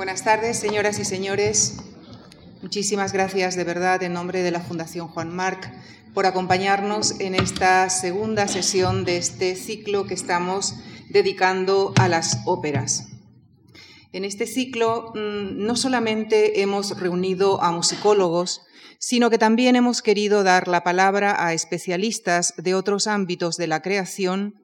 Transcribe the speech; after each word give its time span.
Buenas 0.00 0.24
tardes, 0.24 0.56
señoras 0.56 0.98
y 0.98 1.04
señores. 1.04 1.76
Muchísimas 2.62 3.12
gracias 3.12 3.54
de 3.54 3.64
verdad 3.64 4.02
en 4.02 4.14
nombre 4.14 4.42
de 4.42 4.50
la 4.50 4.60
Fundación 4.60 5.08
Juan 5.08 5.30
Marc 5.30 5.70
por 6.14 6.24
acompañarnos 6.24 7.20
en 7.20 7.34
esta 7.34 7.90
segunda 7.90 8.48
sesión 8.48 9.04
de 9.04 9.18
este 9.18 9.54
ciclo 9.56 10.06
que 10.06 10.14
estamos 10.14 10.74
dedicando 11.10 11.92
a 11.96 12.08
las 12.08 12.38
óperas. 12.46 13.08
En 14.14 14.24
este 14.24 14.46
ciclo 14.46 15.12
mm, 15.14 15.66
no 15.66 15.76
solamente 15.76 16.62
hemos 16.62 16.98
reunido 16.98 17.62
a 17.62 17.70
musicólogos, 17.70 18.62
sino 18.98 19.28
que 19.28 19.36
también 19.36 19.76
hemos 19.76 20.00
querido 20.00 20.42
dar 20.42 20.66
la 20.66 20.82
palabra 20.82 21.44
a 21.44 21.52
especialistas 21.52 22.54
de 22.56 22.74
otros 22.74 23.06
ámbitos 23.06 23.58
de 23.58 23.66
la 23.66 23.82
creación 23.82 24.54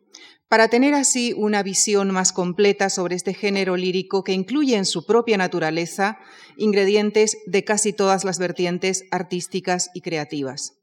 para 0.48 0.68
tener 0.68 0.94
así 0.94 1.34
una 1.36 1.62
visión 1.62 2.10
más 2.12 2.32
completa 2.32 2.88
sobre 2.88 3.16
este 3.16 3.34
género 3.34 3.76
lírico 3.76 4.22
que 4.22 4.32
incluye 4.32 4.76
en 4.76 4.84
su 4.84 5.04
propia 5.04 5.36
naturaleza 5.36 6.18
ingredientes 6.56 7.38
de 7.46 7.64
casi 7.64 7.92
todas 7.92 8.24
las 8.24 8.38
vertientes 8.38 9.04
artísticas 9.10 9.90
y 9.92 10.02
creativas. 10.02 10.74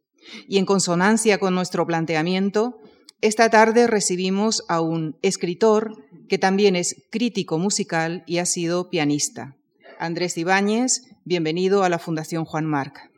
Y 0.47 0.57
en 0.57 0.65
consonancia 0.65 1.37
con 1.37 1.55
nuestro 1.55 1.85
planteamiento, 1.85 2.79
esta 3.21 3.49
tarde 3.49 3.87
recibimos 3.87 4.63
a 4.67 4.81
un 4.81 5.17
escritor 5.21 5.95
que 6.27 6.37
también 6.37 6.75
es 6.75 6.95
crítico 7.09 7.57
musical 7.57 8.23
y 8.27 8.39
ha 8.39 8.45
sido 8.45 8.89
pianista. 8.89 9.55
Andrés 9.97 10.37
Ibáñez, 10.37 11.03
bienvenido 11.23 11.83
a 11.83 11.89
la 11.89 11.99
Fundación 11.99 12.43
Juan 12.43 12.65
Marc. 12.65 13.12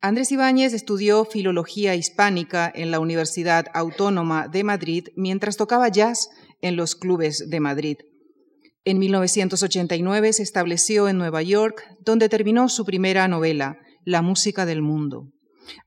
Andrés 0.00 0.30
Ibáñez 0.30 0.74
estudió 0.74 1.24
filología 1.24 1.96
hispánica 1.96 2.70
en 2.72 2.92
la 2.92 3.00
Universidad 3.00 3.66
Autónoma 3.74 4.46
de 4.46 4.62
Madrid 4.62 5.08
mientras 5.16 5.56
tocaba 5.56 5.88
jazz 5.88 6.28
en 6.60 6.76
los 6.76 6.94
clubes 6.94 7.50
de 7.50 7.58
Madrid. 7.58 7.96
En 8.84 9.00
1989 9.00 10.34
se 10.34 10.44
estableció 10.44 11.08
en 11.08 11.18
Nueva 11.18 11.42
York, 11.42 11.82
donde 11.98 12.28
terminó 12.28 12.68
su 12.68 12.84
primera 12.84 13.26
novela, 13.26 13.78
La 14.04 14.22
música 14.22 14.66
del 14.66 14.82
mundo. 14.82 15.32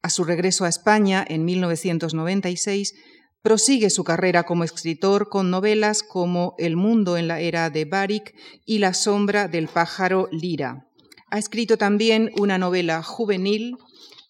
A 0.01 0.09
su 0.09 0.25
regreso 0.25 0.65
a 0.65 0.69
España 0.69 1.25
en 1.25 1.45
1996, 1.45 2.93
prosigue 3.41 3.89
su 3.89 4.03
carrera 4.03 4.43
como 4.43 4.65
escritor 4.65 5.29
con 5.29 5.49
novelas 5.49 6.03
como 6.03 6.53
El 6.57 6.75
mundo 6.75 7.15
en 7.15 7.29
la 7.29 7.39
era 7.39 7.69
de 7.69 7.85
Barik 7.85 8.35
y 8.65 8.79
La 8.79 8.93
sombra 8.93 9.47
del 9.47 9.69
pájaro 9.69 10.27
Lira. 10.33 10.85
Ha 11.29 11.39
escrito 11.39 11.77
también 11.77 12.29
una 12.37 12.57
novela 12.57 13.01
juvenil 13.03 13.77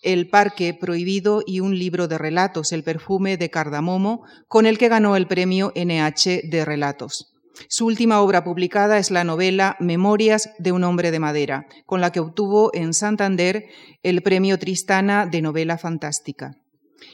el 0.02 0.30
Parque 0.30 0.74
Prohibido 0.74 1.44
y 1.46 1.60
un 1.60 1.78
libro 1.78 2.08
de 2.08 2.18
relatos, 2.18 2.72
El 2.72 2.84
perfume 2.84 3.38
de 3.38 3.50
cardamomo, 3.50 4.24
con 4.48 4.66
el 4.66 4.78
que 4.78 4.90
ganó 4.90 5.16
el 5.16 5.28
premio 5.28 5.72
NH 5.76 6.50
de 6.50 6.66
relatos. 6.66 7.34
Su 7.68 7.86
última 7.86 8.22
obra 8.22 8.44
publicada 8.44 8.98
es 8.98 9.12
la 9.12 9.24
novela 9.24 9.76
Memorias 9.80 10.50
de 10.58 10.72
un 10.72 10.84
hombre 10.84 11.12
de 11.12 11.20
madera, 11.20 11.66
con 11.86 12.02
la 12.02 12.12
que 12.12 12.20
obtuvo 12.20 12.72
en 12.74 12.94
Santander 12.94 13.66
el 14.04 14.22
premio 14.22 14.58
Tristana 14.58 15.26
de 15.26 15.42
novela 15.42 15.78
fantástica. 15.78 16.58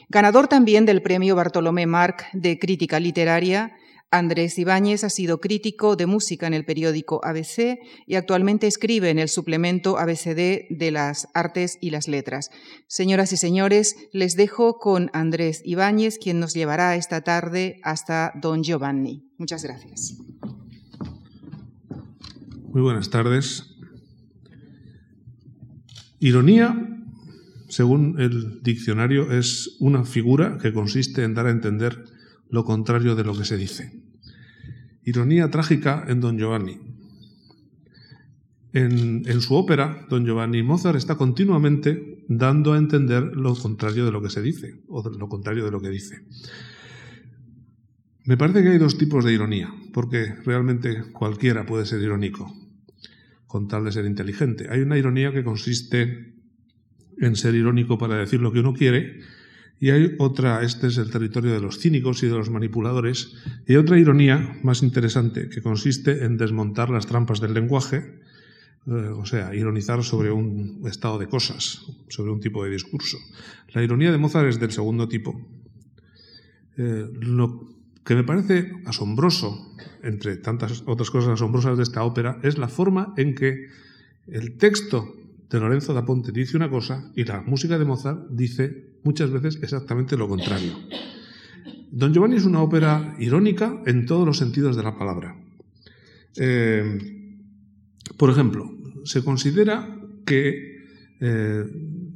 Ganador 0.08 0.48
también 0.48 0.86
del 0.86 1.02
premio 1.02 1.34
Bartolomé 1.34 1.86
Marc 1.86 2.28
de 2.32 2.58
crítica 2.58 3.00
literaria 3.00 3.72
Andrés 4.10 4.58
Ibáñez 4.58 5.04
ha 5.04 5.10
sido 5.10 5.38
crítico 5.38 5.94
de 5.94 6.06
música 6.06 6.46
en 6.46 6.54
el 6.54 6.64
periódico 6.64 7.20
ABC 7.22 7.78
y 8.06 8.14
actualmente 8.14 8.66
escribe 8.66 9.10
en 9.10 9.18
el 9.18 9.28
suplemento 9.28 9.98
ABCD 9.98 10.68
de 10.70 10.90
las 10.90 11.28
Artes 11.34 11.76
y 11.82 11.90
las 11.90 12.08
Letras. 12.08 12.50
Señoras 12.86 13.32
y 13.32 13.36
señores, 13.36 13.96
les 14.12 14.34
dejo 14.34 14.78
con 14.78 15.10
Andrés 15.12 15.60
Ibáñez, 15.64 16.18
quien 16.18 16.40
nos 16.40 16.54
llevará 16.54 16.96
esta 16.96 17.20
tarde 17.20 17.80
hasta 17.82 18.32
Don 18.40 18.62
Giovanni. 18.62 19.28
Muchas 19.36 19.62
gracias. 19.62 20.16
Muy 22.68 22.80
buenas 22.80 23.10
tardes. 23.10 23.74
Ironía, 26.18 26.74
según 27.68 28.18
el 28.18 28.62
diccionario, 28.62 29.32
es 29.32 29.76
una 29.80 30.04
figura 30.04 30.56
que 30.56 30.72
consiste 30.72 31.24
en 31.24 31.34
dar 31.34 31.46
a 31.46 31.50
entender 31.50 32.04
lo 32.50 32.64
contrario 32.64 33.14
de 33.14 33.24
lo 33.24 33.36
que 33.36 33.44
se 33.44 33.56
dice. 33.56 33.92
Ironía 35.04 35.50
trágica 35.50 36.04
en 36.08 36.20
Don 36.20 36.38
Giovanni. 36.38 36.78
En, 38.72 39.40
su 39.40 39.54
ópera, 39.54 40.06
Don 40.10 40.26
Giovanni 40.26 40.62
Mozart 40.62 40.96
está 40.96 41.16
continuamente 41.16 42.24
dando 42.28 42.74
a 42.74 42.78
entender 42.78 43.22
lo 43.34 43.54
contrario 43.54 44.04
de 44.04 44.12
lo 44.12 44.20
que 44.20 44.30
se 44.30 44.42
dice, 44.42 44.82
o 44.88 45.08
lo 45.08 45.28
contrario 45.28 45.64
de 45.64 45.70
lo 45.70 45.80
que 45.80 45.88
dice. 45.88 46.22
Me 48.24 48.36
parece 48.36 48.62
que 48.62 48.68
hay 48.68 48.78
dos 48.78 48.98
tipos 48.98 49.24
de 49.24 49.32
ironía, 49.32 49.72
porque 49.94 50.34
realmente 50.44 51.02
cualquiera 51.12 51.64
puede 51.64 51.86
ser 51.86 52.02
irónico, 52.02 52.54
con 53.46 53.68
tal 53.68 53.84
de 53.86 53.92
ser 53.92 54.04
inteligente. 54.04 54.68
Hay 54.70 54.80
una 54.80 54.98
ironía 54.98 55.32
que 55.32 55.42
consiste 55.42 56.34
en 57.16 57.36
ser 57.36 57.54
irónico 57.54 57.96
para 57.96 58.16
decir 58.16 58.40
lo 58.40 58.52
que 58.52 58.60
uno 58.60 58.74
quiere, 58.74 59.20
y 59.80 59.90
hay 59.90 60.16
otra, 60.18 60.62
este 60.62 60.88
es 60.88 60.98
el 60.98 61.10
territorio 61.10 61.52
de 61.52 61.60
los 61.60 61.78
cínicos 61.78 62.22
y 62.22 62.26
de 62.26 62.32
los 62.32 62.50
manipuladores, 62.50 63.34
y 63.66 63.76
otra 63.76 63.98
ironía 63.98 64.58
más 64.62 64.82
interesante 64.82 65.48
que 65.48 65.62
consiste 65.62 66.24
en 66.24 66.36
desmontar 66.36 66.90
las 66.90 67.06
trampas 67.06 67.40
del 67.40 67.54
lenguaje, 67.54 68.20
eh, 68.86 68.90
o 68.90 69.24
sea, 69.24 69.54
ironizar 69.54 70.02
sobre 70.02 70.32
un 70.32 70.82
estado 70.86 71.18
de 71.18 71.28
cosas, 71.28 71.86
sobre 72.08 72.32
un 72.32 72.40
tipo 72.40 72.64
de 72.64 72.70
discurso. 72.70 73.18
La 73.72 73.82
ironía 73.82 74.10
de 74.10 74.18
Mozart 74.18 74.48
es 74.48 74.58
del 74.58 74.72
segundo 74.72 75.08
tipo. 75.08 75.40
Eh, 76.76 77.06
lo 77.20 77.68
que 78.04 78.14
me 78.14 78.24
parece 78.24 78.72
asombroso, 78.86 79.76
entre 80.02 80.38
tantas 80.38 80.82
otras 80.86 81.10
cosas 81.10 81.34
asombrosas 81.34 81.76
de 81.76 81.82
esta 81.82 82.02
ópera, 82.02 82.40
es 82.42 82.56
la 82.58 82.68
forma 82.68 83.12
en 83.16 83.34
que 83.34 83.68
el 84.26 84.56
texto 84.56 85.14
de 85.50 85.60
Lorenzo 85.60 85.94
da 85.94 86.04
Ponte 86.04 86.32
dice 86.32 86.56
una 86.56 86.68
cosa 86.68 87.10
y 87.16 87.24
la 87.24 87.40
música 87.40 87.78
de 87.78 87.84
Mozart 87.84 88.28
dice 88.30 88.98
muchas 89.02 89.30
veces 89.30 89.58
exactamente 89.62 90.16
lo 90.16 90.28
contrario. 90.28 90.72
Don 91.90 92.12
Giovanni 92.12 92.36
es 92.36 92.44
una 92.44 92.60
ópera 92.60 93.16
irónica 93.18 93.82
en 93.86 94.04
todos 94.04 94.26
los 94.26 94.36
sentidos 94.36 94.76
de 94.76 94.82
la 94.82 94.96
palabra. 94.98 95.36
Eh, 96.36 97.24
por 98.16 98.30
ejemplo, 98.30 98.70
se 99.04 99.24
considera 99.24 99.96
que 100.26 100.84
eh, 101.20 101.64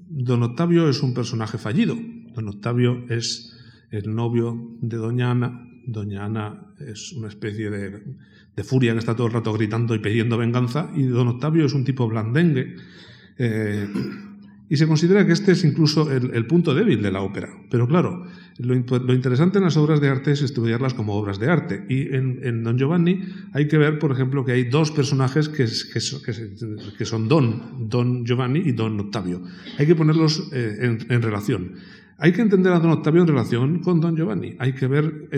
Don 0.08 0.42
Octavio 0.42 0.88
es 0.88 1.02
un 1.02 1.14
personaje 1.14 1.56
fallido. 1.56 1.96
Don 2.34 2.48
Octavio 2.48 3.06
es 3.08 3.56
el 3.90 4.14
novio 4.14 4.76
de 4.80 4.96
Doña 4.98 5.30
Ana. 5.30 5.68
Doña 5.86 6.26
Ana 6.26 6.74
es 6.78 7.12
una 7.12 7.28
especie 7.28 7.70
de, 7.70 8.02
de 8.54 8.64
furia 8.64 8.92
que 8.92 8.98
está 8.98 9.16
todo 9.16 9.28
el 9.28 9.32
rato 9.32 9.54
gritando 9.54 9.94
y 9.94 10.00
pidiendo 10.00 10.36
venganza. 10.36 10.90
Y 10.94 11.04
Don 11.04 11.28
Octavio 11.28 11.64
es 11.64 11.72
un 11.72 11.84
tipo 11.84 12.06
blandengue 12.06 12.76
eh, 13.38 13.88
y 14.72 14.76
se 14.78 14.86
considera 14.86 15.26
que 15.26 15.32
este 15.32 15.52
es 15.52 15.64
incluso 15.64 16.10
el, 16.10 16.46
punto 16.46 16.74
débil 16.74 17.02
de 17.02 17.12
la 17.12 17.20
ópera. 17.20 17.50
Pero 17.70 17.86
claro, 17.86 18.24
lo, 18.56 18.74
interesante 18.74 19.58
en 19.58 19.64
las 19.64 19.76
obras 19.76 20.00
de 20.00 20.08
arte 20.08 20.32
es 20.32 20.40
estudiarlas 20.40 20.94
como 20.94 21.14
obras 21.14 21.38
de 21.38 21.50
arte. 21.50 21.84
Y 21.90 22.14
en, 22.14 22.64
Don 22.64 22.78
Giovanni 22.78 23.20
hay 23.52 23.68
que 23.68 23.76
ver, 23.76 23.98
por 23.98 24.12
ejemplo, 24.12 24.46
que 24.46 24.52
hay 24.52 24.64
dos 24.64 24.90
personajes 24.90 25.50
que, 25.50 25.66
son 27.04 27.28
Don, 27.28 27.86
Don 27.90 28.24
Giovanni 28.24 28.60
y 28.60 28.72
Don 28.72 28.98
Octavio. 28.98 29.42
Hay 29.76 29.86
que 29.86 29.94
ponerlos 29.94 30.48
eh, 30.54 30.96
en, 31.06 31.20
relación. 31.20 31.74
Hay 32.16 32.32
que 32.32 32.40
entender 32.40 32.72
a 32.72 32.78
Don 32.78 32.92
Octavio 32.92 33.20
en 33.20 33.28
relación 33.28 33.80
con 33.80 34.00
Don 34.00 34.16
Giovanni. 34.16 34.56
Hay 34.58 34.72
que 34.72 34.86
ver 34.86 35.28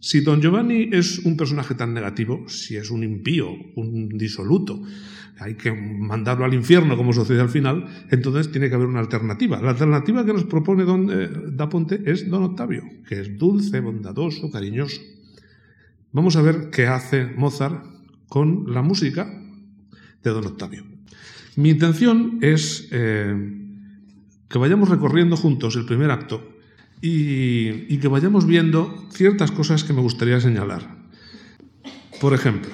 si 0.00 0.20
don 0.22 0.42
Giovanni 0.42 0.90
es 0.92 1.20
un 1.20 1.36
personaje 1.36 1.76
tan 1.76 1.94
negativo, 1.94 2.48
si 2.48 2.74
es 2.76 2.90
un 2.90 3.04
impío, 3.04 3.48
un 3.76 4.08
disoluto, 4.08 4.82
hay 5.38 5.54
que 5.54 5.72
mandarlo 5.72 6.44
al 6.44 6.54
infierno 6.54 6.96
como 6.96 7.12
sucede 7.12 7.40
al 7.40 7.48
final, 7.48 7.86
entonces 8.10 8.50
tiene 8.52 8.68
que 8.68 8.74
haber 8.74 8.86
una 8.86 9.00
alternativa. 9.00 9.60
La 9.60 9.70
alternativa 9.70 10.24
que 10.24 10.32
nos 10.32 10.44
propone 10.44 10.84
don 10.84 11.10
eh, 11.10 11.28
es 12.04 12.30
don 12.30 12.44
Octavio, 12.44 12.82
que 13.08 13.20
es 13.20 13.36
dulce, 13.36 13.80
bondadoso, 13.80 14.50
cariñoso. 14.50 15.00
Vamos 16.12 16.36
a 16.36 16.42
ver 16.42 16.70
qué 16.70 16.86
hace 16.86 17.26
Mozart 17.26 17.84
con 18.28 18.72
la 18.72 18.82
música 18.82 19.28
de 20.22 20.30
don 20.30 20.46
Octavio. 20.46 20.84
Mi 21.56 21.70
intención 21.70 22.38
es 22.40 22.88
eh, 22.90 23.34
que 24.48 24.58
vayamos 24.58 24.88
recorriendo 24.88 25.36
juntos 25.36 25.76
el 25.76 25.84
primer 25.84 26.10
acto 26.10 26.54
y, 27.00 27.98
que 27.98 28.08
vayamos 28.08 28.46
viendo 28.46 29.06
ciertas 29.12 29.50
cosas 29.50 29.84
que 29.84 29.92
me 29.92 30.00
gustaría 30.00 30.40
señalar. 30.40 30.96
Por 32.20 32.32
ejemplo, 32.32 32.70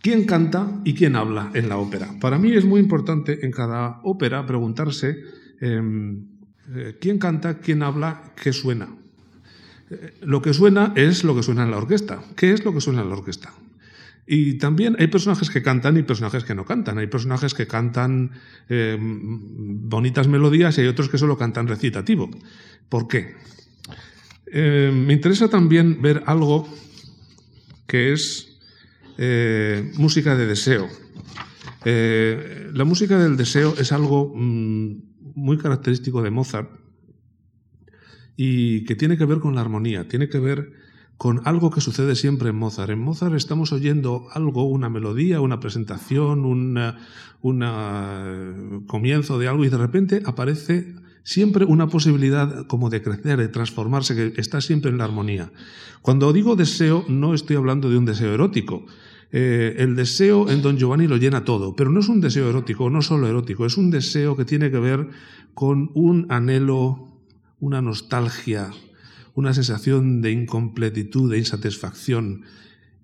¿quién 0.00 0.24
canta 0.24 0.80
y 0.84 0.94
quién 0.94 1.16
habla 1.16 1.50
en 1.54 1.68
la 1.68 1.78
ópera? 1.78 2.08
Para 2.20 2.38
mí 2.38 2.52
es 2.52 2.64
muy 2.64 2.80
importante 2.80 3.44
en 3.44 3.52
cada 3.52 4.00
ópera 4.02 4.46
preguntarse 4.46 5.16
em, 5.60 6.26
eh, 6.74 6.96
quién 7.00 7.18
canta, 7.18 7.58
quién 7.58 7.82
habla, 7.82 8.32
qué 8.40 8.52
suena. 8.52 8.88
Eh, 9.90 10.14
lo 10.22 10.40
que 10.40 10.54
suena 10.54 10.92
es 10.96 11.24
lo 11.24 11.34
que 11.34 11.42
suena 11.42 11.64
en 11.64 11.70
la 11.70 11.78
orquesta. 11.78 12.22
¿Qué 12.36 12.52
es 12.52 12.64
lo 12.64 12.72
que 12.72 12.80
suena 12.80 13.02
en 13.02 13.08
la 13.08 13.16
orquesta? 13.16 13.52
Y 14.26 14.58
también 14.58 14.94
hay 15.00 15.08
personajes 15.08 15.50
que 15.50 15.62
cantan 15.62 15.96
y 15.96 16.02
personajes 16.02 16.44
que 16.44 16.54
no 16.54 16.64
cantan. 16.64 16.98
Hay 16.98 17.08
personajes 17.08 17.52
que 17.52 17.66
cantan 17.66 18.30
em, 18.68 19.88
bonitas 19.88 20.28
melodías 20.28 20.78
y 20.78 20.82
hay 20.82 20.86
otros 20.86 21.08
que 21.08 21.18
solo 21.18 21.36
cantan 21.36 21.66
recitativo. 21.66 22.30
¿Por 22.88 23.08
qué? 23.08 23.34
Em, 24.46 25.06
me 25.06 25.14
interesa 25.14 25.48
también 25.48 26.00
ver 26.00 26.22
algo 26.26 26.68
que 27.88 28.12
es 28.12 28.49
eh, 29.22 29.92
música 29.98 30.34
de 30.34 30.46
deseo. 30.46 30.88
Eh, 31.84 32.70
la 32.72 32.84
música 32.84 33.18
del 33.18 33.36
deseo 33.36 33.74
es 33.76 33.92
algo 33.92 34.32
mm, 34.34 34.96
muy 35.34 35.58
característico 35.58 36.22
de 36.22 36.30
Mozart 36.30 36.70
y 38.34 38.84
que 38.84 38.96
tiene 38.96 39.18
que 39.18 39.26
ver 39.26 39.40
con 39.40 39.54
la 39.54 39.60
armonía, 39.60 40.08
tiene 40.08 40.30
que 40.30 40.38
ver 40.38 40.72
con 41.18 41.42
algo 41.44 41.70
que 41.70 41.82
sucede 41.82 42.16
siempre 42.16 42.48
en 42.48 42.56
Mozart. 42.56 42.92
En 42.92 43.00
Mozart 43.00 43.34
estamos 43.34 43.72
oyendo 43.72 44.26
algo, 44.32 44.64
una 44.64 44.88
melodía, 44.88 45.42
una 45.42 45.60
presentación, 45.60 46.46
un 46.46 46.78
eh, 46.78 46.94
comienzo 48.86 49.38
de 49.38 49.48
algo 49.48 49.66
y 49.66 49.68
de 49.68 49.76
repente 49.76 50.22
aparece 50.24 50.94
siempre 51.24 51.66
una 51.66 51.88
posibilidad 51.88 52.66
como 52.68 52.88
de 52.88 53.02
crecer, 53.02 53.38
de 53.38 53.48
transformarse, 53.48 54.14
que 54.14 54.40
está 54.40 54.62
siempre 54.62 54.90
en 54.90 54.96
la 54.96 55.04
armonía. 55.04 55.52
Cuando 56.00 56.32
digo 56.32 56.56
deseo, 56.56 57.04
no 57.08 57.34
estoy 57.34 57.56
hablando 57.56 57.90
de 57.90 57.98
un 57.98 58.06
deseo 58.06 58.32
erótico. 58.32 58.86
Eh, 59.32 59.76
el 59.78 59.94
deseo 59.94 60.50
en 60.50 60.60
Don 60.60 60.76
Giovanni 60.76 61.06
lo 61.06 61.16
llena 61.16 61.44
todo, 61.44 61.76
pero 61.76 61.90
no 61.90 62.00
es 62.00 62.08
un 62.08 62.20
deseo 62.20 62.48
erótico, 62.48 62.90
no 62.90 63.00
solo 63.00 63.28
erótico, 63.28 63.64
es 63.64 63.76
un 63.76 63.90
deseo 63.90 64.36
que 64.36 64.44
tiene 64.44 64.70
que 64.70 64.78
ver 64.78 65.08
con 65.54 65.90
un 65.94 66.26
anhelo, 66.30 67.08
una 67.60 67.80
nostalgia, 67.80 68.70
una 69.34 69.54
sensación 69.54 70.20
de 70.20 70.32
incompletitud, 70.32 71.30
de 71.30 71.38
insatisfacción, 71.38 72.42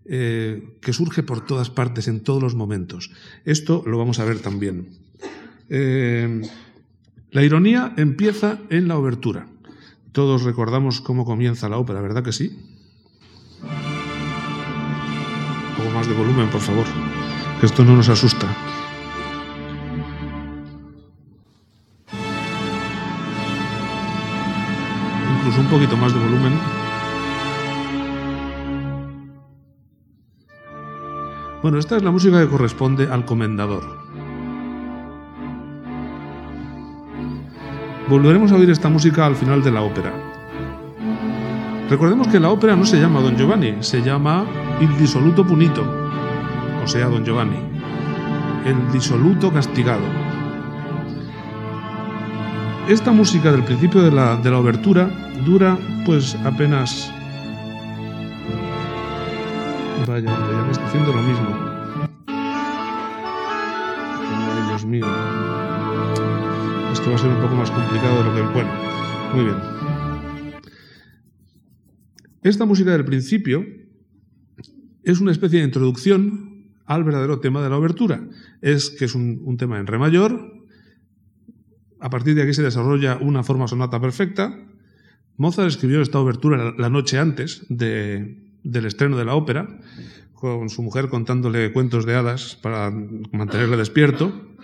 eh, 0.04 0.76
que 0.80 0.92
surge 0.92 1.22
por 1.22 1.44
todas 1.46 1.70
partes, 1.70 2.08
en 2.08 2.20
todos 2.20 2.42
los 2.42 2.54
momentos. 2.54 3.10
Esto 3.44 3.82
lo 3.86 3.98
vamos 3.98 4.18
a 4.18 4.24
ver 4.24 4.40
también. 4.40 4.88
Eh, 5.68 6.42
la 7.30 7.44
ironía 7.44 7.92
empieza 7.96 8.60
en 8.70 8.88
la 8.88 8.98
obertura. 8.98 9.48
Todos 10.12 10.42
recordamos 10.42 11.00
cómo 11.00 11.24
comienza 11.24 11.68
la 11.68 11.78
ópera, 11.78 12.00
¿verdad 12.00 12.24
que 12.24 12.32
sí? 12.32 12.56
De 16.08 16.14
volumen, 16.14 16.48
por 16.48 16.60
favor, 16.60 16.86
que 17.60 17.66
esto 17.66 17.84
no 17.84 17.96
nos 17.96 18.08
asusta. 18.08 18.46
un 25.58 25.66
poquito 25.68 25.96
más 25.96 26.12
de 26.12 26.20
volumen. 26.20 26.52
Bueno, 31.62 31.78
esta 31.78 31.96
es 31.96 32.02
la 32.02 32.10
música 32.10 32.40
que 32.40 32.48
corresponde 32.48 33.10
al 33.10 33.24
comendador. 33.24 33.82
Volveremos 38.08 38.52
a 38.52 38.56
oír 38.56 38.70
esta 38.70 38.88
música 38.88 39.26
al 39.26 39.34
final 39.34 39.64
de 39.64 39.70
la 39.72 39.82
ópera. 39.82 40.35
Recordemos 41.88 42.26
que 42.28 42.40
la 42.40 42.50
ópera 42.50 42.74
no 42.74 42.84
se 42.84 42.98
llama 42.98 43.20
Don 43.20 43.36
Giovanni, 43.36 43.76
se 43.80 44.02
llama 44.02 44.44
Il 44.80 44.98
disoluto 44.98 45.46
punito, 45.46 45.84
o 46.82 46.86
sea, 46.88 47.06
Don 47.06 47.24
Giovanni, 47.24 47.58
el 48.64 48.90
disoluto 48.92 49.52
castigado. 49.52 50.02
Esta 52.88 53.12
música 53.12 53.52
del 53.52 53.62
principio 53.62 54.02
de 54.02 54.10
la, 54.10 54.36
de 54.36 54.50
la 54.50 54.58
obertura 54.58 55.08
dura 55.44 55.78
pues 56.04 56.36
apenas... 56.44 57.12
Vaya, 60.06 60.26
ya 60.26 60.62
me 60.64 60.72
está 60.72 60.86
haciendo 60.86 61.12
lo 61.12 61.22
mismo. 61.22 61.48
Ay, 64.28 64.68
Dios 64.68 64.84
mío. 64.84 65.06
Esto 66.92 67.10
va 67.10 67.16
a 67.16 67.18
ser 67.18 67.30
un 67.30 67.42
poco 67.42 67.54
más 67.54 67.70
complicado 67.70 68.18
de 68.18 68.24
lo 68.24 68.34
que... 68.34 68.42
Bueno, 68.52 68.70
muy 69.34 69.44
bien. 69.44 69.75
Esta 72.46 72.64
música 72.64 72.92
del 72.92 73.04
principio 73.04 73.66
es 75.02 75.18
una 75.18 75.32
especie 75.32 75.58
de 75.58 75.64
introducción 75.64 76.76
al 76.84 77.02
verdadero 77.02 77.40
tema 77.40 77.60
de 77.60 77.68
la 77.68 77.76
obertura. 77.76 78.22
Es 78.62 78.90
que 78.90 79.06
es 79.06 79.16
un, 79.16 79.56
tema 79.56 79.80
en 79.80 79.88
re 79.88 79.98
mayor, 79.98 80.54
a 81.98 82.08
partir 82.08 82.36
de 82.36 82.42
aquí 82.42 82.54
se 82.54 82.62
desarrolla 82.62 83.16
una 83.16 83.42
forma 83.42 83.66
sonata 83.66 84.00
perfecta. 84.00 84.64
Mozart 85.36 85.66
escribió 85.66 86.00
esta 86.00 86.20
obertura 86.20 86.72
la 86.78 86.88
noche 86.88 87.18
antes 87.18 87.66
del 87.68 88.86
estreno 88.86 89.16
de 89.16 89.24
la 89.24 89.34
ópera, 89.34 89.80
con 90.32 90.70
su 90.70 90.84
mujer 90.84 91.08
contándole 91.08 91.72
cuentos 91.72 92.06
de 92.06 92.14
hadas 92.14 92.54
para 92.62 92.92
mantenerle 93.32 93.76
despierto. 93.76 94.55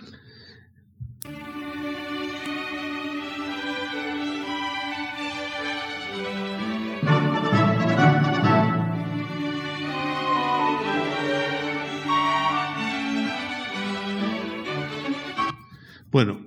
Bueno, 16.13 16.39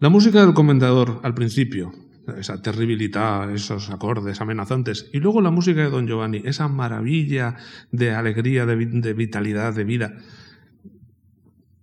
la 0.00 0.08
música 0.08 0.44
del 0.44 0.54
comendador 0.54 1.20
al 1.22 1.32
principio, 1.32 1.92
esa 2.36 2.60
terribilidad, 2.60 3.48
esos 3.54 3.90
acordes 3.90 4.40
amenazantes, 4.40 5.08
y 5.12 5.20
luego 5.20 5.40
la 5.40 5.52
música 5.52 5.82
de 5.82 5.88
Don 5.88 6.08
Giovanni, 6.08 6.42
esa 6.44 6.66
maravilla 6.66 7.54
de 7.92 8.10
alegría, 8.10 8.66
de, 8.66 9.14
vitalidad, 9.14 9.72
de 9.72 9.84
vida. 9.84 10.16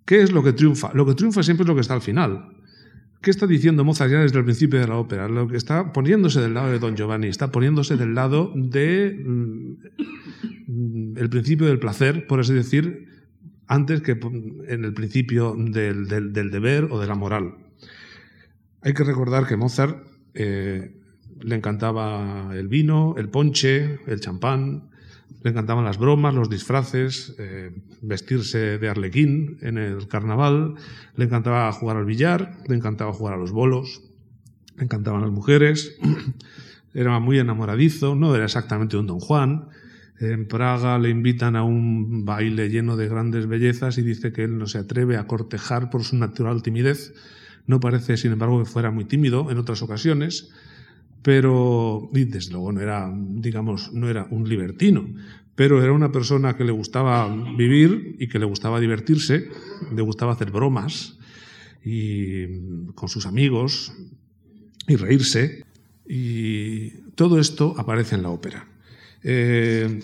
¿Qué 0.04 0.24
es 0.24 0.34
lo 0.34 0.44
que 0.44 0.52
triunfa? 0.52 0.92
Lo 0.94 1.06
que 1.06 1.16
triunfa 1.16 1.42
siempre 1.42 1.64
es 1.64 1.70
lo 1.70 1.76
que 1.76 1.82
está 1.82 1.94
al 1.94 2.02
final. 2.02 2.50
¿Qué 3.22 3.32
está 3.32 3.48
diciendo 3.48 3.86
Mozart 3.86 4.12
ya 4.12 4.20
desde 4.20 4.40
el 4.40 4.44
principio 4.44 4.82
de 4.82 4.88
la 4.90 4.98
ópera? 4.98 5.30
Lo 5.30 5.48
que 5.48 5.56
está 5.56 5.94
poniéndose 5.94 6.42
del 6.42 6.54
lado 6.54 6.70
de 6.70 6.80
Don 6.80 6.98
Giovanni, 6.98 7.28
está 7.28 7.50
poniéndose 7.50 7.96
del 7.96 8.14
lado 8.14 8.52
de 8.56 9.24
mm, 9.26 11.18
el 11.18 11.30
principio 11.30 11.66
del 11.66 11.80
placer, 11.80 12.28
por 12.28 12.42
así 12.42 12.54
decir, 12.54 13.08
antes 13.68 14.02
que 14.02 14.12
en 14.12 14.86
el 14.86 14.94
principio 14.94 15.56
del 15.58 16.52
deber 16.52 16.86
o 16.92 17.00
de 17.00 17.08
la 17.08 17.16
moral. 17.16 17.56
Hay 18.82 18.94
que 18.94 19.04
recordar 19.04 19.48
que 19.48 19.58
Mozart 19.58 20.06
eh, 20.36 20.96
le 21.42 21.56
encantaba 21.56 22.52
el 22.56 22.68
vino, 22.68 23.16
el 23.18 23.30
ponche, 23.30 24.00
el 24.06 24.20
champán, 24.20 24.90
le 25.44 25.52
encantaban 25.52 25.86
las 25.86 25.98
bromas, 25.98 26.34
los 26.34 26.50
disfraces, 26.50 27.36
eh, 27.38 27.72
vestirse 28.02 28.78
de 28.78 28.90
arlequín 28.90 29.58
en 29.62 29.78
el 29.78 30.08
carnaval, 30.08 30.76
le 31.16 31.26
encantaba 31.26 31.72
jugar 31.72 31.98
al 31.98 32.06
billar, 32.06 32.58
le 32.68 32.76
encantaba 32.76 33.14
jugar 33.14 33.36
a 33.36 33.38
los 33.38 33.52
bolos, 33.52 34.02
le 34.78 34.84
encantaban 34.84 35.22
las 35.22 35.32
mujeres, 35.32 35.98
era 36.94 37.20
muy 37.20 37.40
enamoradizo, 37.40 38.16
no 38.16 38.36
era 38.36 38.46
exactamente 38.46 38.98
un 38.98 39.08
don 39.08 39.20
Juan. 39.20 39.70
En 40.20 40.48
Praga 40.48 40.98
le 40.98 41.10
invitan 41.10 41.56
a 41.56 41.64
un 41.64 42.24
baile 42.26 42.70
lleno 42.70 42.96
de 42.96 43.10
grandes 43.10 43.48
bellezas 43.48 43.98
y 43.98 44.02
dice 44.02 44.32
que 44.32 44.44
él 44.44 44.58
no 44.58 44.68
se 44.68 44.78
atreve 44.78 45.18
a 45.18 45.28
cortejar 45.28 45.90
por 45.90 46.04
su 46.04 46.16
natural 46.16 46.62
timidez 46.62 47.14
no 47.68 47.80
parece, 47.80 48.18
sin 48.18 48.32
embargo, 48.32 48.60
que 48.60 48.70
fuera 48.70 48.92
muy 48.92 49.06
tímido 49.06 49.50
en 49.50 49.58
otras 49.58 49.82
ocasiones, 49.82 50.50
pero 51.22 52.10
desde 52.12 52.52
luego 52.52 52.72
no 52.72 52.82
era, 52.82 53.12
digamos, 53.16 53.92
no 53.92 54.10
era 54.10 54.28
un 54.30 54.48
libertino, 54.48 55.08
pero 55.56 55.82
era 55.82 55.92
una 55.92 56.12
persona 56.12 56.56
que 56.56 56.64
le 56.64 56.72
gustaba 56.72 57.28
vivir 57.58 58.18
y 58.20 58.28
que 58.28 58.40
le 58.40 58.46
gustaba 58.46 58.80
divertirse, 58.80 59.50
le 59.96 60.02
gustaba 60.02 60.34
hacer 60.34 60.52
bromas 60.52 61.18
y 61.84 62.92
con 62.94 63.10
sus 63.10 63.26
amigos 63.26 63.94
y 64.88 64.96
reírse. 64.96 65.64
Y 66.08 66.90
todo 67.16 67.40
esto 67.40 67.74
aparece 67.78 68.14
en 68.14 68.22
la 68.22 68.30
ópera. 68.30 68.68
Eh, 69.28 70.02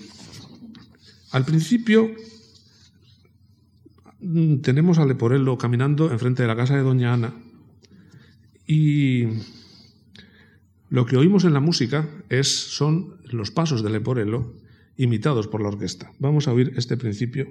al 1.29 1.45
principio 1.45 2.09
mm, 4.19 4.61
tenemos 4.61 4.97
a 4.97 5.05
Leporello 5.05 5.59
caminando 5.59 6.11
enfrente 6.11 6.41
de 6.41 6.47
la 6.47 6.55
casa 6.55 6.75
de 6.75 6.81
Doña 6.81 7.13
Ana 7.13 7.35
y 8.65 9.27
lo 10.89 11.05
que 11.05 11.17
oímos 11.17 11.43
en 11.45 11.53
la 11.53 11.59
música 11.59 12.09
es, 12.29 12.47
son 12.47 13.17
los 13.31 13.51
pasos 13.51 13.83
de 13.83 13.91
Leporello 13.91 14.55
imitados 14.97 15.47
por 15.47 15.61
la 15.61 15.69
orquesta. 15.69 16.11
Vamos 16.17 16.47
a 16.47 16.53
oír 16.53 16.73
este 16.75 16.97
principio 16.97 17.47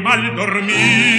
mal 0.00 0.34
dormir. 0.34 1.18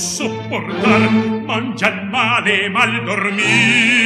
soportar, 0.00 1.10
mangia 1.46 1.88
il 1.88 2.08
male 2.10 2.68
mal 2.70 3.04
dormir. 3.04 3.99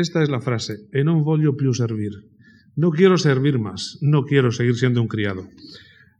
Esta 0.00 0.22
es 0.22 0.28
la 0.28 0.40
frase, 0.40 0.88
e 0.90 1.04
non 1.04 1.22
voglio 1.22 1.54
più 1.54 1.72
servir. 1.72 2.16
No 2.76 2.90
quiero 2.90 3.18
servir 3.18 3.58
más, 3.58 3.98
no 4.00 4.24
quiero 4.24 4.50
seguir 4.50 4.76
siendo 4.76 5.02
un 5.02 5.08
criado. 5.08 5.46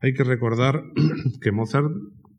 Hay 0.01 0.15
que 0.15 0.25
recordar 0.25 0.85
que 1.41 1.53
Mozart, 1.53 1.91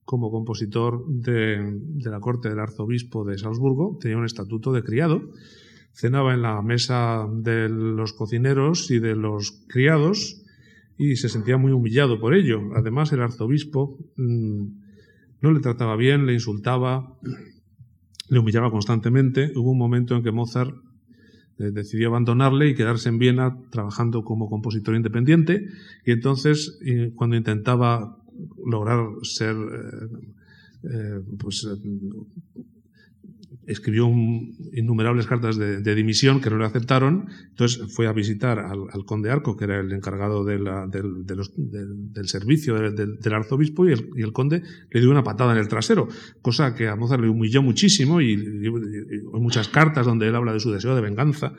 como 0.05 0.31
compositor 0.31 1.05
de, 1.07 1.79
la 2.03 2.19
corte 2.19 2.49
del 2.49 2.59
arzobispo 2.59 3.23
de 3.23 3.37
Salzburgo, 3.37 3.97
tenía 3.99 4.17
un 4.17 4.25
estatuto 4.25 4.73
de 4.73 4.83
criado. 4.83 5.21
Cenaba 5.93 6.33
en 6.33 6.41
la 6.41 6.61
mesa 6.61 7.27
de 7.31 7.69
los 7.69 8.13
cocineros 8.13 8.91
y 8.91 8.99
de 8.99 9.15
los 9.15 9.65
criados 9.67 10.41
y 10.97 11.15
se 11.15 11.29
sentía 11.29 11.57
muy 11.57 11.71
humillado 11.71 12.19
por 12.19 12.33
ello. 12.33 12.61
Además, 12.75 13.11
el 13.11 13.21
arzobispo 13.21 13.97
mmm, 14.15 14.67
no 15.41 15.51
le 15.51 15.59
trataba 15.59 15.95
bien, 15.95 16.25
le 16.25 16.33
insultaba, 16.33 17.17
le 18.29 18.39
humillaba 18.39 18.71
constantemente. 18.71 19.51
Hubo 19.55 19.71
un 19.71 19.77
momento 19.77 20.15
en 20.15 20.23
que 20.23 20.31
Mozart 20.31 20.75
eh, 21.61 21.71
decidió 21.71 22.09
abandonarle 22.09 22.69
y 22.69 22.75
quedarse 22.75 23.09
en 23.09 23.19
Viena 23.19 23.57
trabajando 23.69 24.23
como 24.23 24.49
compositor 24.49 24.95
independiente. 24.95 25.67
Y 26.05 26.11
entonces 26.11 26.79
eh, 26.83 27.11
cuando 27.15 27.35
intentaba 27.35 28.17
lograr 28.65 28.99
ser 29.21 29.55
eh, 30.83 31.21
pues 31.37 31.67
escribió 33.71 34.07
innumerables 34.73 35.27
cartas 35.27 35.57
de, 35.57 35.95
dimisión 35.95 36.41
que 36.41 36.49
no 36.49 36.57
le 36.57 36.65
aceptaron, 36.65 37.27
entonces 37.49 37.93
fue 37.93 38.07
a 38.07 38.13
visitar 38.13 38.59
al, 38.59 39.05
conde 39.05 39.31
Arco, 39.31 39.55
que 39.55 39.65
era 39.65 39.79
el 39.79 39.91
encargado 39.91 40.43
del, 40.43 40.65
del, 40.89 42.27
servicio 42.27 42.75
del, 42.91 43.33
arzobispo, 43.33 43.87
y 43.87 43.93
el, 43.93 44.31
conde 44.33 44.63
le 44.89 44.99
dio 44.99 45.09
una 45.09 45.23
patada 45.23 45.53
en 45.53 45.59
el 45.59 45.67
trasero, 45.67 46.07
cosa 46.41 46.75
que 46.75 46.87
a 46.87 46.95
Mozart 46.95 47.21
le 47.21 47.29
humilló 47.29 47.61
muchísimo, 47.61 48.21
y, 48.21 48.33
y, 48.33 48.67
y 48.67 48.69
hay 49.33 49.41
muchas 49.41 49.67
cartas 49.67 50.05
donde 50.05 50.27
él 50.27 50.35
habla 50.35 50.53
de 50.53 50.59
su 50.59 50.71
deseo 50.71 50.95
de 50.95 51.01
venganza. 51.01 51.53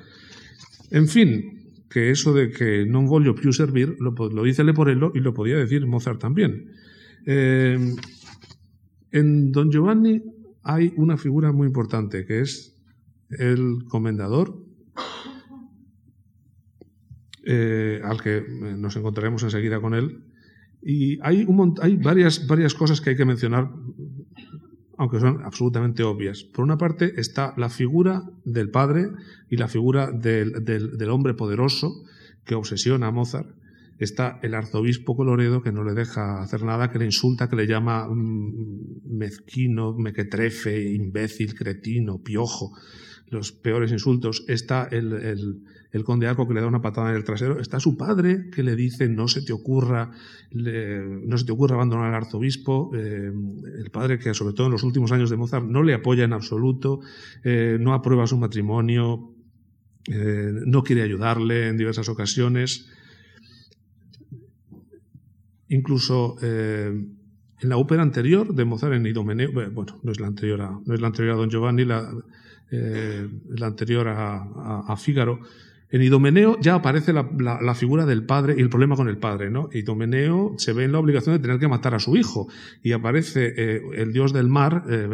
En 0.91 1.09
fin, 1.09 1.63
que 1.93 2.11
eso 2.11 2.33
de 2.33 2.51
que 2.51 2.87
non 2.89 3.05
voglio 3.05 3.37
più 3.37 3.53
servir, 3.53 4.01
lo, 4.01 4.17
lo 4.17 4.43
dice 4.43 4.65
Leporello 4.65 5.13
y 5.15 5.21
lo 5.21 5.37
podía 5.37 5.61
decir 5.61 5.85
Mozart 5.87 6.19
también. 6.21 6.73
Eh, 7.27 7.77
en 9.13 9.53
Don 9.53 9.71
Giovanni 9.71 10.42
hay 10.63 10.93
una 10.97 11.17
figura 11.17 11.53
muy 11.53 11.67
importante 11.67 12.25
que 12.25 12.41
es 12.41 12.77
el 13.31 13.85
comendador, 13.89 14.57
eh, 17.45 18.01
al 18.05 18.23
que 18.23 18.45
nos 18.79 18.97
encontraremos 18.97 19.43
enseguida 19.43 19.81
con 19.81 19.95
él. 19.95 20.25
Y 20.83 21.19
hay, 21.23 21.45
un, 21.45 21.75
hay 21.81 21.97
varias, 21.97 22.47
varias 22.47 22.75
cosas 22.75 23.01
que 23.01 23.11
hay 23.11 23.17
que 23.17 23.25
mencionar, 23.25 23.71
aunque 24.99 25.21
son 25.21 25.43
absolutamente 25.45 26.03
obvias. 26.03 26.45
Por 26.45 26.65
una 26.65 26.79
parte 26.79 27.21
está 27.21 27.55
la 27.57 27.69
figura 27.69 28.23
del 28.45 28.71
padre 28.71 29.11
y 29.49 29.57
la 29.57 29.69
figura 29.69 30.11
del, 30.11 30.65
del, 30.65 30.97
del 30.97 31.11
hombre 31.11 31.35
poderoso 31.35 32.05
que 32.45 32.55
obsesiona 32.55 33.09
a 33.09 33.13
Mozart 33.13 33.62
está 34.05 34.39
el 34.43 34.55
arzobispo 34.55 35.17
Coloredo 35.17 35.63
que 35.63 35.73
no 35.73 35.85
le 35.85 35.95
deja 35.95 36.43
hacer 36.43 36.63
nada, 36.63 36.91
que 36.91 36.99
le 36.99 37.05
insulta, 37.05 37.49
que 37.49 37.57
le 37.57 37.67
llama 37.67 38.09
mm, 38.09 39.17
mezquino, 39.17 39.95
mequetrefe, 39.95 40.93
imbécil, 40.93 41.55
cretino, 41.55 42.23
piojo, 42.23 42.73
los 43.29 43.53
peores 43.53 43.93
insultos. 43.93 44.45
Está 44.49 44.89
el, 44.91 45.63
conde 46.05 46.27
Arco 46.27 46.47
que 46.47 46.55
le 46.55 46.61
da 46.61 46.67
una 46.67 46.83
patada 46.83 47.11
en 47.11 47.17
el 47.17 47.25
trasero. 47.25 47.61
Está 47.61 47.81
su 47.81 47.97
padre 47.97 48.51
que 48.51 48.63
le 48.63 48.77
dice 48.77 49.09
no 49.09 49.29
se 49.29 49.43
te 49.43 49.53
ocurra, 49.53 50.11
no 50.53 51.39
se 51.39 51.45
te 51.45 51.53
ocurra 51.53 51.75
abandonar 51.77 52.09
al 52.09 52.15
arzobispo. 52.15 52.91
Eh, 52.95 53.33
el 53.79 53.91
padre 53.91 54.19
que 54.19 54.35
sobre 54.35 54.55
todo 54.55 54.67
en 54.67 54.73
los 54.73 54.83
últimos 54.83 55.13
años 55.13 55.31
de 55.31 55.37
Mozart 55.37 55.67
no 55.67 55.83
le 55.83 55.95
apoya 55.95 56.25
en 56.25 56.33
absoluto, 56.33 57.01
eh, 57.43 57.79
no 57.81 57.95
aprueba 57.95 58.27
su 58.27 58.37
matrimonio, 58.37 59.33
eh, 60.11 60.53
no 60.67 60.83
quiere 60.83 61.03
ayudarle 61.03 61.69
en 61.69 61.77
diversas 61.77 62.09
ocasiones. 62.09 62.89
Incluso 65.73 66.37
eh, 66.43 66.93
en 67.61 67.69
la 67.69 67.79
ópera 67.79 68.03
anterior 68.03 68.55
de 68.55 68.65
Mozart 68.67 68.93
en 68.93 69.07
Idomeneo, 69.07 69.53
bueno, 69.53 70.01
no 70.03 70.13
es 70.13 70.21
la 70.21 70.27
anterior 70.27 70.61
a, 70.61 70.79
no 70.85 70.95
es 70.95 71.01
la 71.01 71.07
anterior 71.07 71.33
a 71.33 71.37
Don 71.39 71.49
Giovanni, 71.49 71.87
la, 71.87 72.13
eh, 72.71 73.27
la 73.57 73.67
anterior 73.69 74.07
a, 74.09 74.37
a, 74.37 74.85
a 74.87 74.97
Fígaro, 74.99 75.41
en 75.93 76.03
Idomeneo 76.03 76.59
ya 76.59 76.75
aparece 76.75 77.13
la, 77.13 77.75
figura 77.75 78.07
del 78.07 78.25
padre 78.25 78.55
y 78.57 78.61
el 78.63 78.71
problema 78.71 78.97
con 78.97 79.09
el 79.09 79.19
padre, 79.19 79.51
¿no? 79.51 79.69
Idomeneo 79.73 80.55
se 80.57 80.73
ve 80.73 80.85
en 80.85 80.93
la 80.93 80.99
obligación 80.99 81.37
de 81.37 81.43
tener 81.43 81.59
que 81.59 81.69
matar 81.69 81.95
a 81.95 81.99
su 81.99 82.17
hijo 82.17 82.49
y 82.83 82.93
aparece 82.93 83.53
eh, 83.57 83.83
el 83.97 84.13
dios 84.15 84.33
del 84.33 84.49
mar, 84.49 84.85
eh, 84.89 85.07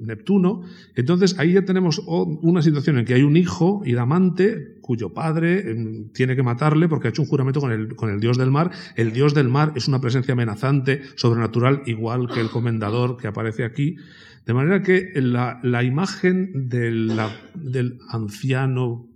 Neptuno. 0.00 0.62
Entonces 0.96 1.38
ahí 1.38 1.52
ya 1.52 1.64
tenemos 1.64 2.02
una 2.06 2.60
situación 2.60 2.98
en 2.98 3.04
que 3.04 3.14
hay 3.14 3.22
un 3.22 3.36
hijo, 3.36 3.82
Idamante, 3.86 4.76
cuyo 4.80 5.14
padre 5.14 5.58
eh, 5.64 6.06
tiene 6.12 6.34
que 6.34 6.42
matarle 6.42 6.88
porque 6.88 7.06
ha 7.06 7.10
hecho 7.10 7.22
un 7.22 7.28
juramento 7.28 7.60
con 7.60 7.70
el, 8.10 8.20
dios 8.20 8.36
del 8.36 8.50
mar. 8.50 8.72
El 8.96 9.12
dios 9.12 9.32
del 9.32 9.48
mar 9.48 9.74
es 9.76 9.86
una 9.86 10.00
presencia 10.00 10.32
amenazante, 10.32 11.02
sobrenatural, 11.14 11.82
igual 11.86 12.28
que 12.28 12.40
el 12.40 12.50
comendador 12.50 13.16
que 13.16 13.28
aparece 13.28 13.64
aquí. 13.64 13.96
De 14.44 14.54
manera 14.54 14.82
que 14.82 15.12
la, 15.14 15.82
imagen 15.84 16.68
del 16.68 17.98
anciano 18.08 19.08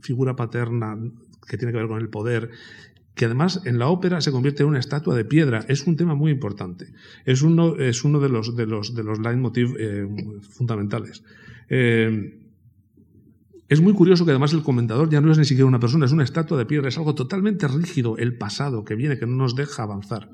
figura 0.00 0.36
paterna 0.36 0.96
que 1.48 1.56
tiene 1.56 1.72
que 1.72 1.78
ver 1.78 1.88
con 1.88 2.00
el 2.00 2.08
poder, 2.08 2.50
que 3.14 3.24
además 3.24 3.62
en 3.64 3.78
la 3.78 3.88
ópera 3.88 4.20
se 4.20 4.30
convierte 4.30 4.62
en 4.62 4.68
una 4.68 4.78
estatua 4.78 5.16
de 5.16 5.24
piedra. 5.24 5.64
Es 5.68 5.86
un 5.86 5.96
tema 5.96 6.14
muy 6.14 6.30
importante. 6.30 6.92
Es 7.24 7.42
uno, 7.42 7.76
es 7.76 8.04
uno 8.04 8.20
de 8.20 8.28
los, 8.28 8.54
de 8.54 8.66
los, 8.66 8.94
de 8.94 9.02
los 9.02 9.18
leitmotiv 9.18 9.74
eh, 9.78 10.06
fundamentales. 10.50 11.24
Eh, 11.68 12.38
es 13.68 13.82
muy 13.82 13.92
curioso 13.92 14.24
que 14.24 14.30
además 14.30 14.54
el 14.54 14.62
comentador 14.62 15.10
ya 15.10 15.20
no 15.20 15.30
es 15.30 15.36
ni 15.36 15.44
siquiera 15.44 15.66
una 15.66 15.80
persona, 15.80 16.06
es 16.06 16.12
una 16.12 16.24
estatua 16.24 16.56
de 16.56 16.64
piedra, 16.64 16.88
es 16.88 16.96
algo 16.96 17.14
totalmente 17.14 17.68
rígido, 17.68 18.16
el 18.16 18.38
pasado 18.38 18.84
que 18.84 18.94
viene, 18.94 19.18
que 19.18 19.26
no 19.26 19.36
nos 19.36 19.54
deja 19.54 19.82
avanzar. 19.82 20.30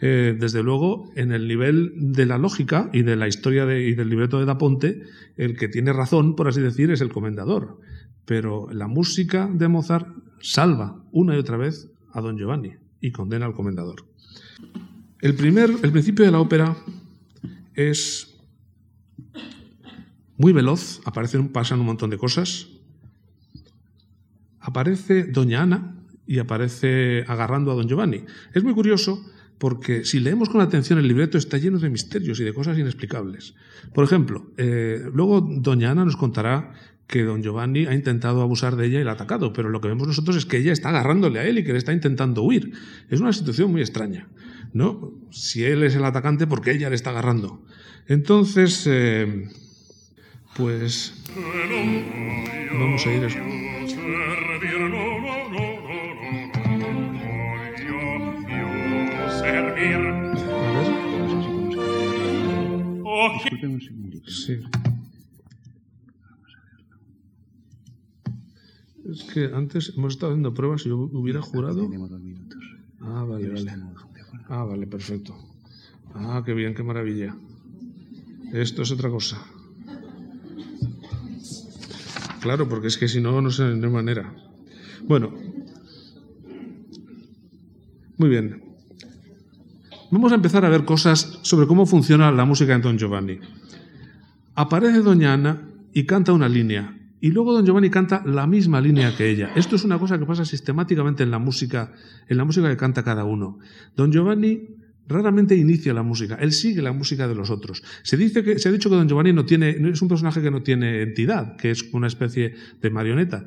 Eh, 0.00 0.36
desde 0.38 0.62
luego, 0.62 1.10
en 1.16 1.32
el 1.32 1.48
nivel 1.48 1.92
de 1.96 2.24
la 2.24 2.38
lógica 2.38 2.88
y 2.92 3.02
de 3.02 3.16
la 3.16 3.26
historia 3.26 3.66
de, 3.66 3.88
y 3.88 3.94
del 3.94 4.08
libreto 4.08 4.38
de 4.38 4.46
Da 4.46 4.58
Ponte, 4.58 5.02
el 5.36 5.56
que 5.56 5.68
tiene 5.68 5.92
razón, 5.92 6.36
por 6.36 6.46
así 6.46 6.60
decir, 6.60 6.90
es 6.90 7.00
el 7.00 7.08
comendador 7.08 7.78
pero 8.28 8.68
la 8.70 8.88
música 8.88 9.48
de 9.50 9.68
Mozart 9.68 10.06
salva 10.42 11.02
una 11.12 11.34
y 11.34 11.38
otra 11.38 11.56
vez 11.56 11.90
a 12.12 12.20
Don 12.20 12.36
Giovanni 12.36 12.74
y 13.00 13.10
condena 13.10 13.46
al 13.46 13.54
comendador. 13.54 14.04
El, 15.22 15.34
primer, 15.34 15.70
el 15.82 15.90
principio 15.90 16.26
de 16.26 16.30
la 16.30 16.38
ópera 16.38 16.76
es 17.72 18.38
muy 20.36 20.52
veloz, 20.52 21.00
aparecen, 21.06 21.48
pasan 21.48 21.80
un 21.80 21.86
montón 21.86 22.10
de 22.10 22.18
cosas. 22.18 22.68
Aparece 24.60 25.24
Doña 25.24 25.62
Ana 25.62 25.96
y 26.26 26.38
aparece 26.38 27.24
agarrando 27.28 27.72
a 27.72 27.76
Don 27.76 27.88
Giovanni. 27.88 28.26
Es 28.52 28.62
muy 28.62 28.74
curioso 28.74 29.24
porque 29.58 30.04
si 30.04 30.20
leemos 30.20 30.48
con 30.48 30.60
atención 30.60 30.98
el 30.98 31.08
libreto 31.08 31.36
está 31.36 31.58
lleno 31.58 31.78
de 31.78 31.90
misterios 31.90 32.40
y 32.40 32.44
de 32.44 32.54
cosas 32.54 32.78
inexplicables. 32.78 33.54
Por 33.92 34.04
ejemplo, 34.04 34.52
eh, 34.56 35.02
luego 35.12 35.40
Doña 35.40 35.90
Ana 35.90 36.04
nos 36.04 36.16
contará 36.16 36.72
que 37.08 37.24
don 37.24 37.42
Giovanni 37.42 37.86
ha 37.86 37.94
intentado 37.94 38.42
abusar 38.42 38.76
de 38.76 38.86
ella 38.86 39.00
y 39.00 39.04
la 39.04 39.12
ha 39.12 39.14
atacado, 39.14 39.52
pero 39.52 39.70
lo 39.70 39.80
que 39.80 39.88
vemos 39.88 40.06
nosotros 40.06 40.36
es 40.36 40.44
que 40.44 40.58
ella 40.58 40.72
está 40.72 40.90
agarrándole 40.90 41.40
a 41.40 41.44
él 41.44 41.58
y 41.58 41.64
que 41.64 41.72
le 41.72 41.78
está 41.78 41.92
intentando 41.92 42.42
huir. 42.42 42.72
Es 43.08 43.20
una 43.20 43.32
situación 43.32 43.72
muy 43.72 43.80
extraña, 43.80 44.28
¿no? 44.74 45.14
Si 45.30 45.64
él 45.64 45.82
es 45.82 45.96
el 45.96 46.04
atacante, 46.04 46.46
¿por 46.46 46.60
qué 46.60 46.72
ella 46.72 46.90
le 46.90 46.96
está 46.96 47.10
agarrando? 47.10 47.64
Entonces, 48.06 48.86
eh, 48.86 49.48
pues 50.54 51.14
vamos 52.78 53.06
a 53.06 53.12
ir 53.12 53.24
eso. 53.24 53.38
Disculpen 63.58 63.74
un 63.74 63.80
segundito. 63.80 64.30
Sí. 64.30 64.60
Es 69.10 69.24
que 69.24 69.46
antes 69.46 69.94
hemos 69.96 70.14
estado 70.14 70.32
haciendo 70.32 70.54
pruebas 70.54 70.86
y 70.86 70.90
yo 70.90 70.98
hubiera 70.98 71.42
jurado. 71.42 71.82
Tenemos 71.82 72.10
dos 72.10 72.20
minutos. 72.20 72.62
Ah, 73.00 73.24
vale, 73.24 73.48
vale. 73.48 73.72
Ah, 74.48 74.64
vale, 74.64 74.86
perfecto. 74.86 75.36
Ah, 76.14 76.42
qué 76.44 76.54
bien, 76.54 76.74
qué 76.74 76.84
maravilla. 76.84 77.34
Esto 78.52 78.82
es 78.82 78.92
otra 78.92 79.10
cosa. 79.10 79.42
Claro, 82.40 82.68
porque 82.68 82.86
es 82.86 82.96
que 82.96 83.08
si 83.08 83.20
no, 83.20 83.40
no 83.40 83.50
sé 83.50 83.64
de 83.64 83.88
manera. 83.88 84.32
Bueno. 85.08 85.34
Muy 88.18 88.28
bien. 88.28 88.67
Vamos 90.10 90.32
a 90.32 90.36
empezar 90.36 90.64
a 90.64 90.70
ver 90.70 90.86
cosas 90.86 91.38
sobre 91.42 91.66
cómo 91.66 91.84
funciona 91.84 92.32
la 92.32 92.46
música 92.46 92.74
en 92.74 92.80
Don 92.80 92.96
Giovanni. 92.96 93.40
Aparece 94.54 95.00
Doña 95.00 95.34
Ana 95.34 95.68
y 95.92 96.06
canta 96.06 96.32
una 96.32 96.48
línea 96.48 96.96
y 97.20 97.30
luego 97.30 97.52
don 97.52 97.66
Giovanni 97.66 97.90
canta 97.90 98.22
la 98.24 98.46
misma 98.46 98.80
línea 98.80 99.14
que 99.14 99.28
ella. 99.28 99.50
Esto 99.54 99.76
es 99.76 99.84
una 99.84 99.98
cosa 99.98 100.18
que 100.18 100.24
pasa 100.24 100.46
sistemáticamente 100.46 101.24
en 101.24 101.30
la 101.30 101.38
música, 101.38 101.92
en 102.26 102.38
la 102.38 102.44
música 102.44 102.68
que 102.70 102.76
canta 102.78 103.02
cada 103.02 103.24
uno. 103.24 103.58
Don 103.96 104.10
Giovanni 104.10 104.68
raramente 105.08 105.54
inicia 105.54 105.92
la 105.92 106.02
música, 106.02 106.36
él 106.36 106.52
sigue 106.52 106.80
la 106.80 106.92
música 106.92 107.28
de 107.28 107.34
los 107.34 107.50
otros. 107.50 107.82
Se, 108.02 108.16
dice 108.16 108.42
que, 108.42 108.58
se 108.58 108.70
ha 108.70 108.72
dicho 108.72 108.88
que 108.88 108.96
Don 108.96 109.08
Giovanni 109.08 109.34
no 109.34 109.44
tiene, 109.44 109.70
es 109.90 110.00
un 110.00 110.08
personaje 110.08 110.40
que 110.40 110.50
no 110.50 110.62
tiene 110.62 111.02
entidad, 111.02 111.56
que 111.56 111.70
es 111.70 111.82
una 111.92 112.06
especie 112.06 112.54
de 112.80 112.90
marioneta. 112.90 113.44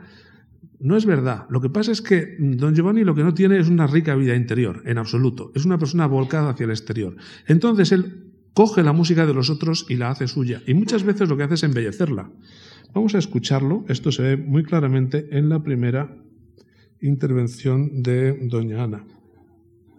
No 0.82 0.98
es 0.98 1.06
verdad. 1.06 1.46
Lo 1.50 1.62
que 1.62 1.70
pasa 1.70 1.92
es 1.92 2.02
que 2.02 2.36
Don 2.40 2.74
Giovanni 2.74 3.04
lo 3.04 3.14
que 3.14 3.24
no 3.24 3.34
tiene 3.34 3.60
es 3.60 3.70
una 3.70 3.86
rica 3.86 4.16
vida 4.16 4.36
interior, 4.36 4.82
en 4.86 4.98
absoluto. 4.98 5.52
Es 5.54 5.64
una 5.64 5.78
persona 5.78 6.08
volcada 6.08 6.50
hacia 6.50 6.64
el 6.64 6.72
exterior. 6.72 7.16
Entonces 7.48 7.92
él 7.92 8.32
coge 8.54 8.82
la 8.82 8.92
música 8.92 9.28
de 9.28 9.34
los 9.34 9.50
otros 9.50 9.86
y 9.90 9.96
la 9.96 10.10
hace 10.10 10.28
suya. 10.28 10.62
Y 10.66 10.74
muchas 10.74 11.04
veces 11.04 11.30
lo 11.30 11.38
que 11.38 11.44
hace 11.44 11.54
es 11.54 11.64
embellecerla. 11.64 12.32
Vamos 12.94 13.14
a 13.14 13.20
escucharlo. 13.20 13.86
Esto 13.88 14.12
se 14.12 14.24
ve 14.24 14.38
muy 14.38 14.64
claramente 14.64 15.28
en 15.32 15.50
la 15.50 15.62
primera 15.62 16.18
intervención 17.00 18.02
de 18.02 18.34
Doña 18.48 18.84
Ana, 18.84 19.06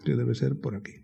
que 0.04 0.16
debe 0.16 0.34
ser 0.34 0.60
por 0.60 0.74
aquí. 0.74 1.02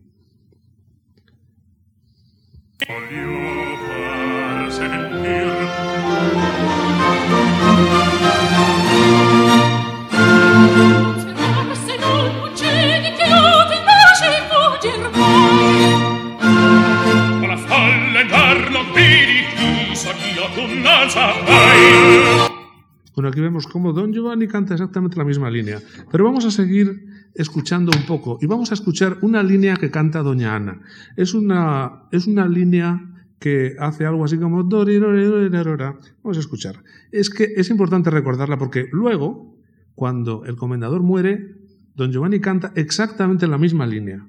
Bueno, 23.15 23.31
aquí 23.31 23.41
vemos 23.41 23.67
cómo 23.67 23.93
Don 23.93 24.13
Giovanni 24.13 24.47
canta 24.47 24.75
exactamente 24.75 25.17
la 25.17 25.25
misma 25.25 25.51
línea. 25.51 25.81
Pero 26.11 26.25
vamos 26.25 26.45
a 26.45 26.51
seguir 26.53 27.05
escuchando 27.35 27.91
un 27.97 28.05
poco 28.07 28.39
y 28.41 28.47
vamos 28.47 28.71
a 28.71 28.75
escuchar 28.75 29.19
una 29.23 29.43
línea 29.43 29.77
que 29.77 29.91
canta 29.91 30.23
Doña 30.23 30.55
Ana. 30.55 30.81
Es 31.17 31.35
una, 31.35 32.05
es 32.13 32.27
una 32.29 32.47
línea 32.47 33.01
que 33.41 33.75
hace 33.79 34.07
algo 34.07 34.25
así 34.25 34.39
como... 34.39 34.63
Vamos 34.63 36.37
a 36.37 36.41
escuchar. 36.41 36.83
Es 37.11 37.31
que 37.31 37.55
es 37.57 37.71
importante 37.71 38.11
recordarla 38.11 38.57
porque 38.59 38.87
luego, 38.93 39.57
cuando 39.95 40.45
el 40.45 40.57
comendador 40.57 41.03
muere, 41.03 41.57
Don 41.95 42.13
Giovanni 42.13 42.41
canta 42.41 42.73
exactamente 42.77 43.47
la 43.49 43.59
misma 43.59 43.87
línea. 43.87 44.25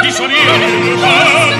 ti 0.00 0.10
soria 0.10 0.38
il 0.38 0.98
cantaio 0.98 1.50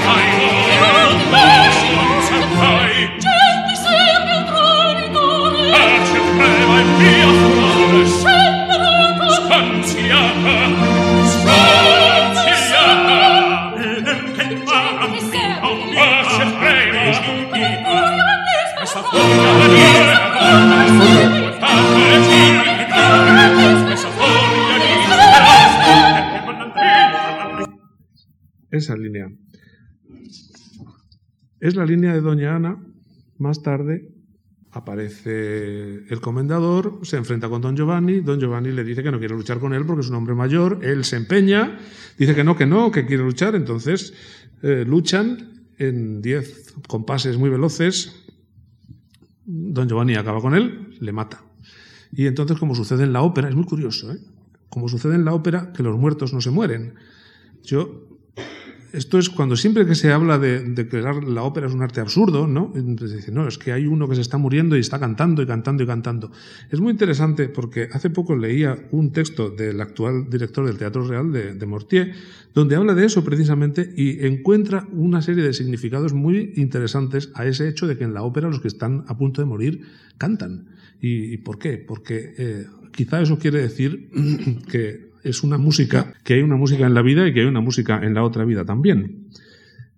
Es 31.61 31.76
la 31.76 31.85
línea 31.85 32.14
de 32.14 32.23
Doña 32.23 32.57
Ana. 32.57 32.79
Más 33.38 33.62
tarde 33.62 34.09
aparece 34.73 36.05
el 36.09 36.21
comendador, 36.21 37.00
se 37.02 37.17
enfrenta 37.17 37.49
con 37.49 37.61
Don 37.61 37.76
Giovanni. 37.76 38.21
Don 38.21 38.40
Giovanni 38.40 38.73
le 38.73 38.85
dice 38.85 39.02
que 39.02 39.11
no 39.11 39.19
quiere 39.19 39.35
luchar 39.35 39.59
con 39.59 39.75
él 39.75 39.85
porque 39.85 40.00
es 40.00 40.09
un 40.09 40.14
hombre 40.14 40.35
mayor. 40.35 40.81
Él 40.83 41.05
se 41.05 41.17
empeña, 41.17 41.79
dice 42.17 42.35
que 42.35 42.45
no, 42.45 42.57
que 42.57 42.67
no, 42.67 42.90
que 42.90 43.05
quiere 43.05 43.23
luchar. 43.23 43.55
Entonces 43.55 44.14
eh, 44.62 44.85
luchan 44.87 45.67
en 45.79 46.23
diez 46.23 46.73
compases 46.88 47.37
muy 47.37 47.51
veloces. 47.51 48.25
Don 49.44 49.88
Giovanni 49.88 50.14
acaba 50.14 50.40
con 50.40 50.55
él, 50.55 50.96
le 51.01 51.12
mata. 51.12 51.42
Y 52.12 52.27
entonces, 52.27 52.59
como 52.59 52.75
sucede 52.75 53.05
en 53.05 53.12
la 53.12 53.23
ópera, 53.23 53.49
es 53.49 53.55
muy 53.55 53.64
curioso, 53.64 54.12
¿eh? 54.12 54.18
como 54.68 54.88
sucede 54.88 55.14
en 55.14 55.25
la 55.25 55.35
ópera, 55.35 55.73
que 55.73 55.83
los 55.83 55.99
muertos 55.99 56.33
no 56.33 56.40
se 56.40 56.51
mueren. 56.51 56.94
Yo 57.62 58.10
esto 58.92 59.18
es 59.18 59.31
cuando 59.31 59.57
siempre 59.57 59.87
que 59.87 59.94
se 59.94 60.12
habla 60.12 60.38
de, 60.38 60.88
que 60.88 61.00
la 61.00 61.42
ópera 61.42 61.66
es 61.66 61.72
un 61.72 61.83
arte 61.83 62.00
absurdo, 62.00 62.46
¿no? 62.46 62.72
Entonces 62.74 63.18
dice, 63.18 63.33
no, 63.33 63.46
es 63.46 63.59
que 63.59 63.72
hay 63.72 63.87
uno 63.87 64.09
que 64.09 64.14
se 64.14 64.20
está 64.20 64.38
muriendo 64.38 64.76
y 64.76 64.81
está 64.81 64.98
cantando 64.98 65.42
y 65.42 65.46
cantando 65.46 65.83
y 65.83 65.87
cantando. 65.87 66.31
Es 66.70 66.81
muy 66.81 66.92
interesante 66.92 67.48
porque 67.48 67.88
hace 67.92 68.11
poco 68.11 68.37
leía 68.37 68.88
un 68.90 69.12
texto 69.12 69.50
del 69.50 69.81
actual 69.81 70.29
director 70.29 70.66
del 70.66 70.79
Teatro 70.79 71.07
Real, 71.07 71.33
de, 71.33 71.55
de 71.55 71.66
Mortier, 71.66 72.12
donde 72.55 72.76
habla 72.76 72.94
de 72.94 73.07
eso 73.07 73.24
precisamente 73.24 73.92
y 73.96 74.26
encuentra 74.26 74.88
una 74.92 75.22
serie 75.22 75.44
de 75.44 75.53
significados 75.53 76.12
muy 76.12 76.53
interesantes 76.57 77.31
a 77.35 77.46
ese 77.46 77.68
hecho 77.68 77.87
de 77.87 77.96
que 77.96 78.05
en 78.05 78.14
la 78.14 78.22
ópera 78.22 78.48
los 78.48 78.61
que 78.61 78.68
están 78.68 79.05
a 79.07 79.16
punto 79.16 79.40
de 79.40 79.46
morir 79.46 79.83
cantan. 80.18 80.68
¿Y, 81.03 81.38
por 81.38 81.59
qué? 81.59 81.79
Porque 81.79 82.35
eh, 82.37 82.66
quizá 82.92 83.22
eso 83.22 83.38
quiere 83.38 83.62
decir 83.62 84.11
que 84.70 85.10
es 85.22 85.42
una 85.42 85.59
música, 85.59 86.14
que 86.24 86.35
hay 86.35 86.42
una 86.42 86.56
música 86.56 86.87
en 86.87 86.94
la 86.94 87.02
vida 87.02 87.26
y 87.26 87.33
que 87.33 87.40
hay 87.40 87.46
una 87.46 87.61
música 87.61 88.00
en 88.02 88.14
la 88.14 88.24
otra 88.24 88.44
vida 88.44 88.64
también. 88.64 89.28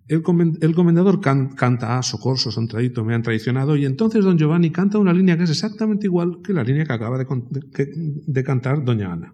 El, 0.07 0.21
comendador 0.21 1.21
canta, 1.21 1.97
ah, 1.97 2.03
socorso, 2.03 2.51
son 2.51 2.67
tradito, 2.67 3.05
me 3.05 3.15
han 3.15 3.23
traicionado, 3.23 3.77
y 3.77 3.85
entonces 3.85 4.25
don 4.25 4.37
Giovanni 4.37 4.69
canta 4.69 4.97
una 4.97 5.13
línea 5.13 5.37
que 5.37 5.43
es 5.43 5.49
exactamente 5.49 6.07
igual 6.07 6.41
que 6.43 6.53
la 6.53 6.63
línea 6.63 6.83
que 6.83 6.93
acaba 6.93 7.17
de 7.17 8.43
cantar 8.43 8.83
doña 8.83 9.13
Ana. 9.13 9.33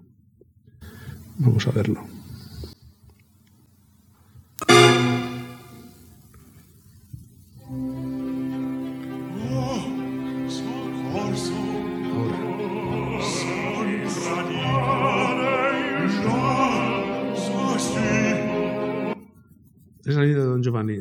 Vamos 1.40 1.68
a 1.68 1.72
verlo. 1.72 2.19
Es 20.10 20.16
la 20.16 20.24
línea 20.24 20.40
de 20.40 20.46
Don 20.46 20.64
Giovanni. 20.64 20.96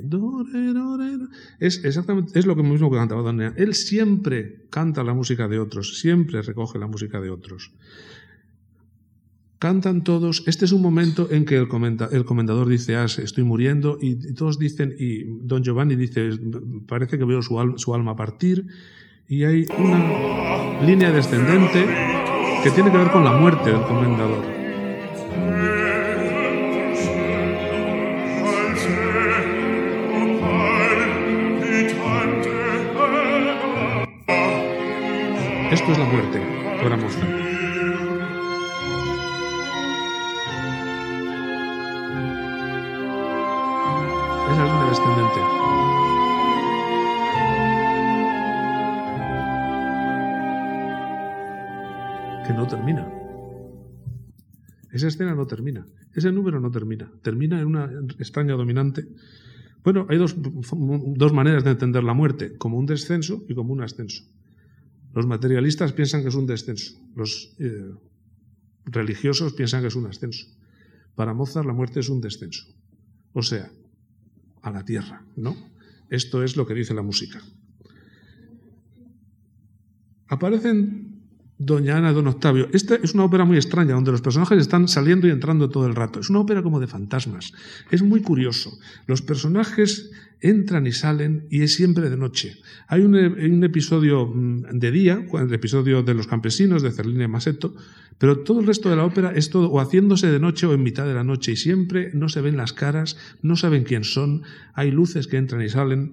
Es 1.58 1.82
exactamente 1.82 2.38
es 2.38 2.44
lo 2.44 2.54
mismo 2.56 2.90
que 2.90 2.98
cantaba 2.98 3.22
Don 3.22 3.40
Él 3.40 3.74
siempre 3.74 4.66
canta 4.68 5.02
la 5.02 5.14
música 5.14 5.48
de 5.48 5.58
otros, 5.58 5.98
siempre 5.98 6.42
recoge 6.42 6.78
la 6.78 6.88
música 6.88 7.18
de 7.18 7.30
otros. 7.30 7.72
Cantan 9.58 10.04
todos. 10.04 10.44
Este 10.46 10.66
es 10.66 10.72
un 10.72 10.82
momento 10.82 11.28
en 11.30 11.46
que 11.46 11.56
el, 11.56 11.68
comendador 11.68 12.68
dice, 12.68 12.96
ah, 12.96 13.06
estoy 13.06 13.44
muriendo, 13.44 13.96
y, 13.98 14.34
todos 14.34 14.58
dicen, 14.58 14.94
y 14.98 15.24
Don 15.24 15.64
Giovanni 15.64 15.96
dice, 15.96 16.28
parece 16.86 17.16
que 17.18 17.24
veo 17.24 17.40
su, 17.40 17.74
su 17.78 17.94
alma 17.94 18.14
partir, 18.14 18.66
y 19.26 19.44
hay 19.44 19.64
una 19.78 20.82
línea 20.82 21.10
descendente 21.10 21.86
que 22.62 22.70
tiene 22.72 22.92
que 22.92 22.98
ver 22.98 23.10
con 23.10 23.24
la 23.24 23.32
muerte 23.32 23.72
del 23.72 23.82
comendador. 23.84 25.77
Es 35.88 35.96
la 35.96 36.04
muerte, 36.04 36.38
Mozart. 36.98 37.30
Es 44.50 44.58
la 44.58 44.86
descendente. 44.86 45.40
Que 52.46 52.52
no 52.52 52.66
termina. 52.66 53.08
Esa 54.92 55.08
escena 55.08 55.34
no 55.34 55.46
termina. 55.46 55.86
Ese 56.14 56.30
número 56.32 56.60
no 56.60 56.70
termina. 56.70 57.10
Termina 57.22 57.60
en 57.60 57.66
una 57.66 57.90
extraña 58.18 58.56
dominante. 58.56 59.08
Bueno, 59.82 60.06
hay 60.10 60.18
dos, 60.18 60.36
dos 60.36 61.32
maneras 61.32 61.64
de 61.64 61.70
entender 61.70 62.04
la 62.04 62.12
muerte, 62.12 62.58
como 62.58 62.76
un 62.76 62.84
descenso 62.84 63.42
y 63.48 63.54
como 63.54 63.72
un 63.72 63.82
ascenso. 63.82 64.24
Los 65.18 65.26
materialistas 65.26 65.92
piensan 65.92 66.22
que 66.22 66.28
es 66.28 66.36
un 66.36 66.46
descenso, 66.46 66.94
los 67.16 67.52
eh, 67.58 67.90
religiosos 68.84 69.52
piensan 69.52 69.80
que 69.80 69.88
es 69.88 69.96
un 69.96 70.06
ascenso. 70.06 70.46
Para 71.16 71.34
Mozart 71.34 71.66
la 71.66 71.72
muerte 71.72 71.98
es 71.98 72.08
un 72.08 72.20
descenso, 72.20 72.72
o 73.32 73.42
sea, 73.42 73.68
a 74.62 74.70
la 74.70 74.84
tierra, 74.84 75.26
¿no? 75.34 75.56
Esto 76.08 76.44
es 76.44 76.56
lo 76.56 76.68
que 76.68 76.74
dice 76.74 76.94
la 76.94 77.02
música. 77.02 77.42
Aparecen 80.28 81.17
Doña 81.58 81.96
Ana 81.96 82.12
Don 82.12 82.28
Octavio. 82.28 82.68
Esta 82.72 82.94
es 82.94 83.14
una 83.14 83.24
ópera 83.24 83.44
muy 83.44 83.56
extraña, 83.56 83.94
donde 83.94 84.12
los 84.12 84.22
personajes 84.22 84.58
están 84.58 84.86
saliendo 84.86 85.26
y 85.26 85.30
entrando 85.30 85.68
todo 85.68 85.86
el 85.86 85.96
rato. 85.96 86.20
Es 86.20 86.30
una 86.30 86.38
ópera 86.38 86.62
como 86.62 86.78
de 86.78 86.86
fantasmas. 86.86 87.52
Es 87.90 88.02
muy 88.02 88.22
curioso. 88.22 88.78
Los 89.06 89.22
personajes 89.22 90.10
entran 90.40 90.86
y 90.86 90.92
salen 90.92 91.46
y 91.50 91.62
es 91.62 91.74
siempre 91.74 92.10
de 92.10 92.16
noche. 92.16 92.58
Hay 92.86 93.02
un, 93.02 93.64
episodio 93.64 94.26
mm, 94.26 94.78
de 94.78 94.90
día, 94.92 95.26
el 95.32 95.52
episodio 95.52 96.04
de 96.04 96.14
los 96.14 96.28
campesinos 96.28 96.82
de 96.82 96.92
Cerline 96.92 97.28
Masetto, 97.28 97.74
pero 98.18 98.38
todo 98.40 98.60
el 98.60 98.66
resto 98.66 98.88
de 98.88 98.96
la 98.96 99.04
ópera 99.04 99.32
es 99.34 99.50
todo 99.50 99.68
o 99.70 99.80
haciéndose 99.80 100.30
de 100.30 100.38
noche 100.38 100.66
o 100.66 100.74
en 100.74 100.82
mitad 100.84 101.06
de 101.06 101.14
la 101.14 101.24
noche 101.24 101.52
y 101.52 101.56
siempre 101.56 102.10
no 102.14 102.28
se 102.28 102.40
ven 102.40 102.56
las 102.56 102.72
caras, 102.72 103.16
no 103.42 103.56
saben 103.56 103.82
quién 103.82 104.04
son, 104.04 104.42
hay 104.74 104.92
luces 104.92 105.26
que 105.26 105.38
entran 105.38 105.62
y 105.62 105.68
salen. 105.68 106.12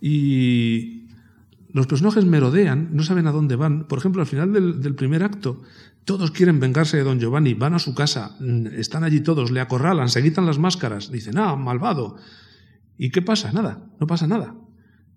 Y 0.00 1.03
los 1.74 1.88
personajes 1.88 2.24
merodean, 2.24 2.90
no 2.92 3.02
saben 3.02 3.26
a 3.26 3.32
dónde 3.32 3.56
van. 3.56 3.88
Por 3.88 3.98
ejemplo, 3.98 4.22
al 4.22 4.28
final 4.28 4.52
del, 4.52 4.94
primer 4.94 5.24
acto, 5.24 5.60
todos 6.04 6.30
quieren 6.30 6.60
vengarse 6.60 6.96
de 6.96 7.02
don 7.02 7.18
Giovanni, 7.18 7.54
van 7.54 7.74
a 7.74 7.80
su 7.80 7.96
casa, 7.96 8.36
mm, 8.38 8.66
están 8.78 9.02
allí 9.02 9.20
todos, 9.20 9.50
le 9.50 9.60
acorralan, 9.60 10.08
se 10.08 10.22
quitan 10.22 10.46
las 10.46 10.60
máscaras, 10.60 11.10
dicen, 11.10 11.36
ah, 11.36 11.56
malvado. 11.56 12.16
¿Y 12.96 13.10
qué 13.10 13.22
pasa? 13.22 13.50
Nada, 13.50 13.90
no 13.98 14.06
pasa 14.06 14.28
nada. 14.28 14.54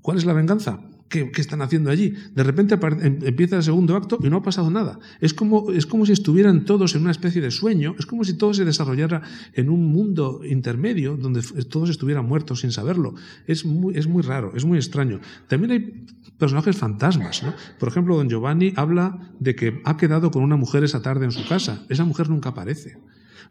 ¿Cuál 0.01 0.17
es 0.17 0.25
la 0.25 0.33
venganza? 0.33 0.79
¿Qué, 1.09 1.31
están 1.37 1.61
haciendo 1.61 1.89
allí? 1.89 2.13
De 2.35 2.43
repente 2.43 2.75
em, 2.75 3.19
empieza 3.23 3.55
el 3.57 3.63
segundo 3.63 3.95
acto 3.95 4.19
y 4.21 4.29
no 4.29 4.37
ha 4.37 4.43
pasado 4.43 4.69
nada. 4.69 4.99
Es 5.21 5.33
como, 5.33 5.71
es 5.71 5.85
como 5.85 6.05
si 6.05 6.11
estuvieran 6.11 6.65
todos 6.65 6.95
en 6.95 7.01
una 7.01 7.11
especie 7.11 7.41
de 7.41 7.49
sueño, 7.49 7.95
es 7.97 8.05
como 8.05 8.25
si 8.25 8.33
todo 8.33 8.53
se 8.53 8.65
desarrollara 8.65 9.21
en 9.53 9.69
un 9.69 9.85
mundo 9.85 10.41
intermedio 10.43 11.15
donde 11.15 11.41
todos 11.69 11.89
estuvieran 11.89 12.25
muertos 12.25 12.59
sin 12.61 12.71
saberlo. 12.71 13.15
Es 13.45 13.65
muy, 13.65 13.97
es 13.97 14.07
muy 14.07 14.21
raro, 14.21 14.51
es 14.55 14.65
muy 14.65 14.77
extraño. 14.77 15.21
También 15.47 15.71
hay 15.71 16.05
personajes 16.37 16.75
fantasmas. 16.75 17.43
¿no? 17.43 17.53
Por 17.79 17.89
ejemplo, 17.89 18.17
don 18.17 18.29
Giovanni 18.29 18.73
habla 18.75 19.31
de 19.39 19.55
que 19.55 19.81
ha 19.85 19.97
quedado 19.97 20.31
con 20.31 20.43
una 20.43 20.57
mujer 20.57 20.83
esa 20.83 21.01
tarde 21.01 21.25
en 21.25 21.31
su 21.31 21.47
casa. 21.47 21.85
Esa 21.89 22.03
mujer 22.03 22.29
nunca 22.29 22.49
aparece. 22.49 22.97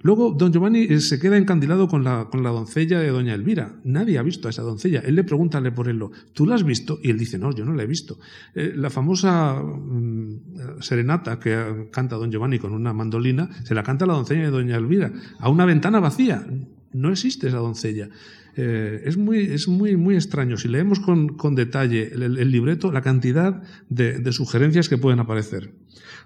Luego, 0.07 0.31
don 0.31 0.53
Giovanni 0.53 0.85
eh, 0.85 1.01
se 1.01 1.19
queda 1.19 1.37
encandilado 1.37 1.88
con 1.88 2.05
la, 2.05 2.29
con 2.31 2.45
la 2.45 2.51
doncella 2.51 3.01
de 3.01 3.09
doña 3.09 3.35
Elvira. 3.35 3.75
Nadie 3.83 4.19
ha 4.19 4.23
visto 4.23 4.47
a 4.47 4.51
esa 4.51 4.62
doncella. 4.62 5.01
Él 5.01 5.16
le 5.16 5.25
pregunta 5.25 5.61
por 5.75 5.88
él, 5.88 6.01
¿tú 6.33 6.47
la 6.47 6.55
has 6.55 6.62
visto? 6.62 7.01
Y 7.03 7.11
él 7.11 7.19
dice, 7.19 7.38
no, 7.38 7.53
yo 7.53 7.64
no 7.64 7.75
la 7.75 7.83
he 7.83 7.87
visto. 7.87 8.16
Eh, 8.55 8.73
la 8.77 8.88
famosa 8.88 9.61
mm, 9.61 10.79
serenata 10.79 11.40
que 11.40 11.88
canta 11.90 12.14
don 12.14 12.31
Giovanni 12.31 12.61
con 12.61 12.73
una 12.73 12.92
mandolina, 12.92 13.51
se 13.64 13.75
la 13.75 13.83
canta 13.83 14.07
la 14.07 14.12
doncella 14.12 14.42
de 14.42 14.51
doña 14.51 14.77
Elvira, 14.77 15.12
a 15.40 15.49
una 15.49 15.64
ventana 15.64 15.99
vacía. 15.99 16.47
No 16.92 17.11
existe 17.11 17.49
esa 17.49 17.59
doncella. 17.59 18.09
Eh, 18.55 19.03
es 19.07 19.16
muy, 19.16 19.40
es 19.40 19.66
muy, 19.66 19.97
muy 19.97 20.14
extraño. 20.14 20.57
Si 20.57 20.69
leemos 20.69 21.01
con, 21.01 21.37
con 21.37 21.57
detalle 21.57 22.12
el, 22.14 22.53
libreto, 22.53 22.92
la 22.92 23.03
cantidad 23.03 23.61
de 23.88 24.33
sugerencias 24.33 24.88
que 24.88 24.99
pueden 24.99 25.19
aparecer. 25.19 25.75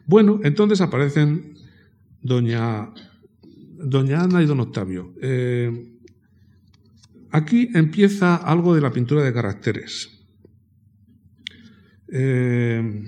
Bueno, 0.05 0.39
entonces 0.43 0.83
aparecen 0.83 1.55
doña 2.21 2.91
Doña 3.83 4.23
Ana 4.23 4.43
y 4.43 4.47
Don 4.47 4.61
Octavio. 4.61 5.15
Eh, 5.21 5.99
aquí 7.31 7.69
empieza 7.75 8.37
algo 8.37 8.75
de 8.75 8.81
la 8.81 8.93
pintura 8.93 9.23
de 9.23 9.33
caracteres. 9.33 10.11
Eh, 12.09 13.05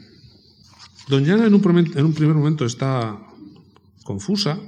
Doña 1.08 1.34
Ana 1.34 1.46
en 1.46 1.54
un, 1.54 1.92
en 1.94 2.04
un 2.04 2.14
primer 2.14 2.34
momento 2.34 2.64
está 2.64 3.18
confusa. 4.04 4.58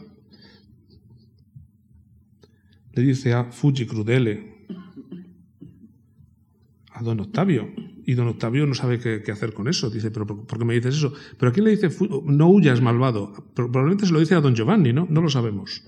Le 2.92 3.02
dice 3.02 3.32
a 3.32 3.44
Fuji 3.44 3.86
Crudele, 3.86 4.66
a 6.92 7.02
Don 7.02 7.20
Octavio, 7.20 7.68
y 8.06 8.14
don 8.14 8.28
Octavio 8.28 8.66
no 8.66 8.74
sabe 8.74 8.98
qué, 8.98 9.32
hacer 9.32 9.52
con 9.52 9.68
eso. 9.68 9.90
Dice, 9.90 10.10
¿pero 10.10 10.26
por, 10.26 10.58
qué 10.58 10.64
me 10.64 10.74
dices 10.74 10.96
eso? 10.96 11.12
Pero 11.38 11.50
¿a 11.50 11.52
quién 11.52 11.64
le 11.64 11.76
dice, 11.76 11.88
no 12.24 12.48
huyas, 12.48 12.80
malvado? 12.80 13.32
Probablemente 13.54 14.06
se 14.06 14.12
lo 14.12 14.20
dice 14.20 14.34
a 14.34 14.40
don 14.40 14.54
Giovanni, 14.54 14.92
¿no? 14.92 15.06
No 15.08 15.20
lo 15.20 15.30
sabemos. 15.30 15.82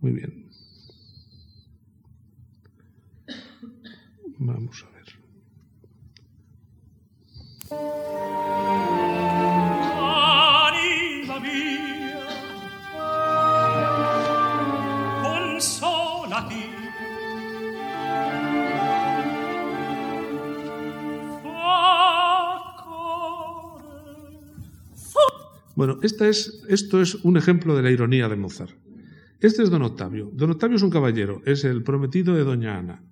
Muy 0.00 0.12
bien. 0.12 0.46
Vamos 4.38 4.82
a 4.82 4.86
ver. 4.86 4.91
Bueno, 25.74 25.98
esta 26.02 26.28
es, 26.28 26.62
esto 26.68 27.00
es 27.00 27.14
un 27.16 27.36
ejemplo 27.36 27.74
de 27.74 27.82
la 27.82 27.90
ironía 27.90 28.28
de 28.28 28.36
Mozart. 28.36 28.72
Este 29.40 29.62
es 29.62 29.70
don 29.70 29.82
Octavio. 29.82 30.30
Don 30.32 30.50
Octavio 30.50 30.76
es 30.76 30.82
un 30.82 30.90
caballero, 30.90 31.42
es 31.44 31.64
el 31.64 31.82
prometido 31.82 32.34
de 32.34 32.44
doña 32.44 32.78
Ana. 32.78 33.02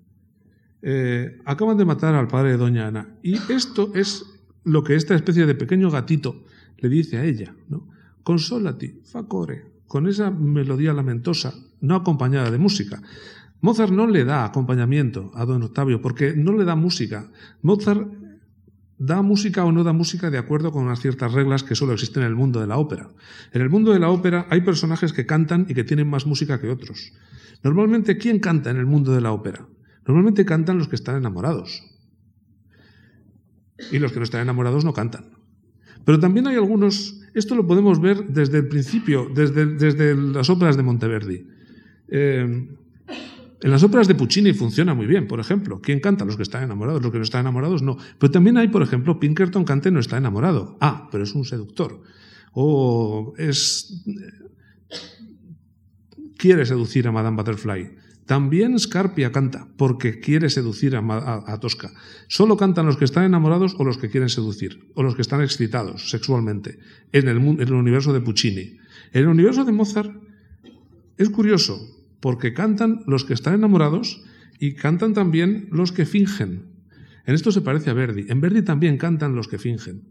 Eh, 0.82 1.38
acaban 1.44 1.76
de 1.76 1.84
matar 1.84 2.14
al 2.14 2.28
padre 2.28 2.52
de 2.52 2.56
doña 2.56 2.86
Ana. 2.86 3.08
Y 3.22 3.34
esto 3.52 3.92
es 3.94 4.24
lo 4.64 4.84
que 4.84 4.94
esta 4.94 5.14
especie 5.14 5.46
de 5.46 5.54
pequeño 5.54 5.90
gatito 5.90 6.44
le 6.78 6.88
dice 6.88 7.18
a 7.18 7.24
ella. 7.24 7.54
¿no? 7.68 7.88
Consólati, 8.22 9.00
facore, 9.04 9.64
con 9.88 10.06
esa 10.06 10.30
melodía 10.30 10.92
lamentosa, 10.92 11.54
no 11.80 11.96
acompañada 11.96 12.50
de 12.50 12.58
música. 12.58 13.02
Mozart 13.60 13.92
no 13.92 14.06
le 14.06 14.24
da 14.24 14.44
acompañamiento 14.44 15.32
a 15.34 15.44
don 15.44 15.62
Octavio 15.62 16.00
porque 16.00 16.34
no 16.34 16.52
le 16.52 16.64
da 16.64 16.76
música. 16.76 17.28
Mozart 17.62 18.08
da 19.00 19.24
música 19.24 19.64
o 19.64 19.72
no 19.72 19.80
da 19.80 19.96
música 19.96 20.28
de 20.28 20.36
acuerdo 20.36 20.76
con 20.76 20.84
unas 20.84 21.00
ciertas 21.00 21.32
reglas 21.32 21.64
que 21.64 21.72
solo 21.72 21.96
existen 21.96 22.20
en 22.22 22.28
el 22.28 22.36
mundo 22.36 22.60
de 22.60 22.68
la 22.68 22.76
ópera. 22.76 23.08
En 23.56 23.64
el 23.64 23.72
mundo 23.72 23.96
de 23.96 23.98
la 23.98 24.12
ópera 24.12 24.44
hay 24.52 24.60
personajes 24.60 25.16
que 25.16 25.24
cantan 25.24 25.64
y 25.70 25.74
que 25.74 25.88
tienen 25.88 26.04
más 26.04 26.28
música 26.28 26.60
que 26.60 26.68
otros. 26.68 27.16
Normalmente, 27.64 28.18
¿quién 28.18 28.40
canta 28.40 28.68
en 28.68 28.76
el 28.76 28.84
mundo 28.84 29.16
de 29.16 29.22
la 29.22 29.32
ópera? 29.32 29.66
Normalmente 30.06 30.44
cantan 30.44 30.76
los 30.76 30.88
que 30.88 30.96
están 30.96 31.16
enamorados. 31.16 31.82
Y 33.90 33.98
los 33.98 34.12
que 34.12 34.20
no 34.20 34.24
están 34.24 34.42
enamorados 34.42 34.84
no 34.84 34.92
cantan. 34.92 35.32
Pero 36.04 36.20
también 36.20 36.46
hay 36.46 36.56
algunos, 36.56 37.22
esto 37.32 37.54
lo 37.54 37.66
podemos 37.66 38.02
ver 38.02 38.26
desde 38.28 38.58
el 38.58 38.68
principio, 38.68 39.30
desde, 39.34 39.64
desde 39.64 40.14
las 40.14 40.50
óperas 40.50 40.76
de 40.76 40.82
Monteverdi. 40.82 41.46
Eh, 42.08 42.68
en 43.62 43.70
las 43.70 43.82
óperas 43.82 44.08
de 44.08 44.14
Puccini 44.14 44.54
funciona 44.54 44.94
muy 44.94 45.06
bien, 45.06 45.26
por 45.26 45.38
ejemplo. 45.38 45.80
¿Quién 45.82 46.00
canta? 46.00 46.24
Los 46.24 46.36
que 46.36 46.42
están 46.42 46.62
enamorados. 46.62 47.02
Los 47.02 47.12
que 47.12 47.18
no 47.18 47.24
están 47.24 47.42
enamorados, 47.42 47.82
no. 47.82 47.98
Pero 48.18 48.30
también 48.30 48.56
hay, 48.56 48.68
por 48.68 48.82
ejemplo, 48.82 49.20
Pinkerton 49.20 49.64
cante 49.64 49.90
no 49.90 50.00
está 50.00 50.16
enamorado. 50.16 50.78
Ah, 50.80 51.08
pero 51.12 51.24
es 51.24 51.34
un 51.34 51.44
seductor. 51.44 52.00
O 52.52 53.34
es... 53.36 54.02
quiere 56.38 56.64
seducir 56.64 57.06
a 57.06 57.12
Madame 57.12 57.36
Butterfly. 57.36 57.90
También 58.24 58.78
Scarpia 58.78 59.32
canta, 59.32 59.68
porque 59.76 60.20
quiere 60.20 60.48
seducir 60.48 60.96
a, 60.96 61.58
Tosca. 61.60 61.90
Solo 62.28 62.56
cantan 62.56 62.86
los 62.86 62.96
que 62.96 63.04
están 63.04 63.24
enamorados 63.24 63.74
o 63.76 63.84
los 63.84 63.98
que 63.98 64.08
quieren 64.08 64.28
seducir, 64.28 64.88
o 64.94 65.02
los 65.02 65.16
que 65.16 65.22
están 65.22 65.42
excitados 65.42 66.10
sexualmente, 66.10 66.78
en 67.10 67.26
el, 67.26 67.38
en 67.38 67.60
el 67.60 67.72
universo 67.72 68.12
de 68.12 68.20
Puccini. 68.20 68.78
En 69.12 69.22
el 69.22 69.26
universo 69.26 69.64
de 69.64 69.72
Mozart 69.72 70.12
es 71.18 71.28
curioso, 71.28 71.99
porque 72.20 72.52
cantan 72.52 73.02
los 73.06 73.24
que 73.24 73.34
están 73.34 73.54
enamorados 73.54 74.22
y 74.58 74.74
cantan 74.74 75.14
también 75.14 75.68
los 75.72 75.92
que 75.92 76.06
fingen. 76.06 76.64
En 77.26 77.34
esto 77.34 77.52
se 77.52 77.60
parece 77.60 77.90
a 77.90 77.94
Verdi. 77.94 78.26
En 78.28 78.40
Verdi 78.40 78.62
también 78.62 78.98
cantan 78.98 79.34
los 79.34 79.48
que 79.48 79.58
fingen. 79.58 80.02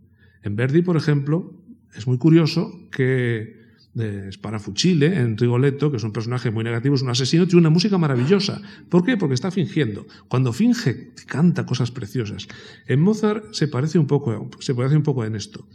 En 0.43 0.56
Verdi, 0.56 0.82
por 0.82 0.98
ejemplo, 0.98 1.54
es 1.95 2.08
muy 2.08 2.17
curioso 2.17 2.88
que 2.91 3.60
de 3.93 4.32
Sparafucile, 4.32 5.19
en 5.19 5.38
Rigoletto, 5.38 5.89
que 5.89 5.98
es 5.98 6.04
un 6.04 6.13
personaje 6.13 6.52
muy 6.52 6.63
negativo, 6.63 6.95
es 6.95 7.02
un 7.02 7.10
asesino, 7.10 7.48
tiene 7.48 7.62
una 7.62 7.69
música 7.69 7.98
maravillosa. 7.98 8.62
¿Por 8.88 9.04
qué? 9.04 9.17
Porque 9.17 9.34
está 9.34 9.52
fingiendo. 9.52 10.06
Cuando 10.28 10.54
finge, 10.54 11.12
canta 11.26 11.65
cosas 11.65 11.91
preciosas. 11.91 12.48
En 12.86 13.02
Mozart 13.02 13.54
se 13.54 13.67
parece 13.67 13.98
un 14.00 14.08
poco, 14.08 14.50
se 14.60 14.76
parece 14.76 14.95
un 14.95 15.04
poco 15.04 15.26
en 15.26 15.36
esto. 15.36 15.67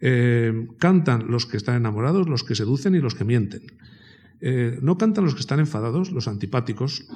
Eh, 0.00 0.68
cantan 0.78 1.30
los 1.30 1.46
que 1.46 1.56
están 1.56 1.76
enamorados, 1.76 2.28
los 2.28 2.44
que 2.44 2.54
seducen 2.54 2.94
y 2.94 3.00
los 3.00 3.14
que 3.14 3.24
mienten. 3.24 3.62
Eh, 4.44 4.80
no 4.82 4.98
cantan 4.98 5.24
los 5.24 5.34
que 5.34 5.40
están 5.40 5.60
enfadados, 5.60 6.10
los 6.10 6.26
antipáticos. 6.26 7.06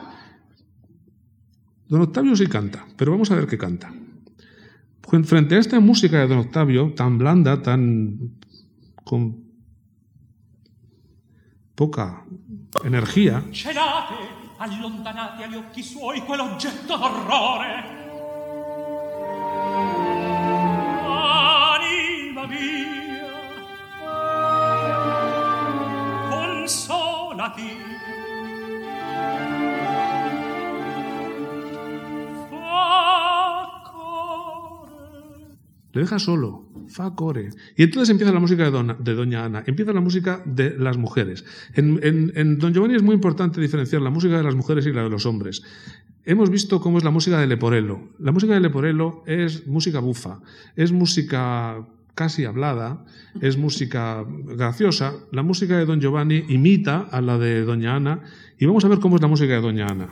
Don 1.88 2.00
Octavio 2.00 2.36
sí 2.36 2.46
canta, 2.46 2.86
pero 2.96 3.10
vamos 3.10 3.32
a 3.32 3.34
ver 3.34 3.48
qué 3.48 3.58
canta. 3.58 3.92
Frente 5.02 5.56
a 5.56 5.58
esta 5.58 5.80
música 5.80 6.20
de 6.20 6.28
Don 6.28 6.38
Octavio, 6.38 6.92
tan 6.94 7.18
blanda, 7.18 7.62
tan 7.62 8.38
con 9.02 9.44
poca 11.74 12.24
energía. 12.84 13.42
Le 35.96 36.02
deja 36.02 36.18
solo, 36.18 36.68
fa 36.88 37.14
core. 37.14 37.50
Y 37.74 37.84
entonces 37.84 38.10
empieza 38.10 38.30
la 38.30 38.38
música 38.38 38.70
de, 38.70 39.14
Doña 39.14 39.46
Ana, 39.46 39.64
empieza 39.66 39.94
la 39.94 40.02
música 40.02 40.42
de 40.44 40.76
las 40.78 40.98
mujeres. 40.98 41.44
En, 41.72 42.58
Don 42.58 42.74
Giovanni 42.74 42.96
es 42.96 43.02
muy 43.02 43.14
importante 43.14 43.62
diferenciar 43.62 44.02
la 44.02 44.10
música 44.10 44.36
de 44.36 44.42
las 44.42 44.54
mujeres 44.54 44.84
y 44.86 44.92
la 44.92 45.04
de 45.04 45.08
los 45.08 45.24
hombres. 45.24 45.62
Hemos 46.24 46.50
visto 46.50 46.80
cómo 46.80 46.98
es 46.98 47.04
la 47.04 47.10
música 47.10 47.40
de 47.40 47.46
Leporello. 47.46 48.10
La 48.18 48.32
música 48.32 48.52
de 48.52 48.60
Leporello 48.60 49.22
es 49.24 49.66
música 49.66 50.00
bufa, 50.00 50.40
es 50.74 50.92
música 50.92 51.86
casi 52.16 52.46
hablada, 52.46 53.04
es 53.40 53.56
música 53.58 54.24
graciosa. 54.26 55.12
La 55.30 55.42
música 55.42 55.76
de 55.76 55.84
Don 55.84 56.00
Giovanni 56.00 56.44
imita 56.48 57.06
a 57.12 57.20
la 57.20 57.38
de 57.38 57.62
Doña 57.62 57.94
Ana 57.94 58.22
y 58.58 58.64
vamos 58.64 58.84
a 58.84 58.88
ver 58.88 58.98
cómo 58.98 59.16
es 59.16 59.22
la 59.22 59.28
música 59.28 59.52
de 59.52 59.60
Doña 59.60 59.86
Ana. 59.86 60.08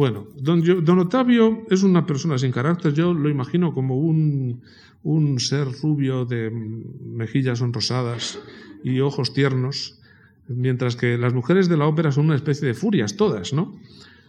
Bueno, 0.00 0.28
don, 0.34 0.64
don, 0.82 0.98
Octavio 0.98 1.66
es 1.68 1.82
una 1.82 2.06
persona 2.06 2.38
sin 2.38 2.52
carácter, 2.52 2.94
yo 2.94 3.12
lo 3.12 3.28
imagino 3.28 3.74
como 3.74 3.98
un, 3.98 4.62
un 5.02 5.38
ser 5.40 5.68
rubio 5.82 6.24
de 6.24 6.50
mejillas 6.50 7.58
sonrosadas 7.58 8.38
y 8.82 9.00
ojos 9.00 9.34
tiernos, 9.34 10.00
mientras 10.48 10.96
que 10.96 11.18
las 11.18 11.34
mujeres 11.34 11.68
de 11.68 11.76
la 11.76 11.84
ópera 11.84 12.12
son 12.12 12.24
una 12.24 12.34
especie 12.34 12.66
de 12.66 12.72
furias 12.72 13.18
todas, 13.18 13.52
¿no? 13.52 13.78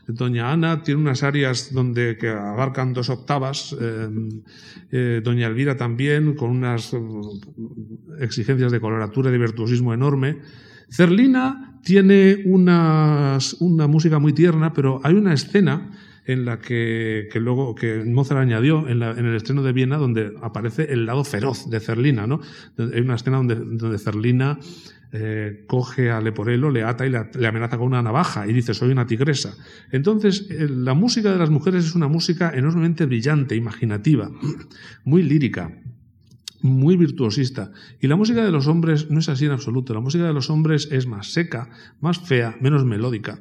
Doña 0.08 0.52
Ana 0.52 0.84
tiene 0.84 1.00
unas 1.00 1.24
áreas 1.24 1.74
donde 1.74 2.18
que 2.18 2.28
abarcan 2.28 2.92
dos 2.92 3.10
octavas, 3.10 3.74
eh, 3.80 4.10
eh, 4.92 5.22
Doña 5.24 5.48
Elvira 5.48 5.78
también, 5.78 6.36
con 6.36 6.50
unas 6.50 6.94
eh, 6.94 7.00
exigencias 8.20 8.74
de 8.74 8.82
coloratura 8.82 9.30
y 9.30 9.32
de 9.32 9.38
virtuosismo 9.38 9.94
enorme. 9.94 10.40
Cerlina 10.90 11.71
tiene 11.84 12.41
una 12.46 13.39
música 13.60 14.20
muy 14.20 14.34
tierna, 14.34 14.74
pero 14.74 15.02
hay 15.04 15.15
una 15.15 15.34
escena 15.34 15.91
en 16.26 16.46
la 16.46 16.60
que, 16.60 17.30
luego 17.36 17.76
que 17.76 18.04
Mozart 18.06 18.41
añadió 18.41 18.88
en, 18.88 19.02
el 19.02 19.36
estreno 19.36 19.63
de 19.63 19.74
Viena, 19.74 19.98
donde 19.98 20.34
aparece 20.41 20.91
el 20.91 21.06
lado 21.06 21.24
feroz 21.24 21.70
de 21.70 21.80
Cerlina. 21.80 22.28
¿no? 22.28 22.41
Hay 22.78 23.02
una 23.02 23.15
escena 23.15 23.38
donde, 23.38 23.56
donde 23.56 23.98
Cerlina 23.98 24.60
eh, 25.13 25.65
coge 25.67 26.12
a 26.12 26.22
Leporello, 26.22 26.70
le 26.70 26.84
ata 26.84 27.06
y 27.06 27.10
le, 27.10 27.48
amenaza 27.48 27.78
con 27.78 27.88
una 27.88 28.02
navaja 28.02 28.48
y 28.48 28.54
dice 28.54 28.74
soy 28.74 28.91
una 28.91 29.06
tigresa. 29.06 29.56
Entonces, 29.91 30.48
eh, 30.50 30.67
la 30.70 30.94
música 30.94 31.32
de 31.32 31.38
las 31.38 31.50
mujeres 31.50 31.86
es 31.86 31.96
una 31.96 32.08
música 32.08 32.52
enormemente 32.54 33.06
brillante, 33.06 33.56
imaginativa, 33.56 34.32
muy 35.04 35.24
lírica 35.24 35.81
muy 36.62 36.97
virtuosista. 36.97 37.71
Y 38.00 38.08
la 38.08 38.15
música 38.15 38.43
de 38.43 38.52
los 38.52 38.67
hombres 38.67 39.10
no 39.10 39.19
es 39.19 39.30
así 39.30 39.45
en 39.45 39.52
absoluto. 39.52 39.93
La 39.93 40.00
música 40.00 40.26
de 40.26 40.34
los 40.34 40.50
hombres 40.50 40.88
es 40.91 41.08
más 41.08 41.32
seca, 41.34 41.69
más 42.00 42.19
fea, 42.19 42.56
menos 42.62 42.86
melódica. 42.86 43.39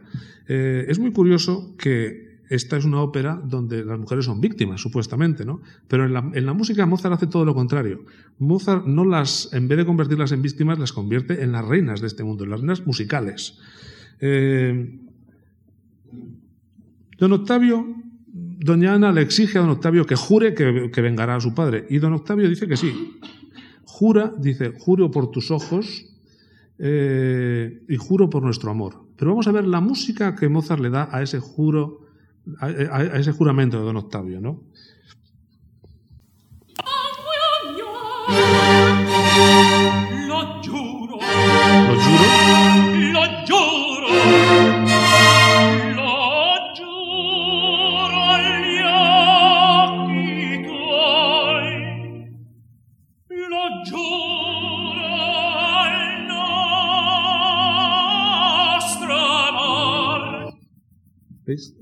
Eh, 0.48 0.87
es 0.88 0.98
muy 0.98 1.12
curioso 1.12 1.74
que 1.76 2.30
esta 2.50 2.76
es 2.76 2.85
una 2.85 3.00
ópera 3.00 3.40
donde 3.42 3.85
las 3.85 3.98
mujeres 3.98 4.24
son 4.24 4.40
víctimas, 4.40 4.80
supuestamente, 4.80 5.44
¿no? 5.44 5.61
Pero 5.87 6.04
en 6.04 6.46
la, 6.46 6.52
música 6.52 6.85
Mozart 6.85 7.14
hace 7.14 7.28
todo 7.28 7.44
lo 7.44 7.54
contrario. 7.54 8.04
Mozart 8.40 8.87
no 8.87 9.04
las, 9.04 9.52
en 9.52 9.68
vez 9.68 9.78
de 9.78 9.87
convertirlas 9.87 10.33
en 10.33 10.42
víctimas, 10.42 10.78
las 10.78 10.92
convierte 10.92 11.44
en 11.44 11.52
las 11.52 11.64
reinas 11.64 12.00
de 12.00 12.09
este 12.09 12.24
mundo, 12.24 12.42
en 12.42 12.50
las 12.50 12.61
reinas 12.61 12.85
musicales. 12.85 13.56
Eh, 14.20 14.98
don 17.18 17.33
Octavio 17.33 17.87
doña 18.61 18.94
Ana 18.94 19.11
le 19.11 19.23
exige 19.23 19.59
a 19.59 19.62
don 19.62 19.70
Octavio 19.70 20.05
que 20.07 20.16
jure 20.16 20.55
que, 20.55 21.01
vengará 21.01 21.37
a 21.37 21.40
su 21.40 21.55
padre. 21.55 21.87
Y 21.88 21.99
don 21.99 22.12
Octavio 22.12 22.49
dice 22.49 22.68
que 22.68 22.77
sí. 22.77 23.18
Jura, 23.85 24.33
dice, 24.38 24.73
juro 24.79 25.11
por 25.11 25.31
tus 25.31 25.51
ojos 25.51 26.07
eh, 26.79 27.83
y 27.88 27.96
juro 27.96 28.29
por 28.29 28.42
nuestro 28.42 28.70
amor. 28.70 29.07
Pero 29.16 29.33
vamos 29.33 29.49
a 29.49 29.53
ver 29.53 29.66
la 29.66 29.81
música 29.81 30.35
que 30.37 30.49
Mozart 30.49 30.81
le 30.81 30.90
da 30.90 31.09
a 31.11 31.23
ese 31.23 31.40
juro, 31.40 32.07
a, 32.59 32.70
ese 33.18 33.33
juramento 33.33 33.79
de 33.79 33.85
don 33.85 33.96
Octavio, 33.96 34.40
¿no? 34.40 34.62
Lo 40.29 40.62
juro. 40.62 41.18
Lo 41.88 42.01
juro. 42.01 42.30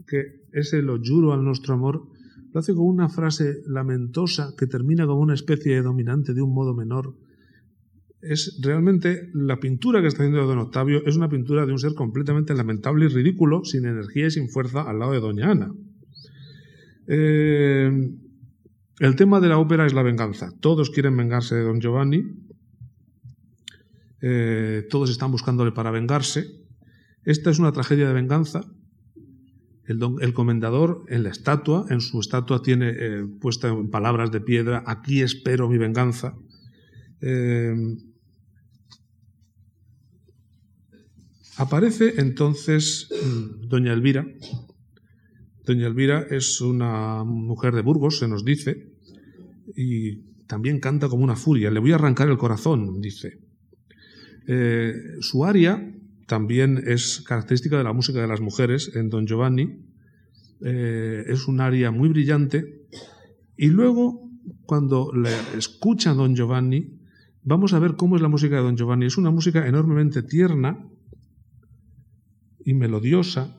Que 0.06 0.42
ese 0.52 0.82
lo 0.82 0.98
juro 1.02 1.32
al 1.32 1.44
nuestro 1.44 1.74
amor 1.74 2.08
lo 2.52 2.60
hace 2.60 2.74
con 2.74 2.86
una 2.86 3.08
frase 3.08 3.62
lamentosa 3.66 4.54
que 4.56 4.66
termina 4.66 5.06
como 5.06 5.20
una 5.20 5.34
especie 5.34 5.74
de 5.74 5.82
dominante 5.82 6.34
de 6.34 6.42
un 6.42 6.54
modo 6.54 6.74
menor. 6.74 7.14
Es 8.20 8.58
realmente 8.62 9.30
la 9.34 9.60
pintura 9.60 10.00
que 10.00 10.08
está 10.08 10.22
haciendo 10.22 10.46
Don 10.46 10.58
Octavio 10.58 11.04
es 11.06 11.16
una 11.16 11.28
pintura 11.28 11.66
de 11.66 11.72
un 11.72 11.78
ser 11.78 11.94
completamente 11.94 12.54
lamentable 12.54 13.04
y 13.04 13.08
ridículo, 13.08 13.64
sin 13.64 13.84
energía 13.84 14.26
y 14.26 14.30
sin 14.30 14.48
fuerza 14.48 14.82
al 14.82 14.98
lado 14.98 15.12
de 15.12 15.20
Doña 15.20 15.50
Ana. 15.50 15.72
Eh, 17.06 18.10
el 19.00 19.16
tema 19.16 19.40
de 19.40 19.48
la 19.48 19.58
ópera 19.58 19.86
es 19.86 19.94
la 19.94 20.02
venganza. 20.02 20.50
Todos 20.60 20.90
quieren 20.90 21.16
vengarse 21.16 21.54
de 21.54 21.62
Don 21.62 21.80
Giovanni. 21.80 22.24
Eh, 24.20 24.86
todos 24.90 25.10
están 25.10 25.30
buscándole 25.30 25.70
para 25.70 25.92
vengarse. 25.92 26.46
Esta 27.24 27.50
es 27.50 27.60
una 27.60 27.72
tragedia 27.72 28.08
de 28.08 28.14
venganza 28.14 28.62
el, 29.88 30.34
comendador 30.34 31.04
en 31.08 31.22
la 31.22 31.30
estatua, 31.30 31.86
en 31.88 32.02
su 32.02 32.20
estatua 32.20 32.60
tiene 32.62 32.90
eh, 32.90 33.24
puesta 33.40 33.68
en 33.68 33.88
palabras 33.88 34.30
de 34.30 34.42
piedra, 34.42 34.84
aquí 34.86 35.22
espero 35.22 35.68
mi 35.68 35.78
venganza. 35.78 36.36
Eh, 37.22 37.74
aparece 41.56 42.14
entonces 42.18 43.08
mm, 43.10 43.68
doña 43.68 43.94
Elvira. 43.94 44.26
Doña 45.64 45.86
Elvira 45.86 46.26
es 46.30 46.60
una 46.60 47.24
mujer 47.24 47.74
de 47.74 47.82
Burgos, 47.82 48.18
se 48.18 48.28
nos 48.28 48.44
dice, 48.44 48.92
y 49.74 50.44
también 50.46 50.80
canta 50.80 51.08
como 51.08 51.24
una 51.24 51.36
furia. 51.36 51.70
Le 51.70 51.80
voy 51.80 51.92
a 51.92 51.96
arrancar 51.96 52.28
el 52.28 52.36
corazón, 52.36 53.00
dice. 53.00 53.38
Eh, 54.46 54.92
su 55.20 55.44
aria 55.44 55.94
también 56.28 56.84
es 56.86 57.22
característica 57.22 57.78
de 57.78 57.84
la 57.84 57.94
música 57.94 58.20
de 58.20 58.28
las 58.28 58.42
mujeres 58.42 58.92
en 58.94 59.08
Don 59.08 59.26
Giovanni. 59.26 59.82
Eh, 60.60 61.24
es 61.26 61.48
un 61.48 61.60
aria 61.60 61.90
muy 61.90 62.10
brillante. 62.10 62.86
Y 63.56 63.68
luego, 63.68 64.30
cuando 64.66 65.10
le 65.14 65.30
escucha 65.56 66.12
Don 66.12 66.36
Giovanni, 66.36 67.00
vamos 67.42 67.72
a 67.72 67.78
ver 67.78 67.96
cómo 67.96 68.16
es 68.16 68.22
la 68.22 68.28
música 68.28 68.56
de 68.56 68.62
Don 68.62 68.76
Giovanni. 68.76 69.06
Es 69.06 69.16
una 69.16 69.30
música 69.30 69.66
enormemente 69.66 70.22
tierna 70.22 70.86
y 72.62 72.74
melodiosa, 72.74 73.56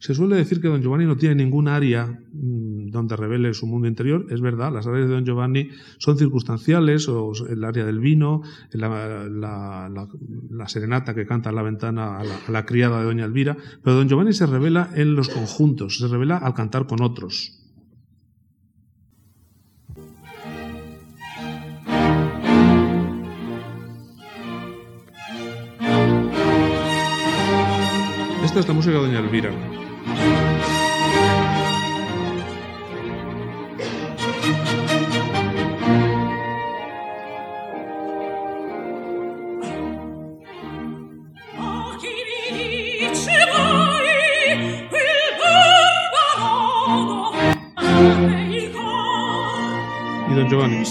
se 0.00 0.14
suele 0.14 0.36
decir 0.36 0.60
que 0.60 0.68
Don 0.68 0.80
Giovanni 0.80 1.06
no 1.06 1.16
tiene 1.16 1.34
ningún 1.34 1.66
área 1.66 2.06
mm, 2.06 2.90
donde 2.90 3.16
revele 3.16 3.52
su 3.52 3.66
mundo 3.66 3.88
interior. 3.88 4.26
Es 4.30 4.40
verdad, 4.40 4.72
las 4.72 4.86
áreas 4.86 5.08
de 5.08 5.14
Don 5.14 5.24
Giovanni 5.24 5.70
son 5.98 6.16
circunstanciales, 6.16 7.08
o 7.08 7.32
el 7.48 7.64
área 7.64 7.84
del 7.84 7.98
vino, 7.98 8.42
la, 8.72 9.88
serenata 10.66 11.14
que 11.14 11.26
canta 11.26 11.50
en 11.50 11.56
la 11.56 11.62
ventana 11.62 12.20
a 12.20 12.50
la, 12.50 12.64
criada 12.64 13.00
de 13.00 13.06
Doña 13.06 13.24
Elvira. 13.24 13.56
Pero 13.82 13.96
Don 13.96 14.08
Giovanni 14.08 14.32
se 14.32 14.46
revela 14.46 14.90
en 14.94 15.16
los 15.16 15.28
conjuntos, 15.28 15.98
se 15.98 16.06
revela 16.06 16.36
al 16.36 16.54
cantar 16.54 16.86
con 16.86 17.02
otros. 17.02 17.54
Esta 28.44 28.60
es 28.60 28.68
la 28.68 28.74
música 28.74 28.94
de 28.94 29.00
Doña 29.02 29.18
Elvira. 29.18 29.87
Y 50.48 50.50
don 50.50 50.60
Giovanni. 50.60 50.82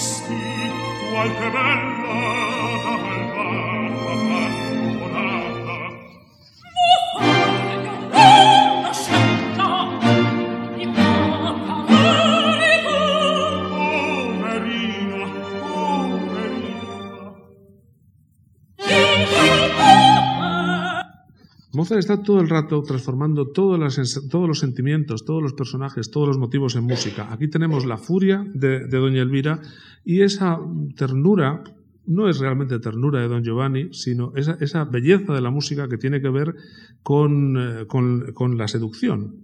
Está 21.92 22.22
todo 22.22 22.42
el 22.42 22.50
rato 22.50 22.84
transformando 22.84 23.48
todos 23.48 23.80
los 23.80 24.60
sentimientos, 24.60 25.24
todos 25.24 25.42
los 25.42 25.54
personajes, 25.54 26.12
todos 26.12 26.28
los 26.28 26.38
motivos 26.38 26.76
en 26.76 26.84
música. 26.84 27.32
Aquí 27.32 27.48
tenemos 27.48 27.86
la 27.86 27.98
furia 27.98 28.46
de, 28.54 28.88
Doña 28.88 29.22
Elvira 29.22 29.62
y 30.04 30.22
esa 30.22 30.60
ternura, 30.96 31.64
no 32.06 32.30
es 32.30 32.40
realmente 32.40 32.80
ternura 32.80 33.22
de 33.22 33.30
Don 33.30 33.44
Giovanni, 33.44 33.94
sino 33.94 34.34
esa, 34.36 34.84
belleza 34.86 35.34
de 35.34 35.42
la 35.42 35.50
música 35.50 35.88
que 35.88 35.98
tiene 35.98 36.20
que 36.22 36.30
ver 36.30 36.56
con, 37.04 37.58
eh, 37.58 37.86
con, 37.88 38.58
la 38.58 38.68
seducción. 38.68 39.44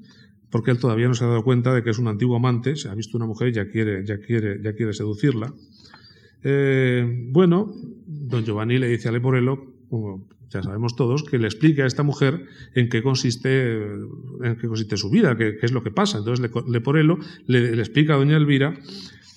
Porque 0.50 0.72
él 0.72 0.80
todavía 0.80 1.08
no 1.08 1.14
se 1.14 1.24
ha 1.24 1.28
dado 1.28 1.44
cuenta 1.44 1.74
de 1.74 1.82
que 1.82 1.92
es 1.92 2.00
un 2.00 2.08
antiguo 2.08 2.36
amante, 2.36 2.76
se 2.76 2.90
ha 2.90 2.96
visto 2.96 3.18
una 3.18 3.26
mujer 3.26 3.50
y 3.50 3.54
ya 3.54 3.70
quiere, 3.70 4.06
ya 4.06 4.18
quiere, 4.20 4.62
ya 4.62 4.74
quiere 4.74 4.94
seducirla. 4.94 5.54
Eh, 6.44 7.30
bueno, 7.32 7.72
don 8.06 8.44
Giovanni 8.44 8.78
le 8.80 8.88
dice 8.88 9.08
a 9.08 9.12
Leporello, 9.14 9.74
ya 10.54 10.64
sabemos 10.64 10.96
todos, 10.96 11.24
que 11.24 11.38
le 11.38 11.48
explique 11.48 11.82
a 11.82 11.86
esta 11.86 12.04
mujer 12.04 12.46
en 12.76 12.90
qué 12.90 13.02
consiste, 13.02 13.74
en 13.74 14.58
qué 14.60 14.68
consiste 14.68 14.98
su 14.98 15.10
vida, 15.10 15.36
qué, 15.36 15.58
es 15.62 15.72
lo 15.72 15.84
que 15.84 15.92
pasa. 15.92 16.20
Entonces 16.20 16.50
Leporello 16.68 17.18
le, 17.48 17.76
le, 17.76 17.82
explica 17.82 18.14
a 18.14 18.18
doña 18.18 18.38
Elvira 18.38 18.78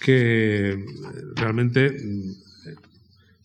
que 0.01 0.85
realmente 1.35 1.91
mm, 1.91 2.31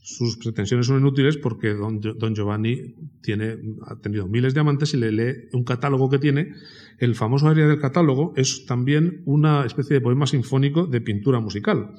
sus 0.01 0.37
pretensiones 0.37 0.87
son 0.87 0.99
inútiles 0.99 1.37
porque 1.37 1.73
don, 1.73 2.01
don, 2.01 2.35
Giovanni 2.35 2.95
tiene, 3.21 3.57
ha 3.87 3.95
tenido 3.95 4.27
miles 4.27 4.53
de 4.53 4.59
amantes 4.59 4.93
y 4.93 4.97
le 4.97 5.11
lee 5.11 5.49
un 5.53 5.63
catálogo 5.63 6.09
que 6.09 6.19
tiene. 6.19 6.53
El 6.97 7.15
famoso 7.15 7.47
área 7.47 7.67
del 7.67 7.79
catálogo 7.79 8.33
es 8.35 8.65
también 8.65 9.21
una 9.25 9.65
especie 9.65 9.95
de 9.95 10.01
poema 10.01 10.27
sinfónico 10.27 10.85
de 10.85 11.01
pintura 11.01 11.39
musical. 11.39 11.95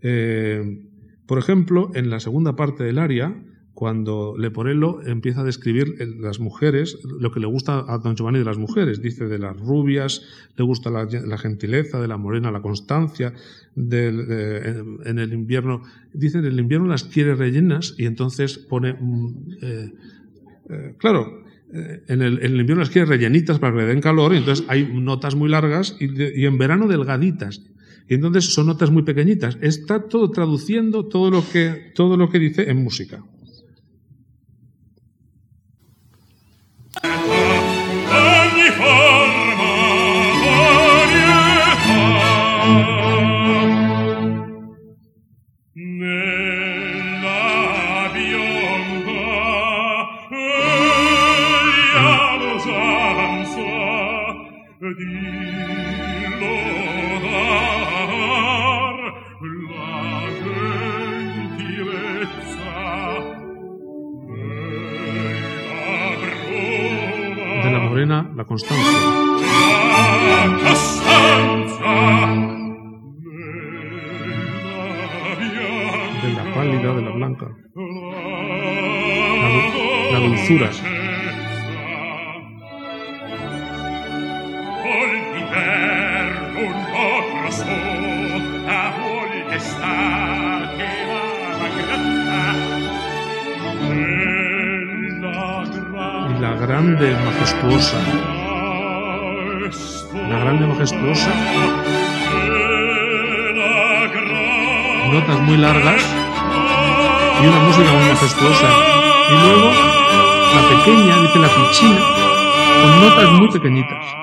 Eh, 0.00 0.86
por 1.26 1.38
ejemplo, 1.38 1.90
en 1.94 2.08
la 2.08 2.20
segunda 2.20 2.56
parte 2.56 2.84
del 2.84 2.98
aria, 2.98 3.34
cuando 3.78 4.34
Leporello 4.36 5.06
empieza 5.06 5.42
a 5.42 5.44
describir 5.44 5.94
las 6.18 6.40
mujeres, 6.40 6.98
lo 7.04 7.30
que 7.30 7.38
le 7.38 7.46
gusta 7.46 7.84
a 7.86 7.98
Don 7.98 8.16
Giovanni 8.16 8.40
de 8.40 8.44
las 8.44 8.58
mujeres, 8.58 9.00
dice 9.00 9.26
de 9.26 9.38
las 9.38 9.56
rubias, 9.56 10.22
le 10.56 10.64
gusta 10.64 10.90
la, 10.90 11.38
gentileza, 11.38 12.00
de 12.00 12.08
la 12.08 12.16
morena 12.16 12.50
la 12.50 12.60
constancia, 12.60 13.34
en, 13.76 15.18
el 15.20 15.32
invierno, 15.32 15.82
dice 16.12 16.38
en 16.38 16.46
el 16.46 16.58
invierno 16.58 16.88
las 16.88 17.04
quiere 17.04 17.36
rellenas 17.36 17.94
y 17.96 18.06
entonces 18.06 18.58
pone, 18.58 18.96
eh, 19.62 19.92
eh, 20.70 20.94
claro, 20.98 21.44
eh, 21.72 22.02
en 22.08 22.22
el, 22.22 22.58
invierno 22.58 22.80
las 22.80 22.90
quiere 22.90 23.06
rellenitas 23.06 23.60
para 23.60 23.74
que 23.74 23.82
le 23.82 23.86
den 23.86 24.00
calor 24.00 24.34
y 24.34 24.38
entonces 24.38 24.66
hay 24.66 24.90
notas 24.92 25.36
muy 25.36 25.48
largas 25.48 25.96
y 26.00 26.44
en 26.46 26.58
verano 26.58 26.88
delgaditas. 26.88 27.62
Y 28.08 28.14
entonces 28.14 28.52
son 28.52 28.66
notas 28.66 28.90
muy 28.90 29.04
pequeñitas. 29.04 29.56
Está 29.60 30.08
todo 30.08 30.32
traduciendo 30.32 31.04
todo 31.04 31.30
lo 31.30 31.48
que, 31.48 31.92
todo 31.94 32.16
lo 32.16 32.28
que 32.28 32.40
dice 32.40 32.70
en 32.70 32.82
música. 32.82 33.22
La 68.38 68.44
constancia. 68.44 68.98
De 76.22 76.32
la 76.34 76.54
pálida, 76.54 76.94
de 76.94 77.02
la 77.02 77.10
blanca. 77.10 77.46
La, 80.12 80.20
dulzura. 80.20 80.70
Y 96.28 96.40
la 96.40 96.54
grande, 96.54 97.16
majestuosa 97.24 97.98
la 97.98 98.27
grande 100.48 100.66
majestuosa, 100.66 101.30
notas 105.12 105.40
muy 105.40 105.58
largas 105.58 106.02
y 107.42 107.46
una 107.46 107.60
música 107.66 107.92
muy 107.92 108.08
majestuosa. 108.08 108.68
Y 109.30 109.34
luego 109.42 109.70
la 110.54 110.62
pequeña, 110.70 111.20
dice 111.20 111.38
la 111.38 111.48
pichina, 111.48 112.00
con 112.80 113.00
notas 113.02 113.30
muy 113.32 113.48
pequeñitas. 113.50 114.18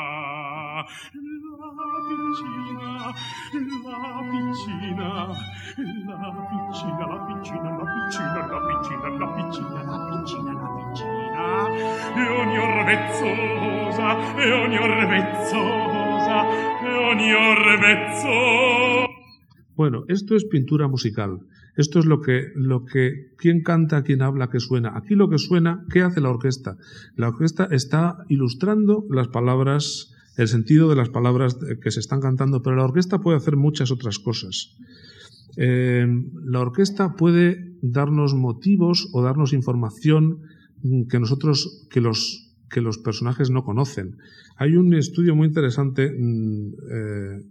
Bueno, 19.76 20.06
esto 20.08 20.36
es 20.36 20.45
pintura 20.45 20.88
musical. 20.88 21.39
Esto 21.76 22.00
es 22.00 22.06
lo 22.06 22.21
que, 22.21 22.52
lo 22.56 22.86
que, 22.86 23.32
quién 23.38 23.62
canta, 23.62 24.04
quién 24.04 24.21
habla, 24.21 24.50
qué 24.50 24.60
suena. 24.60 24.93
Aquí 24.95 25.15
lo 25.15 25.30
que 25.30 25.38
suena, 25.38 25.84
¿qué 25.91 26.02
hace 26.02 26.21
la 26.21 26.30
orquesta? 26.30 26.78
La 27.15 27.28
orquesta 27.28 27.67
está 27.69 28.17
ilustrando 28.30 29.06
las 29.10 29.28
palabras, 29.28 30.13
el 30.38 30.48
sentido 30.48 30.89
de 30.89 30.95
las 30.95 31.10
palabras 31.10 31.58
que 31.82 31.91
se 31.91 32.00
están 32.00 32.21
cantando, 32.21 32.62
pero 32.62 32.78
la 32.78 32.86
orquesta 32.86 33.19
puede 33.19 33.38
hacer 33.38 33.58
muchas 33.58 33.91
otras 33.91 34.19
cosas. 34.19 34.78
Eh, 35.58 36.08
la 36.45 36.62
orquesta 36.62 37.15
puede 37.15 37.74
darnos 37.82 38.34
motivos 38.34 39.10
o 39.12 39.21
darnos 39.21 39.52
información 39.52 40.39
que 41.10 41.19
nosotros, 41.19 41.88
que 41.89 42.00
los, 42.00 42.44
que 42.69 42.82
los 42.82 42.97
personajes 42.97 43.49
no 43.49 43.63
conocen. 43.63 44.17
Hay 44.58 44.75
un 44.75 44.93
estudio 44.93 45.36
muy 45.36 45.47
interesante 45.47 46.12
mm, 46.12 46.73
eh, 46.91 47.41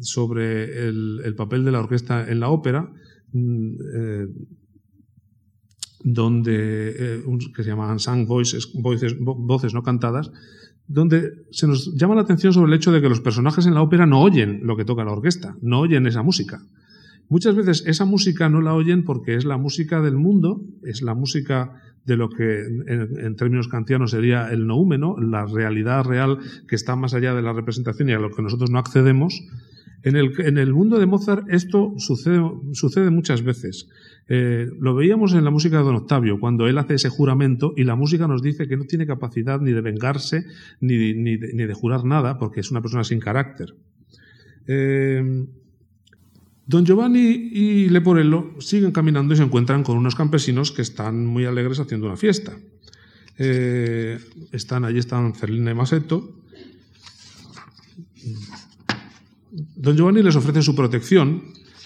sobre 0.00 0.88
el, 0.88 1.34
papel 1.36 1.64
de 1.64 1.72
la 1.72 1.80
orquesta 1.80 2.28
en 2.28 2.40
la 2.40 2.48
ópera, 2.48 2.90
mm, 3.32 3.72
eh, 3.94 4.26
donde 6.04 6.90
eh, 6.90 7.22
que 7.54 7.62
se 7.62 7.70
llama 7.70 7.90
unsung 7.92 8.26
voices, 8.26 8.70
voices, 8.74 9.16
voces 9.18 9.72
no 9.72 9.82
cantadas, 9.82 10.30
donde 10.86 11.46
se 11.50 11.66
nos 11.66 11.94
llama 11.94 12.14
la 12.14 12.22
atención 12.22 12.52
sobre 12.52 12.72
el 12.72 12.76
hecho 12.76 12.92
de 12.92 13.00
que 13.00 13.08
los 13.08 13.20
personajes 13.20 13.66
en 13.66 13.74
la 13.74 13.82
ópera 13.82 14.04
no 14.06 14.20
oyen 14.20 14.60
lo 14.64 14.76
que 14.76 14.84
toca 14.84 15.04
la 15.04 15.12
orquesta, 15.12 15.56
no 15.62 15.80
oyen 15.80 16.06
esa 16.06 16.22
música. 16.22 16.60
Muchas 17.28 17.54
veces 17.56 17.84
esa 17.86 18.04
música 18.04 18.50
no 18.50 18.60
la 18.60 18.74
oyen 18.74 19.02
porque 19.02 19.34
es 19.34 19.46
la 19.46 19.56
música 19.56 20.02
del 20.02 20.16
mundo, 20.16 20.60
es 20.82 21.00
la 21.00 21.14
música 21.14 21.72
de 22.04 22.16
lo 22.16 22.28
que 22.28 22.64
en, 22.64 23.36
términos 23.36 23.68
kantianos 23.68 24.10
sería 24.10 24.50
el 24.50 24.66
noúmeno, 24.66 25.16
la 25.18 25.46
realidad 25.46 26.04
real 26.04 26.38
que 26.68 26.76
está 26.76 26.96
más 26.96 27.14
allá 27.14 27.34
de 27.34 27.42
la 27.42 27.52
representación 27.52 28.08
y 28.08 28.12
a 28.12 28.18
lo 28.18 28.30
que 28.30 28.42
nosotros 28.42 28.70
no 28.70 28.78
accedemos. 28.78 29.42
En 30.02 30.16
el, 30.16 30.38
en 30.40 30.58
el 30.58 30.74
mundo 30.74 30.98
de 30.98 31.06
Mozart 31.06 31.48
esto 31.48 31.94
sucede, 31.96 32.42
sucede 32.72 33.08
muchas 33.08 33.42
veces. 33.42 33.88
Eh, 34.28 34.66
lo 34.78 34.94
veíamos 34.94 35.32
en 35.32 35.44
la 35.44 35.50
música 35.50 35.78
de 35.78 35.84
Don 35.84 35.96
Octavio, 35.96 36.38
cuando 36.38 36.66
él 36.66 36.76
hace 36.76 36.94
ese 36.94 37.08
juramento 37.08 37.72
y 37.74 37.84
la 37.84 37.94
música 37.94 38.28
nos 38.28 38.42
dice 38.42 38.68
que 38.68 38.76
no 38.76 38.84
tiene 38.84 39.06
capacidad 39.06 39.60
ni 39.60 39.72
de 39.72 39.80
vengarse 39.80 40.44
ni, 40.80 41.14
ni, 41.14 41.36
de, 41.36 41.74
jurar 41.74 42.04
nada, 42.04 42.38
porque 42.38 42.60
es 42.60 42.70
una 42.70 42.82
persona 42.82 43.04
sin 43.04 43.18
carácter. 43.18 43.74
Eh, 44.66 45.46
Don 46.66 46.86
Giovanni 46.86 47.50
y 47.52 47.88
Leporello 47.88 48.54
siguen 48.58 48.92
caminando 48.92 49.34
y 49.34 49.36
se 49.36 49.42
encuentran 49.42 49.82
con 49.82 49.98
unos 49.98 50.14
campesinos 50.14 50.72
que 50.72 50.82
están 50.82 51.26
muy 51.26 51.44
alegres 51.44 51.78
haciendo 51.78 52.06
una 52.06 52.16
fiesta. 52.16 52.56
Eh, 53.38 54.18
están 54.52 54.84
allí 54.84 54.98
están 54.98 55.34
Cerlina 55.34 55.70
y 55.70 55.74
Masetto. 55.74 56.36
Don 59.76 59.96
Giovanni 59.96 60.22
les 60.22 60.36
ofrece 60.36 60.62
su 60.62 60.74
protección. 60.74 61.42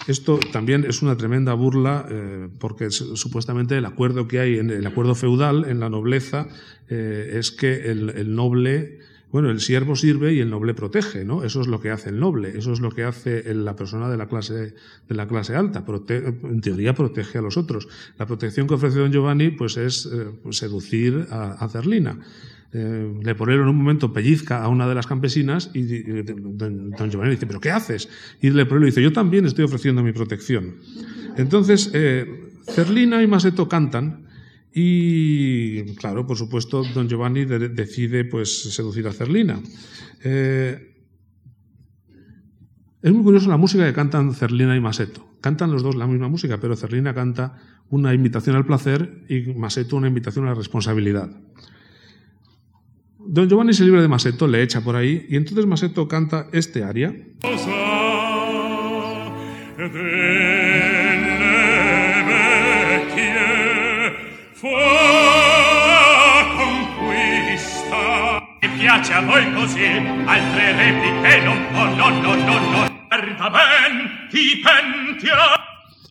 Esto 0.07 0.39
también 0.51 0.85
es 0.85 1.01
una 1.01 1.17
tremenda 1.17 1.53
burla 1.53 2.07
eh, 2.09 2.47
porque 2.57 2.89
supuestamente 2.89 3.77
el 3.77 3.85
acuerdo 3.85 4.27
que 4.27 4.39
hay 4.39 4.57
en 4.57 4.71
el 4.71 4.87
acuerdo 4.87 5.13
feudal 5.13 5.65
en 5.67 5.79
la 5.79 5.89
nobleza 5.89 6.47
eh, 6.87 7.35
es 7.35 7.51
que 7.51 7.91
el, 7.91 8.33
noble 8.33 8.99
Bueno, 9.31 9.51
el 9.51 9.59
siervo 9.59 9.95
sirve 9.95 10.33
y 10.33 10.39
el 10.39 10.49
noble 10.49 10.73
protege, 10.73 11.23
¿no? 11.23 11.43
Eso 11.43 11.61
es 11.61 11.67
lo 11.67 11.79
que 11.79 11.91
hace 11.91 12.09
el 12.09 12.19
noble, 12.19 12.57
eso 12.57 12.73
es 12.73 12.79
lo 12.79 12.89
que 12.89 13.03
hace 13.03 13.53
la 13.53 13.75
persona 13.75 14.09
de 14.09 14.17
la 14.17 14.27
clase, 14.27 14.73
de 15.07 15.15
la 15.15 15.27
clase 15.27 15.55
alta. 15.55 15.83
en 16.09 16.61
teoría 16.61 16.95
protege 16.95 17.37
a 17.37 17.41
los 17.41 17.55
otros. 17.55 17.87
La 18.17 18.25
protección 18.25 18.67
que 18.67 18.73
ofrece 18.73 18.99
don 18.99 19.11
Giovanni, 19.11 19.51
pues 19.51 19.77
es 19.77 20.09
eh, 20.11 20.31
seducir 20.51 21.27
a, 21.29 21.63
a. 21.63 21.69
Eh, 22.71 23.19
Leporello 23.23 23.63
en 23.63 23.69
un 23.69 23.77
momento 23.77 24.13
pellizca 24.13 24.63
a 24.63 24.67
una 24.67 24.87
de 24.87 24.93
las 24.93 25.07
campesinas 25.07 25.71
y, 25.73 25.81
don, 26.23 26.93
Giovanni 27.09 27.31
dice, 27.31 27.47
¿pero 27.47 27.59
qué 27.59 27.71
haces? 27.71 28.09
Y 28.41 28.49
Leporello 28.49 28.87
dice, 28.87 29.01
yo 29.01 29.13
también 29.13 29.45
estoy 29.45 29.65
ofreciendo 29.65 30.03
mi 30.03 30.11
protección. 30.11 30.75
Entonces, 31.37 31.91
eh, 31.93 32.49
y 32.77 33.27
Maseto 33.27 33.67
cantan 33.67 34.28
y, 34.73 35.95
claro, 35.95 36.27
por 36.27 36.37
supuesto, 36.37 36.83
don 36.93 37.07
Giovanni 37.07 37.45
decide 37.45 38.25
pues, 38.25 38.73
seducir 38.73 39.07
a 39.07 39.13
Cerlina. 39.13 39.59
Eh, 40.23 40.95
es 43.01 43.11
muy 43.13 43.23
curioso 43.23 43.49
la 43.49 43.57
música 43.57 43.85
que 43.85 43.93
cantan 43.93 44.33
Cerlina 44.33 44.75
y 44.75 44.79
Maseto. 44.79 45.25
Cantan 45.41 45.71
los 45.71 45.83
dos 45.83 45.95
la 45.95 46.05
misma 46.05 46.27
música, 46.27 46.59
pero 46.59 46.75
Cerlina 46.75 47.13
canta 47.13 47.57
una 47.89 48.13
invitación 48.13 48.55
al 48.55 48.65
placer 48.65 49.25
y 49.29 49.53
Maseto 49.53 49.95
una 49.95 50.07
invitación 50.07 50.45
a 50.45 50.49
la 50.49 50.55
responsabilidad. 50.55 51.29
Don 53.19 53.47
Giovanni 53.47 53.73
se 53.73 53.85
libra 53.85 54.01
de 54.01 54.07
Maseto, 54.07 54.47
le 54.47 54.61
echa 54.63 54.81
por 54.81 54.95
ahí, 54.95 55.25
y 55.29 55.35
entonces 55.35 55.65
Maseto 55.65 56.07
canta 56.07 56.47
este 56.51 56.83
aria. 56.83 57.15
Altre 68.89 70.73
no 71.45 71.53
no 71.95 72.09
no 72.21 72.35
no 72.35 72.89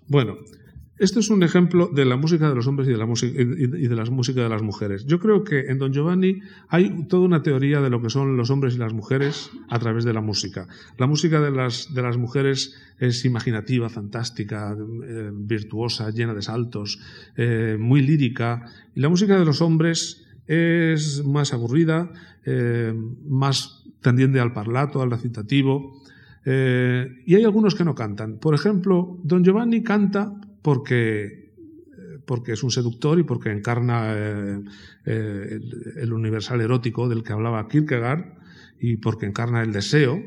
Bueno, 0.07 0.37
esto 0.99 1.20
es 1.20 1.29
un 1.31 1.43
ejemplo 1.43 1.89
de 1.93 2.05
la 2.05 2.16
música 2.16 2.49
de 2.49 2.55
los 2.55 2.66
hombres 2.66 2.89
y 2.89 2.93
de, 2.93 2.97
la 2.97 3.07
música, 3.07 3.41
y 3.41 3.89
de 3.89 3.95
la 3.95 4.05
música 4.05 4.43
de 4.43 4.49
las 4.49 4.62
mujeres. 4.62 5.07
Yo 5.07 5.18
creo 5.18 5.43
que 5.43 5.66
en 5.66 5.79
Don 5.79 5.93
Giovanni 5.93 6.41
hay 6.68 7.07
toda 7.09 7.24
una 7.24 7.43
teoría 7.43 7.81
de 7.81 7.91
lo 7.91 8.01
que 8.01 8.11
son 8.11 8.37
los 8.37 8.51
hombres 8.51 8.76
y 8.76 8.79
las 8.79 8.93
mujeres 8.93 9.51
a 9.68 9.79
través 9.79 10.05
de 10.05 10.12
la 10.12 10.20
música. 10.20 10.68
La 10.99 11.07
música 11.07 11.41
de 11.41 11.51
las, 11.51 11.93
de 11.93 12.03
las 12.03 12.16
mujeres 12.16 12.76
es 12.99 13.24
imaginativa, 13.24 13.89
fantástica, 13.89 14.76
eh, 15.05 15.31
virtuosa, 15.33 16.11
llena 16.11 16.33
de 16.33 16.43
saltos, 16.43 17.01
eh, 17.37 17.76
muy 17.79 18.03
lírica. 18.03 18.66
Y 18.95 19.01
la 19.01 19.09
música 19.09 19.37
de 19.39 19.45
los 19.45 19.61
hombres 19.61 20.28
es 20.49 21.24
más 21.24 21.53
aburrida, 21.53 22.11
eh, 22.44 22.92
más 23.28 23.84
tendiente 24.01 24.40
al 24.40 24.53
parlato, 24.53 25.03
al 25.03 25.11
recitativo. 25.11 26.03
y 26.44 27.34
hay 27.34 27.44
algunos 27.44 27.74
que 27.74 27.84
no 27.84 27.94
cantan. 27.94 28.38
Por 28.38 28.55
ejemplo, 28.55 29.18
Don 29.22 29.44
Giovanni 29.44 29.82
canta 29.82 30.32
porque, 30.62 31.53
porque 32.24 32.53
es 32.53 32.62
un 32.62 32.70
seductor 32.70 33.18
y 33.18 33.22
porque 33.22 33.51
encarna 33.51 34.12
eh, 34.14 34.61
eh, 35.07 35.61
el, 35.96 36.12
universal 36.12 36.61
erótico 36.61 37.09
del 37.09 37.22
que 37.22 37.32
hablaba 37.32 37.68
Kierkegaard 37.68 38.34
y 38.78 38.96
porque 38.96 39.26
encarna 39.26 39.62
el 39.62 39.72
deseo, 39.72 40.22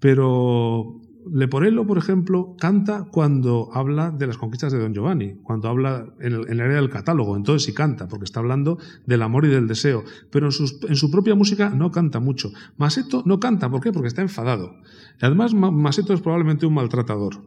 pero 0.00 0.99
Leporello, 1.32 1.86
por 1.86 1.98
ejemplo, 1.98 2.56
canta 2.58 3.08
cuando 3.10 3.68
habla 3.72 4.10
de 4.10 4.26
las 4.26 4.38
conquistas 4.38 4.72
de 4.72 4.78
Don 4.78 4.94
Giovanni, 4.94 5.34
cuando 5.42 5.68
habla 5.68 6.06
en 6.20 6.32
el, 6.32 6.60
área 6.60 6.76
del 6.76 6.88
catálogo, 6.88 7.36
entonces 7.36 7.64
sí 7.64 7.74
canta, 7.74 8.08
porque 8.08 8.24
está 8.24 8.40
hablando 8.40 8.78
del 9.06 9.22
amor 9.22 9.44
y 9.44 9.48
del 9.48 9.66
deseo, 9.66 10.04
pero 10.30 10.46
en, 10.46 10.96
su 10.96 11.10
propia 11.10 11.34
música 11.34 11.70
no 11.70 11.90
canta 11.90 12.20
mucho. 12.20 12.50
Maseto 12.76 13.22
no 13.26 13.38
canta, 13.38 13.70
¿por 13.70 13.80
qué? 13.80 13.92
Porque 13.92 14.08
está 14.08 14.22
enfadado. 14.22 14.76
Además, 15.20 15.52
Maseto 15.54 16.14
es 16.14 16.20
probablemente 16.20 16.66
un 16.66 16.74
maltratador. 16.74 17.42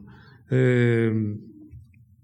Eh, 0.50 1.36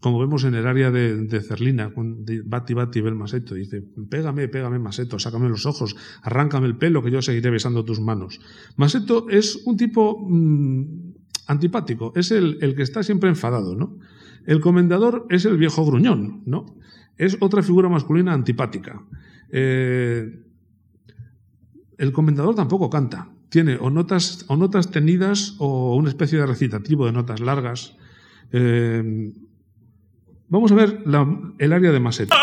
como 0.01 0.19
vemos 0.19 0.45
en 0.45 0.55
el 0.55 0.67
área 0.67 0.91
de, 0.91 1.41
Cerlina, 1.43 1.93
con 1.93 2.25
Bati 2.47 2.75
Bati 2.75 3.01
Bel 3.03 3.15
Maseto, 3.15 3.55
dice, 3.55 3.83
pégame, 4.09 4.49
pégame 4.49 4.79
Maseto, 4.79 5.19
sácame 5.19 5.49
los 5.49 5.67
ojos, 5.67 5.95
arráncame 6.23 6.67
el 6.67 6.77
pelo, 6.77 7.03
que 7.03 7.11
yo 7.11 7.21
seguiré 7.21 7.51
besando 7.51 7.85
tus 7.85 8.01
manos. 8.01 8.41
Maseto 8.77 9.29
es 9.29 9.57
un 9.67 9.77
tipo 9.77 10.27
mm, 10.27 11.10
antipático, 11.51 12.13
es 12.17 12.31
el, 12.31 12.59
que 12.77 12.83
está 12.83 13.03
siempre 13.03 13.29
enfadado, 13.29 13.75
¿no? 13.75 13.99
El 14.47 14.61
comendador 14.61 15.27
es 15.31 15.45
el 15.45 15.57
viejo 15.57 15.85
gruñón, 15.85 16.43
¿no? 16.47 16.67
Es 17.19 17.37
otra 17.41 17.63
figura 17.63 17.89
masculina 17.89 18.33
antipática. 18.33 19.03
Eh, 19.51 20.43
el 21.99 22.13
comendador 22.13 22.55
tampoco 22.55 22.89
canta. 22.89 23.29
Tiene 23.51 23.77
o 23.77 23.91
notas, 23.91 24.45
o 24.49 24.57
notas 24.57 24.91
tenidas 24.91 25.57
o 25.59 25.97
una 25.97 26.09
especie 26.09 26.39
de 26.39 26.47
recitativo 26.47 27.05
de 27.05 27.13
notas 27.13 27.41
largas. 27.41 27.97
Eh, 28.53 29.33
Vamos 30.51 30.73
a 30.73 30.75
ver 30.75 31.05
el 31.59 31.73
área 31.73 31.93
de 31.93 32.01
Maset. 32.01 32.29
Ho 32.33 32.37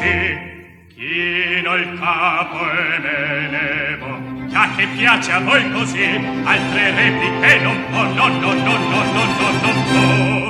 Sì. 0.00 0.48
Chino 0.94 1.74
il 1.76 1.98
capo 1.98 2.58
e 2.58 2.98
me 3.00 3.50
levo. 3.50 4.48
Già 4.48 4.74
che 4.74 4.86
piace 4.96 5.30
a 5.30 5.40
voi 5.40 5.70
così, 5.72 6.02
altre 6.02 6.90
repliche 6.90 7.62
non 7.62 7.76
può, 7.90 8.04
no, 8.04 8.28
no, 8.28 8.54
no, 8.54 8.78
no, 8.78 9.04
no, 9.12 9.24
no, 9.36 9.50
no, 9.62 9.72
no. 9.92 10.40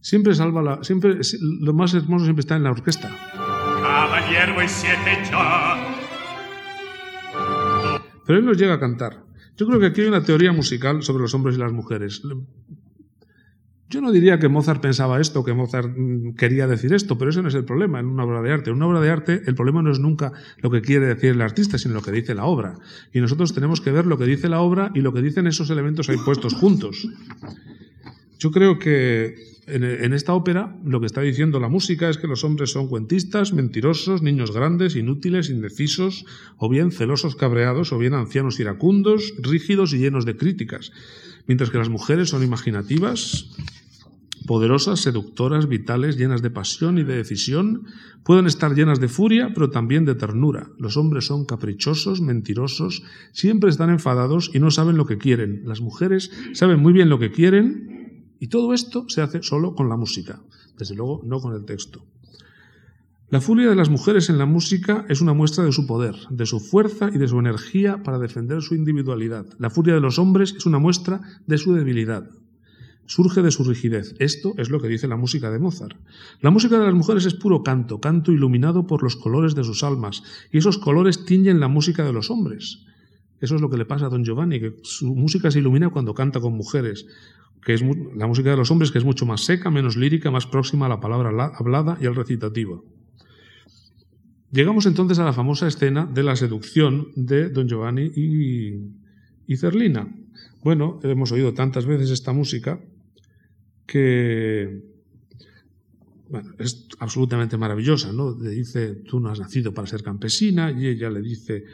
Siempre 0.00 0.34
salva 0.34 0.62
la, 0.62 0.82
siempre, 0.82 1.18
lo 1.60 1.74
más 1.74 1.94
hermoso 1.94 2.24
siempre 2.24 2.40
está 2.40 2.56
en 2.56 2.64
la 2.64 2.70
orquesta. 2.70 3.10
Pero 8.26 8.38
él 8.38 8.44
nos 8.46 8.56
llega 8.56 8.74
a 8.74 8.80
cantar. 8.80 9.24
Yo 9.56 9.66
creo 9.66 9.78
que 9.78 9.86
aquí 9.86 10.00
hay 10.00 10.08
una 10.08 10.24
teoría 10.24 10.52
musical 10.52 11.02
sobre 11.02 11.22
los 11.22 11.34
hombres 11.34 11.56
y 11.56 11.58
las 11.58 11.72
mujeres. 11.72 12.22
Yo 13.92 14.00
no 14.00 14.10
diría 14.10 14.38
que 14.38 14.48
Mozart 14.48 14.80
pensaba 14.80 15.20
esto, 15.20 15.44
que 15.44 15.52
Mozart 15.52 15.90
mm, 15.94 16.32
quería 16.32 16.66
decir 16.66 16.94
esto, 16.94 17.18
pero 17.18 17.30
ese 17.30 17.42
no 17.42 17.48
es 17.48 17.54
el 17.54 17.66
problema 17.66 18.00
en 18.00 18.06
una 18.06 18.24
obra 18.24 18.40
de 18.40 18.50
arte. 18.50 18.70
En 18.70 18.76
una 18.76 18.86
obra 18.86 19.00
de 19.02 19.10
arte 19.10 19.42
el 19.44 19.54
problema 19.54 19.82
no 19.82 19.92
es 19.92 19.98
nunca 19.98 20.32
lo 20.62 20.70
que 20.70 20.80
quiere 20.80 21.04
decir 21.04 21.32
el 21.32 21.42
artista, 21.42 21.76
sino 21.76 21.92
lo 21.92 22.00
que 22.00 22.10
dice 22.10 22.34
la 22.34 22.46
obra. 22.46 22.78
Y 23.12 23.20
nosotros 23.20 23.52
tenemos 23.52 23.82
que 23.82 23.92
ver 23.92 24.06
lo 24.06 24.16
que 24.16 24.24
dice 24.24 24.48
la 24.48 24.62
obra 24.62 24.90
y 24.94 25.02
lo 25.02 25.12
que 25.12 25.20
dicen 25.20 25.46
esos 25.46 25.68
elementos 25.68 26.08
ahí 26.08 26.16
puestos 26.24 26.54
juntos. 26.54 27.06
Yo 28.38 28.50
creo 28.50 28.78
que 28.78 29.34
en, 29.66 30.14
esta 30.14 30.32
ópera 30.32 30.74
lo 30.84 30.98
que 31.00 31.06
está 31.06 31.20
diciendo 31.20 31.60
la 31.60 31.68
música 31.68 32.08
es 32.08 32.16
que 32.16 32.26
los 32.26 32.44
hombres 32.44 32.72
son 32.72 32.88
cuentistas, 32.88 33.52
mentirosos, 33.52 34.22
niños 34.22 34.52
grandes, 34.52 34.96
inútiles, 34.96 35.50
indecisos, 35.50 36.24
o 36.56 36.70
bien 36.70 36.92
celosos 36.92 37.36
cabreados, 37.36 37.92
o 37.92 37.98
bien 37.98 38.14
ancianos 38.14 38.58
iracundos, 38.58 39.34
rígidos 39.38 39.92
y 39.92 39.98
llenos 39.98 40.24
de 40.24 40.36
críticas, 40.36 40.92
mientras 41.46 41.70
que 41.70 41.78
las 41.78 41.90
mujeres 41.90 42.30
son 42.30 42.42
imaginativas, 42.42 43.50
poderosas, 44.46 45.00
seductoras, 45.00 45.68
vitales, 45.68 46.16
llenas 46.16 46.42
de 46.42 46.50
pasión 46.50 46.98
y 46.98 47.04
de 47.04 47.16
decisión, 47.16 47.86
pueden 48.24 48.46
estar 48.46 48.74
llenas 48.74 49.00
de 49.00 49.08
furia, 49.08 49.50
pero 49.54 49.70
también 49.70 50.04
de 50.04 50.14
ternura. 50.14 50.70
Los 50.78 50.96
hombres 50.96 51.26
son 51.26 51.44
caprichosos, 51.44 52.20
mentirosos, 52.20 53.02
siempre 53.32 53.70
están 53.70 53.90
enfadados 53.90 54.50
y 54.54 54.60
no 54.60 54.70
saben 54.70 54.96
lo 54.96 55.06
que 55.06 55.18
quieren. 55.18 55.62
Las 55.64 55.80
mujeres 55.80 56.30
saben 56.52 56.80
muy 56.80 56.92
bien 56.92 57.08
lo 57.08 57.18
que 57.18 57.30
quieren 57.30 58.34
y 58.38 58.48
todo 58.48 58.74
esto 58.74 59.04
se 59.08 59.22
hace 59.22 59.42
solo 59.42 59.74
con 59.74 59.88
la 59.88 59.96
música, 59.96 60.42
desde 60.78 60.94
luego 60.94 61.22
no 61.24 61.40
con 61.40 61.54
el 61.54 61.64
texto. 61.64 62.04
La 63.32 63.40
furia 63.40 63.70
de 63.70 63.76
las 63.76 63.88
mujeres 63.88 64.28
en 64.28 64.36
la 64.36 64.44
música 64.44 65.06
es 65.08 65.22
una 65.22 65.32
muestra 65.32 65.64
de 65.64 65.72
su 65.72 65.86
poder, 65.86 66.16
de 66.28 66.44
su 66.44 66.60
fuerza 66.60 67.08
y 67.14 67.16
de 67.16 67.28
su 67.28 67.38
energía 67.38 68.02
para 68.02 68.18
defender 68.18 68.60
su 68.60 68.74
individualidad. 68.74 69.46
La 69.58 69.70
furia 69.70 69.94
de 69.94 70.00
los 70.00 70.18
hombres 70.18 70.54
es 70.54 70.66
una 70.66 70.78
muestra 70.78 71.22
de 71.46 71.56
su 71.56 71.72
debilidad. 71.72 72.28
Surge 73.12 73.42
de 73.42 73.50
su 73.50 73.62
rigidez. 73.62 74.14
Esto 74.20 74.54
es 74.56 74.70
lo 74.70 74.80
que 74.80 74.88
dice 74.88 75.06
la 75.06 75.18
música 75.18 75.50
de 75.50 75.58
Mozart. 75.58 75.98
La 76.40 76.50
música 76.50 76.78
de 76.78 76.86
las 76.86 76.94
mujeres 76.94 77.26
es 77.26 77.34
puro 77.34 77.62
canto, 77.62 78.00
canto 78.00 78.32
iluminado 78.32 78.86
por 78.86 79.02
los 79.02 79.16
colores 79.16 79.54
de 79.54 79.64
sus 79.64 79.84
almas, 79.84 80.22
y 80.50 80.56
esos 80.56 80.78
colores 80.78 81.26
tiñen 81.26 81.60
la 81.60 81.68
música 81.68 82.06
de 82.06 82.14
los 82.14 82.30
hombres. 82.30 82.86
Eso 83.38 83.56
es 83.56 83.60
lo 83.60 83.68
que 83.68 83.76
le 83.76 83.84
pasa 83.84 84.06
a 84.06 84.08
don 84.08 84.24
Giovanni, 84.24 84.60
que 84.60 84.76
su 84.82 85.14
música 85.14 85.50
se 85.50 85.58
ilumina 85.58 85.90
cuando 85.90 86.14
canta 86.14 86.40
con 86.40 86.54
mujeres, 86.54 87.04
que 87.62 87.74
es 87.74 87.82
la 88.16 88.26
música 88.26 88.48
de 88.48 88.56
los 88.56 88.70
hombres, 88.70 88.90
que 88.90 88.96
es 88.96 89.04
mucho 89.04 89.26
más 89.26 89.42
seca, 89.42 89.70
menos 89.70 89.98
lírica, 89.98 90.30
más 90.30 90.46
próxima 90.46 90.86
a 90.86 90.88
la 90.88 91.00
palabra 91.00 91.52
hablada 91.54 91.98
y 92.00 92.06
al 92.06 92.16
recitativo. 92.16 92.82
Llegamos 94.50 94.86
entonces 94.86 95.18
a 95.18 95.24
la 95.24 95.34
famosa 95.34 95.68
escena 95.68 96.06
de 96.06 96.22
la 96.22 96.34
seducción 96.34 97.08
de 97.14 97.50
Don 97.50 97.68
Giovanni 97.68 98.10
y, 98.16 98.72
y 99.46 99.56
Cerlina. 99.58 100.08
Bueno, 100.64 100.98
hemos 101.02 101.30
oído 101.30 101.52
tantas 101.52 101.84
veces 101.84 102.08
esta 102.08 102.32
música 102.32 102.80
que 103.86 104.92
bueno, 106.32 106.54
es 106.58 106.88
absolutamente 106.98 107.58
maravillosa, 107.58 108.10
¿no? 108.10 108.34
Le 108.40 108.50
dice, 108.50 108.94
tú 108.94 109.20
no 109.20 109.28
has 109.28 109.38
nacido 109.38 109.74
para 109.74 109.86
ser 109.86 110.02
campesina, 110.02 110.70
y 110.70 110.86
ella 110.86 111.10
le 111.10 111.20
dice, 111.20 111.64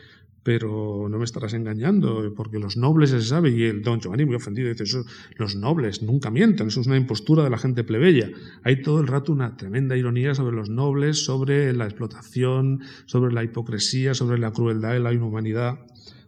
pero 0.43 1.09
no 1.09 1.19
me 1.19 1.25
estarás 1.25 1.55
engañando, 1.55 2.33
porque 2.35 2.59
los 2.59 2.77
nobles 2.77 3.11
se 3.11 3.21
sabe, 3.21 3.51
y 3.51 3.63
el 3.63 3.83
don 3.83 4.01
Giovanni 4.01 4.25
muy 4.25 4.35
ofendido 4.35 4.69
dice, 4.69 4.83
eso, 4.83 5.05
los 5.37 5.55
nobles 5.55 6.03
nunca 6.03 6.33
mienten, 6.33 6.67
eso 6.67 6.81
es 6.81 6.89
una 6.89 6.97
impostura 6.97 7.45
de 7.45 7.51
la 7.51 7.59
gente 7.59 7.85
plebeya. 7.85 8.31
Hay 8.65 8.83
todo 8.83 9.01
el 9.01 9.07
rato 9.07 9.31
una 9.31 9.57
tremenda 9.57 9.97
ironía 9.97 10.35
sobre 10.35 10.57
los 10.57 10.71
nobles, 10.71 11.25
sobre 11.25 11.73
la 11.73 11.85
explotación, 11.85 12.81
sobre 13.07 13.33
la 13.33 13.45
hipocresía, 13.45 14.15
sobre 14.15 14.39
la 14.39 14.53
crueldad 14.53 14.97
y 14.97 15.01
la 15.01 15.13
inhumanidad 15.13 15.87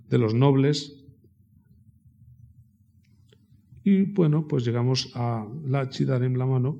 de 0.08 0.18
los 0.18 0.34
nobles. 0.34 0.99
Y 3.82 4.04
bueno, 4.04 4.46
pues 4.46 4.64
llegamos 4.64 5.12
a 5.14 5.46
la 5.64 5.82
en 5.82 6.38
la 6.38 6.46
mano, 6.46 6.78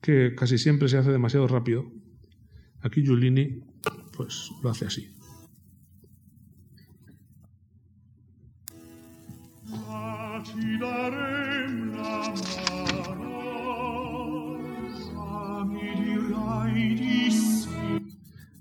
que 0.00 0.34
casi 0.34 0.58
siempre 0.58 0.88
se 0.88 0.98
hace 0.98 1.12
demasiado 1.12 1.46
rápido. 1.46 1.84
Aquí 2.80 3.02
Giulini 3.02 3.62
pues 4.16 4.50
lo 4.62 4.70
hace 4.70 4.86
así. 4.86 5.18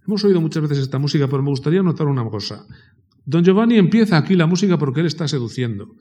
Hemos 0.05 0.24
oído 0.24 0.39
muchas 0.39 0.64
veces 0.64 0.78
esta 0.80 0.99
música, 0.99 1.28
pero 1.28 1.43
me 1.43 1.49
gustaría 1.49 1.84
notar 1.84 2.08
una 2.08 2.24
cosa. 2.30 2.66
Don 3.28 3.43
Giovanni 3.43 3.75
empieza 3.75 4.15
aquí 4.15 4.38
la 4.38 4.47
música 4.47 4.78
porque 4.78 5.01
él 5.01 5.05
está 5.05 5.28
seduciendo. 5.28 5.93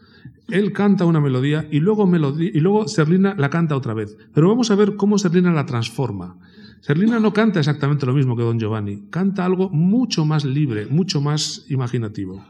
Él 0.49 0.73
canta 0.73 1.07
una 1.07 1.21
melodía 1.21 1.67
y 1.73 1.81
luego, 1.81 2.07
melodía, 2.07 2.53
y 2.55 2.61
luego 2.61 2.87
Serlina 2.87 3.35
la 3.37 3.51
canta 3.51 3.75
otra 3.75 3.95
vez. 3.95 4.17
Pero 4.33 4.49
vamos 4.49 4.71
a 4.71 4.77
ver 4.77 4.95
cómo 4.95 5.19
Serlina 5.19 5.51
la 5.51 5.67
transforma. 5.67 6.37
Serlina 6.83 7.19
no 7.19 7.33
canta 7.33 7.59
exactamente 7.59 8.07
lo 8.07 8.13
mismo 8.13 8.37
que 8.37 8.45
Don 8.45 8.61
Giovanni, 8.61 9.09
canta 9.11 9.45
algo 9.45 9.69
mucho 9.71 10.25
más 10.25 10.45
libre, 10.45 10.87
mucho 10.87 11.21
más 11.21 11.67
imaginativo. 11.69 12.45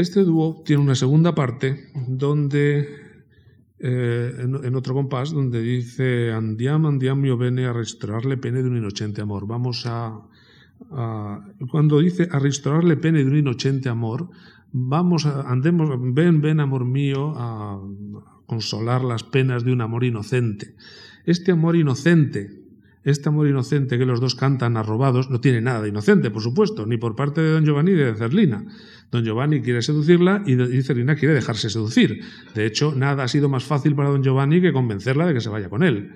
Este 0.00 0.24
dúo 0.24 0.62
tiene 0.64 0.82
una 0.82 0.94
segunda 0.94 1.34
parte 1.34 1.90
donde, 2.08 2.88
eh, 3.78 4.32
en, 4.38 4.74
otro 4.74 4.94
compás, 4.94 5.30
donde 5.30 5.60
dice 5.60 6.32
Andiam, 6.32 6.86
andiam 6.86 7.20
mio 7.20 7.36
bene 7.36 7.66
a 7.66 7.74
restaurarle 7.74 8.38
pene 8.38 8.62
de 8.62 8.70
un 8.70 8.78
inocente 8.78 9.20
amor. 9.20 9.46
Vamos 9.46 9.84
a, 9.84 10.26
Cuando 11.70 12.00
dice 12.00 12.28
a 12.32 12.38
restaurarle 12.38 12.96
pene 12.96 13.22
de 13.22 13.30
un 13.30 13.36
inocente 13.36 13.90
amor, 13.90 14.30
vamos 14.72 15.26
a, 15.26 15.42
andemos, 15.42 15.90
ven, 16.14 16.40
ven, 16.40 16.60
amor 16.60 16.86
mío, 16.86 17.34
a 17.36 17.78
consolar 18.46 19.04
las 19.04 19.22
penas 19.22 19.64
de 19.64 19.72
un 19.72 19.82
amor 19.82 20.04
inocente. 20.04 20.76
Este 21.26 21.52
amor 21.52 21.76
inocente 21.76 22.64
este 23.04 23.28
amor 23.28 23.48
inocente 23.48 23.98
que 23.98 24.06
los 24.06 24.20
dos 24.20 24.34
cantan 24.34 24.76
arrobados 24.76 25.30
no 25.30 25.40
tiene 25.40 25.60
nada 25.60 25.82
de 25.82 25.88
inocente, 25.88 26.30
por 26.30 26.42
supuesto, 26.42 26.86
ni 26.86 26.96
por 26.98 27.16
parte 27.16 27.40
de 27.40 27.50
don 27.52 27.64
Giovanni 27.64 27.92
ni 27.92 27.98
de 27.98 28.14
Cerlina. 28.14 28.64
Don 29.10 29.24
Giovanni 29.24 29.62
quiere 29.62 29.82
seducirla 29.82 30.42
y 30.46 30.82
Cerlina 30.82 31.16
quiere 31.16 31.34
dejarse 31.34 31.70
seducir. 31.70 32.20
De 32.54 32.66
hecho, 32.66 32.94
nada 32.94 33.24
ha 33.24 33.28
sido 33.28 33.48
más 33.48 33.64
fácil 33.64 33.94
para 33.94 34.10
don 34.10 34.22
Giovanni 34.22 34.60
que 34.60 34.72
convencerla 34.72 35.26
de 35.26 35.34
que 35.34 35.40
se 35.40 35.48
vaya 35.48 35.68
con 35.68 35.82
él. 35.82 36.12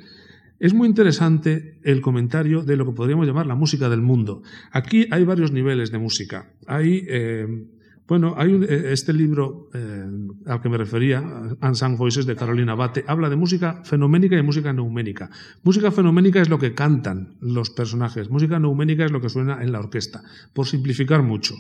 Es 0.60 0.72
muy 0.72 0.88
interesante 0.88 1.78
el 1.82 2.00
comentario 2.00 2.62
de 2.62 2.76
lo 2.76 2.86
que 2.86 2.92
podríamos 2.92 3.26
llamar 3.26 3.46
la 3.46 3.56
música 3.56 3.88
del 3.88 4.00
mundo. 4.00 4.42
Aquí 4.70 5.08
hay 5.10 5.24
varios 5.24 5.52
niveles 5.52 5.90
de 5.90 5.98
música. 5.98 6.52
Hay 6.66 7.04
eh, 7.08 7.66
bueno, 8.06 8.34
hay 8.36 8.52
eh, 8.52 8.92
este 8.92 9.12
libro 9.12 9.70
eh, 9.72 10.06
al 10.46 10.60
que 10.60 10.68
me 10.68 10.76
refería, 10.76 11.22
Unsung 11.62 11.96
Voices 11.96 12.26
de 12.26 12.36
Carolina 12.36 12.74
Bate, 12.74 13.04
habla 13.06 13.30
de 13.30 13.36
música 13.36 13.82
fenoménica 13.84 14.36
y 14.36 14.42
música 14.42 14.72
neuménica. 14.72 15.30
Música 15.62 15.90
fenoménica 15.90 16.42
es 16.42 16.50
lo 16.50 16.58
que 16.58 16.74
cantan 16.74 17.36
los 17.40 17.70
personajes, 17.70 18.28
música 18.28 18.58
neuménica 18.58 19.04
es 19.06 19.10
lo 19.10 19.20
que 19.20 19.30
suena 19.30 19.62
en 19.62 19.72
la 19.72 19.78
orquesta, 19.78 20.22
por 20.52 20.66
simplificar 20.66 21.22
mucho. 21.22 21.54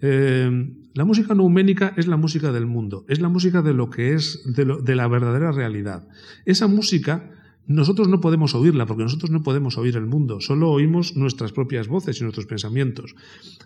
Eh, 0.00 0.74
la 0.92 1.04
música 1.04 1.34
neuménica 1.34 1.94
es 1.96 2.06
la 2.06 2.16
música 2.16 2.52
del 2.52 2.66
mundo, 2.66 3.06
es 3.08 3.20
la 3.20 3.28
música 3.28 3.62
de 3.62 3.72
lo 3.72 3.88
que 3.88 4.12
es, 4.14 4.42
de 4.44 4.94
la 4.94 5.08
verdadera 5.08 5.52
realidad. 5.52 6.06
Esa 6.44 6.68
música 6.68 7.30
nosotros 7.68 8.08
no 8.08 8.20
podemos 8.20 8.54
oírla 8.54 8.86
porque 8.86 9.02
nosotros 9.02 9.30
no 9.30 9.42
podemos 9.42 9.76
oír 9.76 9.94
el 9.96 10.06
mundo, 10.06 10.40
solo 10.40 10.70
oímos 10.70 11.16
nuestras 11.16 11.52
propias 11.52 11.86
voces 11.86 12.18
y 12.18 12.22
nuestros 12.22 12.46
pensamientos. 12.46 13.14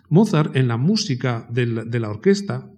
Mozart 0.09 0.55
en 0.57 0.67
la 0.67 0.75
música 0.75 1.47
de 1.49 1.65
la, 1.65 2.09
orquesta 2.09 2.69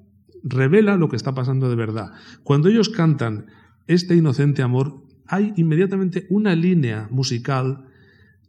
revela 0.43 0.97
lo 0.97 1.09
que 1.09 1.15
está 1.15 1.33
pasando 1.33 1.67
de 1.67 1.75
verdad. 1.75 2.11
Cuando 2.43 2.69
ellos 2.69 2.89
cantan 2.89 3.47
este 3.87 4.15
inocente 4.15 4.61
amor, 4.61 5.01
hay 5.25 5.51
inmediatamente 5.57 6.27
una 6.29 6.55
línea 6.55 7.07
musical 7.09 7.87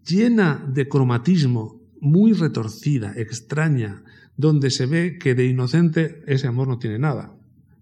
llena 0.06 0.62
de 0.68 0.86
cromatismo, 0.86 1.80
muy 2.00 2.34
retorcida, 2.34 3.14
extraña, 3.16 4.04
donde 4.36 4.70
se 4.70 4.84
ve 4.84 5.16
que 5.18 5.34
de 5.34 5.46
inocente 5.46 6.22
ese 6.26 6.46
amor 6.46 6.68
no 6.68 6.78
tiene 6.78 6.98
nada. 6.98 7.34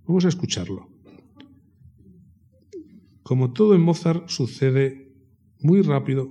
Vamos 0.07 0.24
a 0.24 0.28
escucharlo. 0.28 0.93
Como 3.25 3.55
todo 3.55 3.75
en 3.75 3.81
Mozart 3.81 4.29
sucede 4.29 5.11
muy 5.61 5.81
rápido. 5.81 6.29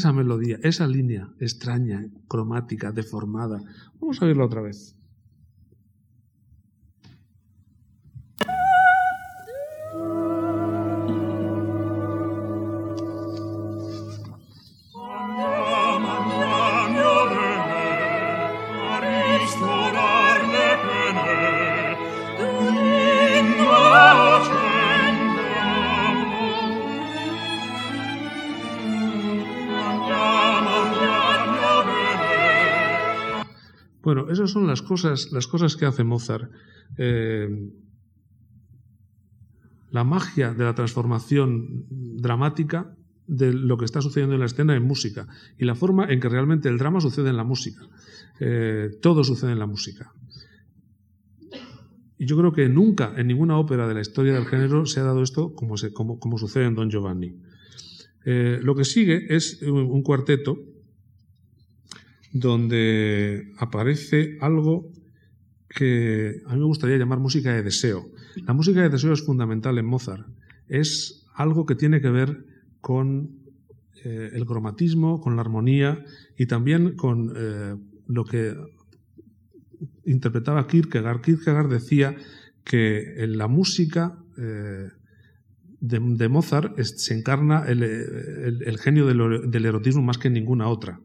Esa 0.00 0.12
melodía, 0.14 0.58
esa 0.62 0.86
línea 0.86 1.28
extraña, 1.38 2.06
cromática, 2.26 2.90
deformada. 2.90 3.60
Vamos 4.00 4.20
a 4.20 4.24
oírla 4.24 4.46
otra 4.46 4.62
vez. 4.62 4.96
Bueno, 34.02 34.30
esas 34.30 34.50
son 34.50 34.66
las 34.66 34.82
cosas, 34.82 35.30
las 35.32 35.46
cosas 35.46 35.76
que 35.76 35.86
hace 35.86 36.04
Mozart. 36.04 36.50
Eh, 36.96 37.70
la 39.90 40.04
magia 40.04 40.54
de 40.54 40.64
la 40.64 40.74
transformación 40.74 41.84
dramática 41.88 42.94
de 43.26 43.52
lo 43.52 43.76
que 43.76 43.84
está 43.84 44.00
sucediendo 44.00 44.34
en 44.34 44.40
la 44.40 44.46
escena 44.46 44.74
en 44.74 44.84
música 44.84 45.26
y 45.58 45.64
la 45.64 45.74
forma 45.74 46.06
en 46.10 46.20
que 46.20 46.28
realmente 46.28 46.68
el 46.68 46.78
drama 46.78 47.00
sucede 47.00 47.30
en 47.30 47.36
la 47.36 47.44
música. 47.44 47.82
Eh, 48.40 48.90
todo 49.02 49.22
sucede 49.24 49.52
en 49.52 49.58
la 49.58 49.66
música. 49.66 50.12
Y 52.18 52.26
yo 52.26 52.36
creo 52.36 52.52
que 52.52 52.68
nunca 52.68 53.14
en 53.16 53.28
ninguna 53.28 53.56
ópera 53.56 53.88
de 53.88 53.94
la 53.94 54.00
historia 54.00 54.34
del 54.34 54.46
género 54.46 54.84
se 54.86 55.00
ha 55.00 55.04
dado 55.04 55.22
esto 55.22 55.54
como, 55.54 55.74
como, 56.18 56.38
sucede 56.38 56.66
en 56.66 56.74
Don 56.74 56.90
Giovanni. 56.90 57.34
Eh, 58.24 58.60
lo 58.62 58.74
que 58.74 58.84
sigue 58.84 59.34
es 59.34 59.62
un 59.62 60.02
cuarteto 60.02 60.58
donde 62.32 63.52
aparece 63.58 64.38
algo 64.40 64.90
que 65.68 66.42
a 66.46 66.54
mí 66.54 66.60
me 66.60 66.66
gustaría 66.66 66.96
llamar 66.96 67.18
música 67.18 67.52
de 67.52 67.62
deseo. 67.62 68.10
La 68.46 68.52
música 68.52 68.82
de 68.82 68.88
deseo 68.88 69.12
es 69.12 69.24
fundamental 69.24 69.78
en 69.78 69.86
Mozart. 69.86 70.26
Es 70.68 71.26
algo 71.34 71.64
que 71.66 71.74
tiene 71.74 72.00
que 72.00 72.10
ver 72.10 72.44
con 72.80 73.40
eh, 74.04 74.30
el 74.32 74.46
cromatismo, 74.46 75.20
con 75.20 75.36
la 75.36 75.42
armonía 75.42 76.04
y 76.36 76.46
también 76.46 76.96
con 76.96 77.32
eh, 77.36 77.76
lo 78.08 78.24
que 78.24 78.56
interpretaba 80.04 80.66
Kierkegaard. 80.66 81.20
Kierkegaard 81.20 81.68
decía 81.68 82.16
que 82.64 83.22
en 83.22 83.38
la 83.38 83.46
música 83.46 84.18
eh, 84.38 84.88
de, 85.80 86.28
Mozart 86.28 86.78
se 86.80 87.14
encarna 87.14 87.64
el, 87.66 88.78
genio 88.78 89.06
del, 89.06 89.64
erotismo 89.64 90.02
más 90.02 90.18
que 90.18 90.28
en 90.28 90.34
ninguna 90.34 90.68
otra. 90.68 91.00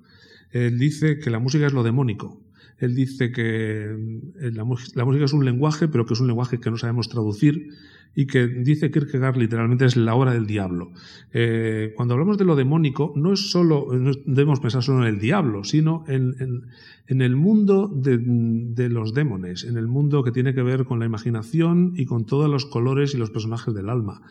Él 0.56 0.80
dice 0.80 1.20
que 1.20 1.30
la 1.30 1.40
música 1.40 1.68
es 1.68 1.74
lo 1.74 1.84
demónico. 1.84 2.42
Él 2.78 2.96
dice 2.96 3.32
que 3.32 3.94
la, 4.40 4.66
la 4.96 5.06
música 5.06 5.26
es 5.26 5.34
un 5.34 5.44
lenguaje, 5.44 5.88
pero 5.90 6.06
que 6.06 6.14
es 6.14 6.20
un 6.20 6.28
lenguaje 6.28 6.60
que 6.60 6.72
no 6.72 6.78
sabemos 6.78 7.10
traducir 7.10 7.70
y 8.16 8.28
que 8.28 8.48
dice 8.48 8.90
Kierkegaard 8.90 9.36
literalmente 9.36 9.86
es 9.86 9.98
la 9.98 10.16
obra 10.16 10.32
del 10.32 10.48
diablo. 10.48 10.92
Eh, 11.34 11.94
cuando 11.98 12.14
hablamos 12.14 12.38
de 12.38 12.46
lo 12.46 12.56
demónico, 12.56 13.12
no 13.18 13.34
es 13.34 13.52
solo, 13.52 13.90
debemos 14.26 14.62
pensar 14.62 14.82
solo 14.82 15.06
en 15.06 15.14
el 15.14 15.20
diablo, 15.20 15.66
sino 15.66 16.06
en, 16.08 16.64
el 17.08 17.36
mundo 17.36 17.90
de, 17.94 18.18
de, 18.18 18.90
los 18.90 19.14
démones, 19.14 19.66
en 19.66 19.76
el 19.76 19.88
mundo 19.88 20.24
que 20.24 20.32
tiene 20.32 20.54
que 20.54 20.64
ver 20.64 20.86
con 20.86 21.00
la 21.00 21.06
imaginación 21.06 21.94
y 21.98 22.06
con 22.06 22.26
todos 22.26 22.50
los 22.50 22.66
colores 22.66 23.14
y 23.14 23.18
los 23.18 23.32
personajes 23.32 23.74
del 23.74 23.90
alma. 23.90 24.22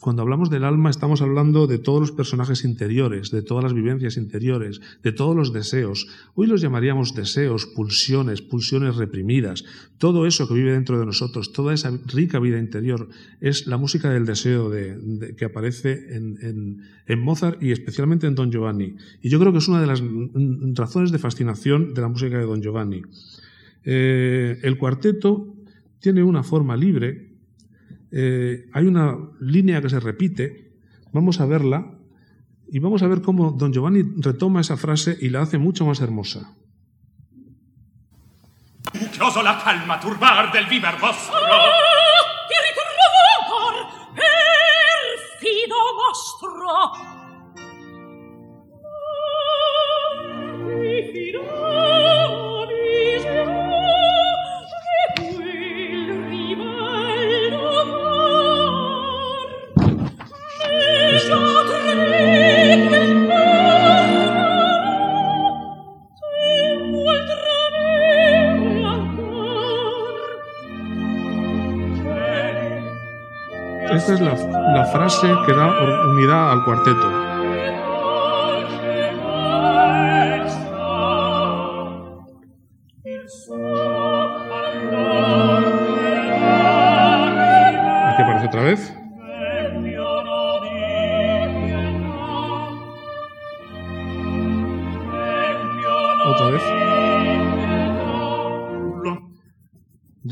Cuando 0.00 0.22
hablamos 0.22 0.48
del 0.48 0.64
alma 0.64 0.90
estamos 0.90 1.22
hablando 1.22 1.66
de 1.66 1.78
todos 1.78 2.00
los 2.00 2.12
personajes 2.12 2.64
interiores, 2.64 3.30
de 3.30 3.42
todas 3.42 3.64
las 3.64 3.74
vivencias 3.74 4.16
interiores, 4.16 4.80
de 5.02 5.12
todos 5.12 5.34
los 5.34 5.52
deseos. 5.52 6.06
Hoy 6.34 6.46
los 6.46 6.60
llamaríamos 6.60 7.14
deseos, 7.14 7.66
pulsiones, 7.66 8.40
pulsiones 8.40 8.96
reprimidas. 8.96 9.64
Todo 9.98 10.26
eso 10.26 10.46
que 10.46 10.54
vive 10.54 10.72
dentro 10.72 11.00
de 11.00 11.06
nosotros, 11.06 11.52
toda 11.52 11.74
esa 11.74 11.90
rica 12.06 12.38
vida 12.38 12.58
interior, 12.58 13.08
es 13.40 13.66
la 13.66 13.76
música 13.76 14.10
del 14.10 14.24
deseo 14.24 14.70
que 14.70 15.44
aparece 15.44 16.14
en, 16.14 17.20
Mozart 17.20 17.60
y 17.62 17.72
especialmente 17.72 18.26
en 18.26 18.34
Don 18.34 18.52
Giovanni. 18.52 18.94
Y 19.20 19.30
yo 19.30 19.40
creo 19.40 19.52
que 19.52 19.58
es 19.58 19.68
una 19.68 19.80
de 19.80 19.86
las 19.88 20.02
razones 20.74 21.10
de 21.10 21.18
fascinación 21.18 21.94
de 21.94 22.00
la 22.02 22.08
música 22.08 22.38
de 22.38 22.44
Don 22.44 22.62
Giovanni. 22.62 23.02
Eh, 23.84 24.60
el 24.62 24.78
cuarteto 24.78 25.56
tiene 25.98 26.22
una 26.22 26.44
forma 26.44 26.76
libre 26.76 27.27
eh, 28.10 28.68
hay 28.72 28.86
una 28.86 29.16
línea 29.40 29.80
que 29.82 29.90
se 29.90 30.00
repite, 30.00 30.72
vamos 31.12 31.40
a 31.40 31.46
verla 31.46 31.98
y 32.70 32.78
vamos 32.78 33.02
a 33.02 33.08
ver 33.08 33.22
cómo 33.22 33.52
don 33.52 33.72
Giovanni 33.72 34.02
retoma 34.16 34.60
esa 34.60 34.76
frase 34.76 35.16
y 35.20 35.30
la 35.30 35.42
hace 35.42 35.58
mucho 35.58 35.84
más 35.86 36.00
hermosa. 36.00 36.54
Che 38.92 39.22
oso 39.22 39.42
la 39.42 39.58
calma 39.62 40.00
turbar 40.00 40.50
del 40.52 40.66
viver 40.66 40.96
vostro. 40.98 41.36
Ah, 41.36 41.70
ti 42.48 42.54
ritrovo 42.66 42.98
perfido 44.14 45.76
vostro. 45.96 47.17
Que 75.48 75.54
da 75.54 76.04
unidad 76.10 76.52
al 76.52 76.62
cuarteto. 76.62 77.06
Aquí 88.08 88.22
aparece 88.22 88.46
otra 88.46 88.62
vez. 88.62 89.07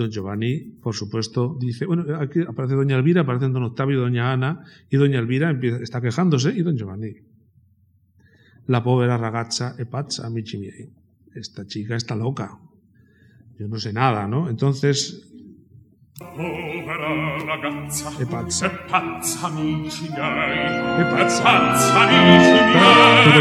Don 0.06 0.12
Giovanni, 0.12 0.60
por 0.82 0.94
supuesto, 0.94 1.56
dice, 1.58 1.84
bueno, 1.84 2.04
aquí 2.20 2.40
aparece 2.46 2.74
Doña 2.74 2.96
Elvira, 2.96 3.22
aparecen 3.22 3.52
Don 3.52 3.64
Octavio 3.64 3.98
y 3.98 4.00
Doña 4.00 4.32
Ana, 4.32 4.64
y 4.88 4.96
Doña 4.96 5.18
Elvira 5.18 5.50
empieza, 5.50 5.82
está 5.82 6.00
quejándose, 6.00 6.54
y 6.54 6.62
Don 6.62 6.76
Giovanni. 6.76 7.12
La 8.66 8.82
pobre 8.82 9.08
ragazza 9.08 9.74
e 9.78 9.86
pazza, 9.86 10.26
amici 10.26 10.58
miei. 10.58 10.90
Esta 11.34 11.66
chica 11.66 11.96
está 11.96 12.14
loca. 12.14 12.58
Yo 13.58 13.68
no 13.68 13.78
sé 13.78 13.92
nada, 13.92 14.26
¿no? 14.26 14.48
Entonces... 14.48 15.22
Povera 16.18 17.38
ragazza, 17.44 18.10
e 18.20 18.26
pazza. 18.26 18.66
E 18.66 18.70
pazza, 18.88 19.46
amici 19.46 20.08
miei. 20.10 21.00
E 21.00 21.04
pazza. 21.10 21.40
E 21.40 21.44
pazza, 21.44 22.00
amici 22.00 22.50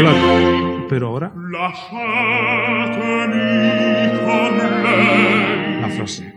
miei. 0.02 0.86
Pero 0.88 1.06
ahora... 1.08 1.32
La 5.80 5.88
frase. 5.88 6.35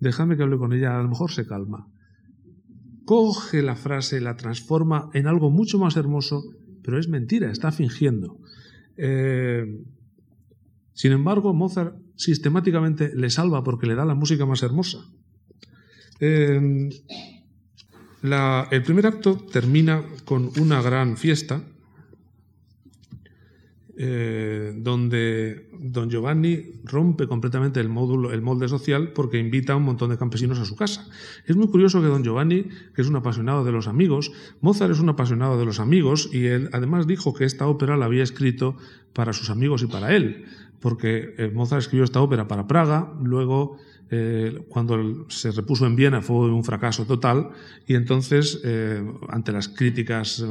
Déjame 0.00 0.36
que 0.36 0.42
hable 0.42 0.58
con 0.58 0.72
ella, 0.72 0.98
a 0.98 1.02
lo 1.02 1.08
mejor 1.08 1.30
se 1.30 1.46
calma. 1.46 1.86
Coge 3.04 3.62
la 3.62 3.76
frase, 3.76 4.20
la 4.20 4.36
transforma 4.36 5.10
en 5.14 5.28
algo 5.28 5.50
mucho 5.50 5.78
más 5.78 5.96
hermoso, 5.96 6.42
pero 6.82 6.98
es 6.98 7.06
mentira, 7.08 7.52
está 7.52 7.70
fingiendo. 7.70 8.36
Eh, 8.96 9.64
sin 10.92 11.12
embargo, 11.12 11.54
Mozart 11.54 11.94
sistemáticamente 12.16 13.14
le 13.14 13.30
salva 13.30 13.62
porque 13.62 13.86
le 13.86 13.94
da 13.94 14.04
la 14.04 14.16
música 14.16 14.44
más 14.44 14.64
hermosa. 14.64 15.06
Eh, 16.18 16.90
el 18.22 18.82
primer 18.82 19.06
acto 19.06 19.36
termina 19.36 20.02
con 20.24 20.50
una 20.58 20.82
gran 20.82 21.16
fiesta 21.16 21.62
eh, 23.98 24.74
donde 24.76 25.70
don 25.72 26.10
Giovanni 26.10 26.74
rompe 26.84 27.26
completamente 27.26 27.80
el, 27.80 27.88
módulo, 27.88 28.30
el 28.30 28.42
molde 28.42 28.68
social 28.68 29.12
porque 29.14 29.38
invita 29.38 29.72
a 29.72 29.76
un 29.76 29.84
montón 29.84 30.10
de 30.10 30.18
campesinos 30.18 30.58
a 30.58 30.66
su 30.66 30.76
casa. 30.76 31.08
Es 31.46 31.56
muy 31.56 31.68
curioso 31.68 32.02
que 32.02 32.08
don 32.08 32.22
Giovanni, 32.22 32.64
que 32.94 33.00
es 33.00 33.08
un 33.08 33.16
apasionado 33.16 33.64
de 33.64 33.72
los 33.72 33.88
amigos, 33.88 34.32
Mozart 34.60 34.92
es 34.92 35.00
un 35.00 35.08
apasionado 35.08 35.58
de 35.58 35.64
los 35.64 35.80
amigos 35.80 36.28
y 36.30 36.44
él 36.44 36.68
además 36.74 37.06
dijo 37.06 37.32
que 37.32 37.46
esta 37.46 37.66
ópera 37.68 37.96
la 37.96 38.04
había 38.04 38.22
escrito 38.22 38.76
para 39.14 39.32
sus 39.32 39.48
amigos 39.48 39.82
y 39.82 39.86
para 39.86 40.14
él, 40.14 40.44
porque 40.78 41.34
eh, 41.38 41.50
Mozart 41.54 41.80
escribió 41.80 42.04
esta 42.04 42.20
ópera 42.20 42.46
para 42.46 42.66
Praga, 42.66 43.14
luego 43.22 43.78
eh, 44.10 44.62
cuando 44.68 45.24
se 45.30 45.52
repuso 45.52 45.86
en 45.86 45.96
Viena 45.96 46.20
fue 46.20 46.52
un 46.52 46.64
fracaso 46.64 47.06
total 47.06 47.48
y 47.86 47.94
entonces, 47.94 48.60
ante 49.30 49.52
las 49.52 49.68
críticas 49.68 50.44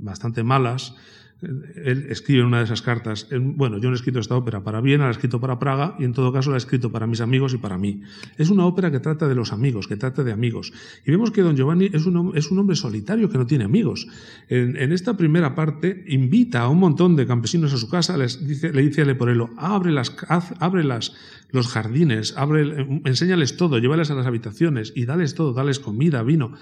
bastante 0.00 0.44
malas, 0.44 0.94
él 1.42 2.06
escribe 2.08 2.44
una 2.44 2.58
de 2.58 2.64
esas 2.64 2.82
cartas, 2.82 3.28
bueno, 3.30 3.78
yo 3.78 3.88
no 3.88 3.94
he 3.94 3.96
escrito 3.96 4.18
esta 4.18 4.36
ópera 4.36 4.62
para 4.62 4.80
Viena, 4.80 5.04
la 5.04 5.10
he 5.10 5.12
escrito 5.12 5.40
para 5.40 5.58
Praga 5.58 5.96
y 5.98 6.04
en 6.04 6.12
todo 6.12 6.32
caso 6.32 6.50
la 6.50 6.56
he 6.56 6.58
escrito 6.58 6.90
para 6.90 7.06
mis 7.06 7.20
amigos 7.20 7.54
y 7.54 7.58
para 7.58 7.76
mí. 7.76 8.02
Es 8.38 8.50
una 8.50 8.66
ópera 8.66 8.90
que 8.90 9.00
trata 9.00 9.28
de 9.28 9.34
los 9.34 9.52
amigos, 9.52 9.86
que 9.86 9.96
trata 9.96 10.24
de 10.24 10.32
amigos. 10.32 10.72
Y 11.04 11.10
vemos 11.10 11.30
que 11.30 11.42
don 11.42 11.56
Giovanni 11.56 11.90
es 11.92 12.06
un, 12.06 12.32
es 12.36 12.50
un 12.50 12.58
hombre 12.58 12.76
solitario 12.76 13.28
que 13.28 13.38
no 13.38 13.46
tiene 13.46 13.64
amigos. 13.64 14.06
En, 14.48 14.92
esta 14.92 15.16
primera 15.16 15.54
parte 15.54 16.04
invita 16.08 16.60
a 16.60 16.68
un 16.68 16.78
montón 16.78 17.16
de 17.16 17.26
campesinos 17.26 17.72
a 17.72 17.76
su 17.76 17.88
casa, 17.88 18.16
les 18.16 18.46
dice, 18.46 18.72
le 18.72 18.82
dice 18.82 19.02
a 19.02 19.04
Leporello, 19.04 19.50
abre, 19.56 19.92
las, 19.92 20.14
abre 20.28 20.84
las, 20.84 21.14
los 21.50 21.68
jardines, 21.68 22.34
abre, 22.36 22.86
enséñales 23.04 23.56
todo, 23.56 23.78
llévales 23.78 24.10
a 24.10 24.14
las 24.14 24.26
habitaciones 24.26 24.92
y 24.94 25.04
dales 25.04 25.34
todo, 25.34 25.52
dales 25.52 25.80
comida, 25.80 26.22
vino. 26.22 26.54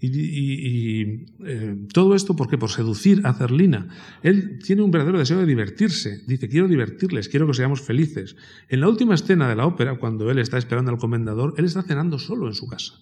Y, 0.00 1.26
eh, 1.44 1.76
todo 1.92 2.14
esto, 2.14 2.36
¿por 2.36 2.48
qué? 2.48 2.56
Por 2.56 2.70
seducir 2.70 3.22
a 3.24 3.34
Cerlina. 3.34 3.88
Él 4.22 4.60
tiene 4.64 4.82
un 4.82 4.92
verdadero 4.92 5.18
deseo 5.18 5.38
de 5.38 5.46
divertirse. 5.46 6.22
Dice, 6.26 6.48
quiero 6.48 6.68
divertirles, 6.68 7.28
quiero 7.28 7.46
que 7.48 7.54
seamos 7.54 7.80
felices. 7.80 8.36
En 8.68 8.80
la 8.80 8.88
última 8.88 9.14
escena 9.14 9.48
de 9.48 9.56
la 9.56 9.66
ópera, 9.66 9.98
cuando 9.98 10.30
él 10.30 10.38
está 10.38 10.56
esperando 10.56 10.92
al 10.92 10.98
comendador, 10.98 11.54
él 11.56 11.64
está 11.64 11.82
cenando 11.82 12.18
solo 12.18 12.46
en 12.46 12.54
su 12.54 12.68
casa. 12.68 12.94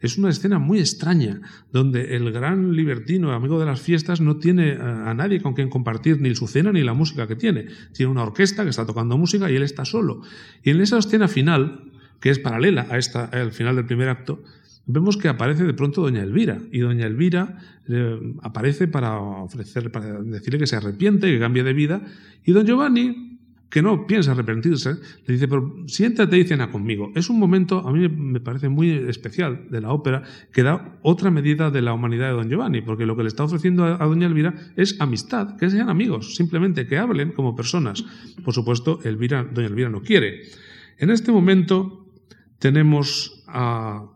Es 0.00 0.18
una 0.18 0.28
escena 0.28 0.58
muy 0.58 0.80
extraña, 0.80 1.40
donde 1.72 2.16
el 2.16 2.30
gran 2.30 2.76
libertino, 2.76 3.32
amigo 3.32 3.58
de 3.58 3.64
las 3.64 3.80
fiestas, 3.80 4.20
no 4.20 4.36
tiene 4.36 4.72
a 4.72 5.14
nadie 5.14 5.40
con 5.40 5.54
quien 5.54 5.70
compartir 5.70 6.20
ni 6.20 6.34
su 6.34 6.46
cena 6.46 6.72
ni 6.72 6.82
la 6.82 6.92
música 6.92 7.26
que 7.26 7.36
tiene. 7.36 7.68
Tiene 7.92 8.12
una 8.12 8.22
orquesta 8.22 8.64
que 8.64 8.70
está 8.70 8.84
tocando 8.84 9.16
música 9.16 9.50
y 9.50 9.56
él 9.56 9.62
está 9.62 9.86
solo. 9.86 10.20
Y 10.62 10.70
en 10.70 10.82
esa 10.82 10.98
escena 10.98 11.26
final, 11.26 11.90
que 12.20 12.28
es 12.28 12.38
paralela 12.38 12.86
a 12.90 12.98
esta, 12.98 13.24
al 13.26 13.52
final 13.52 13.76
del 13.76 13.86
primer 13.86 14.10
acto, 14.10 14.42
vemos 14.86 15.16
que 15.16 15.28
aparece 15.28 15.64
de 15.64 15.74
pronto 15.74 16.02
doña 16.02 16.22
Elvira 16.22 16.60
y 16.70 16.80
doña 16.80 17.06
Elvira 17.06 17.58
eh, 17.88 18.20
aparece 18.42 18.88
para 18.88 19.18
ofrecer 19.18 19.90
para 19.90 20.20
decirle 20.20 20.58
que 20.58 20.66
se 20.66 20.76
arrepiente 20.76 21.30
que 21.30 21.38
cambie 21.38 21.64
de 21.64 21.72
vida 21.72 22.02
y 22.44 22.52
don 22.52 22.66
Giovanni 22.66 23.38
que 23.70 23.82
no 23.82 24.06
piensa 24.06 24.32
arrepentirse 24.32 25.00
le 25.26 25.34
dice 25.34 25.48
pero 25.48 25.84
siéntate 25.86 26.38
y 26.38 26.44
cena 26.44 26.70
conmigo 26.70 27.12
es 27.14 27.30
un 27.30 27.38
momento 27.38 27.80
a 27.80 27.92
mí 27.92 28.08
me 28.08 28.40
parece 28.40 28.68
muy 28.68 28.90
especial 28.90 29.68
de 29.70 29.80
la 29.80 29.90
ópera 29.90 30.22
que 30.52 30.62
da 30.62 30.98
otra 31.00 31.30
medida 31.30 31.70
de 31.70 31.80
la 31.80 31.94
humanidad 31.94 32.28
de 32.28 32.34
don 32.34 32.50
Giovanni 32.50 32.82
porque 32.82 33.06
lo 33.06 33.16
que 33.16 33.22
le 33.22 33.28
está 33.28 33.44
ofreciendo 33.44 33.84
a, 33.84 34.04
doña 34.04 34.26
Elvira 34.26 34.54
es 34.76 35.00
amistad 35.00 35.56
que 35.56 35.70
sean 35.70 35.88
amigos 35.88 36.36
simplemente 36.36 36.86
que 36.86 36.98
hablen 36.98 37.32
como 37.32 37.56
personas. 37.56 38.04
Por 38.44 38.52
supuesto 38.52 39.00
Elvira 39.02 39.44
doña 39.44 39.68
Elvira 39.68 39.88
no 39.88 40.02
quiere. 40.02 40.42
En 40.98 41.10
este 41.10 41.32
momento 41.32 42.06
tenemos 42.58 43.42
a 43.48 44.13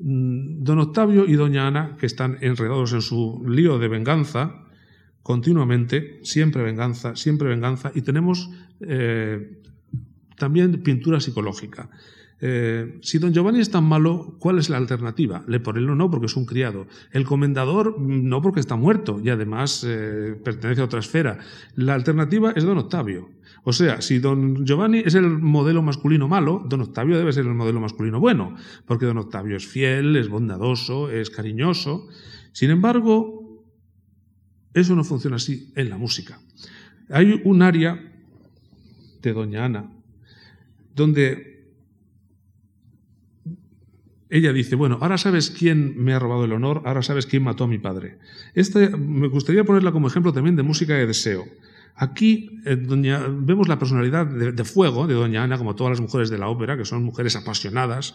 don 0.00 0.78
Octavio 0.78 1.26
y 1.26 1.34
doña 1.34 1.66
Ana, 1.66 1.96
que 1.98 2.06
están 2.06 2.38
enredados 2.40 2.92
en 2.92 3.02
su 3.02 3.44
lío 3.46 3.78
de 3.78 3.88
venganza, 3.88 4.64
continuamente, 5.22 6.20
siempre 6.22 6.62
venganza, 6.62 7.16
siempre 7.16 7.48
venganza, 7.48 7.90
y 7.94 8.02
tenemos 8.02 8.50
eh, 8.80 9.60
también 10.36 10.82
pintura 10.82 11.20
psicológica. 11.20 11.90
Eh, 12.40 12.98
si 13.02 13.18
don 13.18 13.32
Giovanni 13.32 13.60
es 13.60 13.70
tan 13.70 13.84
malo, 13.84 14.36
¿cuál 14.38 14.58
es 14.58 14.70
la 14.70 14.76
alternativa? 14.76 15.42
Le 15.46 15.58
Leporello 15.58 15.94
no, 15.94 16.10
porque 16.10 16.26
es 16.26 16.36
un 16.36 16.46
criado. 16.46 16.86
El 17.10 17.24
comendador 17.24 18.00
no, 18.00 18.40
porque 18.40 18.60
está 18.60 18.76
muerto 18.76 19.20
y 19.22 19.30
además 19.30 19.84
eh, 19.86 20.36
pertenece 20.44 20.80
a 20.80 20.84
otra 20.84 21.00
esfera. 21.00 21.38
La 21.74 21.94
alternativa 21.94 22.52
es 22.52 22.64
don 22.64 22.78
Octavio. 22.78 23.28
O 23.64 23.72
sea, 23.72 24.00
si 24.00 24.18
don 24.18 24.64
Giovanni 24.64 25.02
es 25.04 25.14
el 25.14 25.28
modelo 25.28 25.82
masculino 25.82 26.28
malo, 26.28 26.64
don 26.66 26.80
Octavio 26.82 27.18
debe 27.18 27.32
ser 27.32 27.46
el 27.46 27.54
modelo 27.54 27.80
masculino 27.80 28.20
bueno, 28.20 28.56
porque 28.86 29.06
don 29.06 29.18
Octavio 29.18 29.56
es 29.56 29.66
fiel, 29.66 30.16
es 30.16 30.28
bondadoso, 30.28 31.10
es 31.10 31.30
cariñoso. 31.30 32.08
Sin 32.52 32.70
embargo, 32.70 33.64
eso 34.74 34.94
no 34.94 35.04
funciona 35.04 35.36
así 35.36 35.72
en 35.76 35.90
la 35.90 35.98
música. 35.98 36.40
Hay 37.10 37.40
un 37.44 37.62
área 37.62 38.00
de 39.22 39.32
doña 39.32 39.64
Ana 39.64 39.90
donde 40.94 41.58
ella 44.30 44.52
dice, 44.52 44.76
bueno, 44.76 44.98
ahora 45.00 45.16
sabes 45.16 45.50
quién 45.50 46.02
me 46.02 46.12
ha 46.12 46.18
robado 46.18 46.44
el 46.44 46.52
honor, 46.52 46.82
ahora 46.84 47.02
sabes 47.02 47.26
quién 47.26 47.42
mató 47.42 47.64
a 47.64 47.68
mi 47.68 47.78
padre. 47.78 48.18
Esta 48.54 48.80
me 48.96 49.28
gustaría 49.28 49.64
ponerla 49.64 49.92
como 49.92 50.08
ejemplo 50.08 50.32
también 50.32 50.56
de 50.56 50.62
música 50.62 50.94
de 50.94 51.06
deseo. 51.06 51.46
Aquí 52.00 52.60
eh, 52.64 52.76
vemos 52.76 53.66
la 53.66 53.76
personalidad 53.76 54.24
de, 54.24 54.64
fuego 54.64 55.08
de 55.08 55.14
Doña 55.14 55.42
Ana, 55.42 55.58
como 55.58 55.74
todas 55.74 55.90
las 55.90 56.00
mujeres 56.00 56.30
de 56.30 56.38
la 56.38 56.48
ópera, 56.48 56.76
que 56.76 56.84
son 56.84 57.02
mujeres 57.02 57.34
apasionadas. 57.34 58.14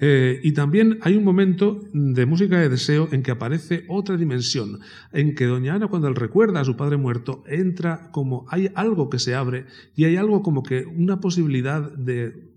Eh, 0.00 0.38
y 0.44 0.52
también 0.52 0.98
hay 1.02 1.16
un 1.16 1.24
momento 1.24 1.80
de 1.92 2.26
música 2.26 2.60
de 2.60 2.68
deseo 2.68 3.08
en 3.10 3.24
que 3.24 3.32
aparece 3.32 3.86
otra 3.88 4.16
dimensión, 4.16 4.78
en 5.12 5.34
que 5.34 5.46
Doña 5.46 5.74
Ana, 5.74 5.88
cuando 5.88 6.06
él 6.06 6.14
recuerda 6.14 6.60
a 6.60 6.64
su 6.64 6.76
padre 6.76 6.96
muerto, 6.96 7.42
entra 7.48 8.08
como 8.12 8.46
hay 8.50 8.70
algo 8.76 9.10
que 9.10 9.18
se 9.18 9.34
abre 9.34 9.66
y 9.96 10.04
hay 10.04 10.16
algo 10.16 10.42
como 10.42 10.62
que 10.62 10.84
una 10.84 11.20
posibilidad 11.20 11.90
de 11.90 12.53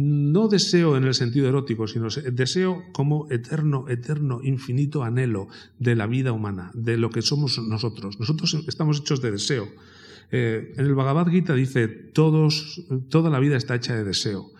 no 0.00 0.48
deseo 0.48 0.96
en 0.96 1.04
el 1.04 1.14
sentido 1.14 1.48
erótico, 1.48 1.86
sino 1.86 2.08
deseo 2.32 2.82
como 2.92 3.30
eterno, 3.30 3.88
eterno, 3.88 4.40
infinito 4.42 5.04
anhelo 5.04 5.48
de 5.78 5.94
la 5.94 6.06
vida 6.06 6.32
humana, 6.32 6.70
de 6.74 6.96
lo 6.96 7.10
que 7.10 7.20
somos 7.20 7.58
nosotros. 7.58 8.18
Nosotros 8.18 8.56
estamos 8.66 9.00
hechos 9.00 9.20
de 9.20 9.32
deseo. 9.32 9.68
Eh, 10.32 10.72
en 10.76 10.86
el 10.86 10.94
Bhagavad 10.94 11.28
Gita 11.28 11.54
dice, 11.54 11.88
todos, 11.88 12.86
toda 13.10 13.28
la 13.28 13.40
vida 13.40 13.56
está 13.56 13.74
hecha 13.74 13.94
de 13.94 14.04
deseo. 14.04 14.50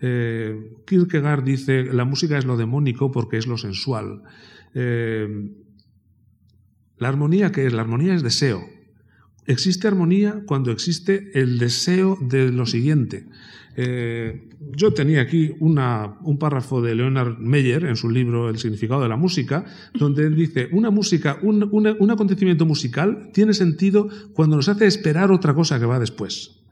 Eh, 0.00 0.72
Kierkegaard 0.86 1.44
dice, 1.44 1.84
la 1.84 2.04
música 2.04 2.38
es 2.38 2.46
lo 2.46 2.56
demónico 2.56 3.12
porque 3.12 3.36
es 3.36 3.46
lo 3.46 3.58
sensual. 3.58 4.22
Eh, 4.74 5.50
la 6.96 7.08
armonía, 7.08 7.52
¿qué 7.52 7.66
es? 7.66 7.72
La 7.74 7.82
armonía 7.82 8.14
es 8.14 8.22
deseo. 8.22 8.64
Existe 9.46 9.86
armonía 9.86 10.42
cuando 10.46 10.70
existe 10.72 11.30
el 11.34 11.58
deseo 11.58 12.18
de 12.20 12.50
lo 12.50 12.64
siguiente. 12.66 13.26
Eh, 13.78 14.48
yo 14.74 14.94
tenía 14.94 15.20
aquí 15.20 15.54
un 15.60 16.38
párrafo 16.38 16.80
de 16.80 16.94
Leonard 16.94 17.36
Meyer 17.38 17.84
en 17.84 17.96
su 17.96 18.08
libro 18.08 18.48
El 18.48 18.56
significado 18.56 19.02
de 19.02 19.08
la 19.10 19.18
música, 19.18 19.66
donde 19.92 20.26
él 20.26 20.34
dice, 20.34 20.68
una 20.72 20.90
música, 20.90 21.38
un, 21.42 22.10
acontecimiento 22.10 22.64
musical 22.64 23.28
tiene 23.34 23.52
sentido 23.52 24.08
cuando 24.32 24.56
nos 24.56 24.70
hace 24.70 24.86
esperar 24.86 25.30
otra 25.30 25.52
cosa 25.52 25.78
que 25.78 25.84
va 25.84 25.98
después. 25.98 26.62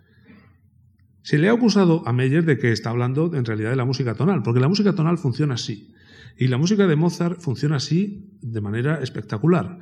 Se 1.21 1.37
le 1.37 1.51
ha 1.51 1.53
acusado 1.53 2.03
a 2.07 2.13
Meyer 2.15 2.45
de 2.45 2.59
que 2.59 2.73
está 2.73 2.89
hablando 2.89 3.35
en 3.35 3.45
realidad 3.45 3.71
de 3.71 3.77
la 3.77 3.85
música 3.85 4.15
tonal, 4.15 4.43
porque 4.43 4.61
la 4.61 4.69
música 4.69 4.95
tonal 4.95 5.19
funciona 5.19 5.55
así. 5.55 5.93
Y 6.39 6.49
la 6.49 6.57
música 6.57 6.87
de 6.87 6.97
Mozart 6.97 7.39
funciona 7.39 7.77
así 7.77 8.31
de 8.41 8.61
manera 8.63 9.03
espectacular. 9.03 9.79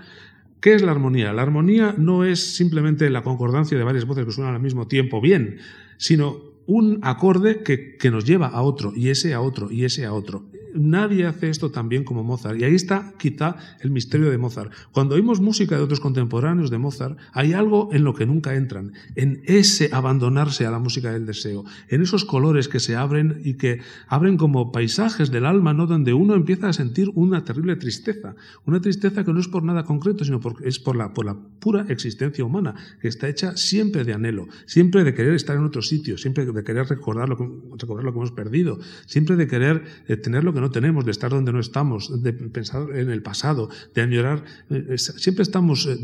¿Qué 0.60 0.74
es 0.74 0.82
la 0.82 0.92
armonía? 0.92 1.32
La 1.32 1.42
armonía 1.42 1.94
no 1.96 2.24
es 2.24 2.56
simplemente 2.56 3.08
la 3.10 3.22
concordancia 3.22 3.78
de 3.78 3.84
varias 3.84 4.06
voces 4.06 4.24
que 4.24 4.32
suenan 4.32 4.54
al 4.54 4.62
mismo 4.62 4.86
tiempo 4.86 5.20
bien, 5.20 5.58
sino 5.98 6.51
un 6.66 6.98
acorde 7.02 7.62
que, 7.62 7.96
que, 7.96 8.10
nos 8.10 8.24
lleva 8.24 8.48
a 8.48 8.62
otro, 8.62 8.92
y 8.94 9.10
ese 9.10 9.34
a 9.34 9.40
otro, 9.40 9.70
y 9.70 9.84
ese 9.84 10.04
a 10.04 10.12
otro. 10.12 10.44
Nadie 10.74 11.26
hace 11.26 11.50
esto 11.50 11.70
tan 11.70 11.88
bien 11.88 12.04
como 12.04 12.24
Mozart. 12.24 12.60
Y 12.60 12.64
ahí 12.64 12.74
está 12.74 13.12
quizá 13.18 13.56
el 13.80 13.90
misterio 13.90 14.30
de 14.30 14.38
Mozart. 14.38 14.72
Cuando 14.92 15.14
oímos 15.14 15.40
música 15.40 15.76
de 15.76 15.82
otros 15.82 16.00
contemporáneos 16.00 16.70
de 16.70 16.78
Mozart, 16.78 17.18
hay 17.32 17.52
algo 17.52 17.90
en 17.92 18.04
lo 18.04 18.14
que 18.14 18.26
nunca 18.26 18.54
entran, 18.54 18.92
en 19.14 19.42
ese 19.44 19.90
abandonarse 19.92 20.66
a 20.66 20.70
la 20.70 20.78
música 20.78 21.12
del 21.12 21.26
deseo, 21.26 21.64
en 21.88 22.02
esos 22.02 22.24
colores 22.24 22.68
que 22.68 22.80
se 22.80 22.96
abren 22.96 23.40
y 23.44 23.54
que 23.54 23.80
abren 24.08 24.36
como 24.36 24.72
paisajes 24.72 25.30
del 25.30 25.46
alma, 25.46 25.74
¿no? 25.74 25.86
donde 25.86 26.14
uno 26.14 26.34
empieza 26.34 26.68
a 26.68 26.72
sentir 26.72 27.10
una 27.14 27.44
terrible 27.44 27.76
tristeza. 27.76 28.34
Una 28.64 28.80
tristeza 28.80 29.24
que 29.24 29.32
no 29.32 29.40
es 29.40 29.48
por 29.48 29.62
nada 29.62 29.84
concreto, 29.84 30.24
sino 30.24 30.40
porque 30.40 30.68
es 30.68 30.78
por 30.78 30.96
la, 30.96 31.12
por 31.12 31.26
la 31.26 31.36
pura 31.60 31.86
existencia 31.88 32.44
humana, 32.44 32.74
que 33.00 33.08
está 33.08 33.28
hecha 33.28 33.56
siempre 33.56 34.04
de 34.04 34.14
anhelo, 34.14 34.48
siempre 34.66 35.04
de 35.04 35.14
querer 35.14 35.34
estar 35.34 35.56
en 35.56 35.64
otro 35.64 35.82
sitio, 35.82 36.18
siempre 36.18 36.46
de 36.46 36.64
querer 36.64 36.86
recordar 36.88 37.28
lo 37.28 37.36
que, 37.36 37.48
recordar 37.78 38.04
lo 38.04 38.12
que 38.12 38.18
hemos 38.18 38.32
perdido, 38.32 38.78
siempre 39.06 39.36
de 39.36 39.46
querer 39.46 39.84
eh, 40.08 40.16
tener 40.16 40.44
lo 40.44 40.52
que 40.52 40.60
no 40.62 40.70
tenemos, 40.70 41.04
de 41.04 41.10
estar 41.10 41.30
donde 41.30 41.52
no 41.52 41.60
estamos, 41.60 42.22
de 42.22 42.32
pensar 42.32 42.86
en 42.94 43.10
el 43.10 43.22
pasado, 43.22 43.68
de 43.94 44.00
añorar. 44.00 44.44
Eh, 44.70 44.96
siempre 44.96 45.42
estamos 45.42 45.86
eh, 45.86 45.98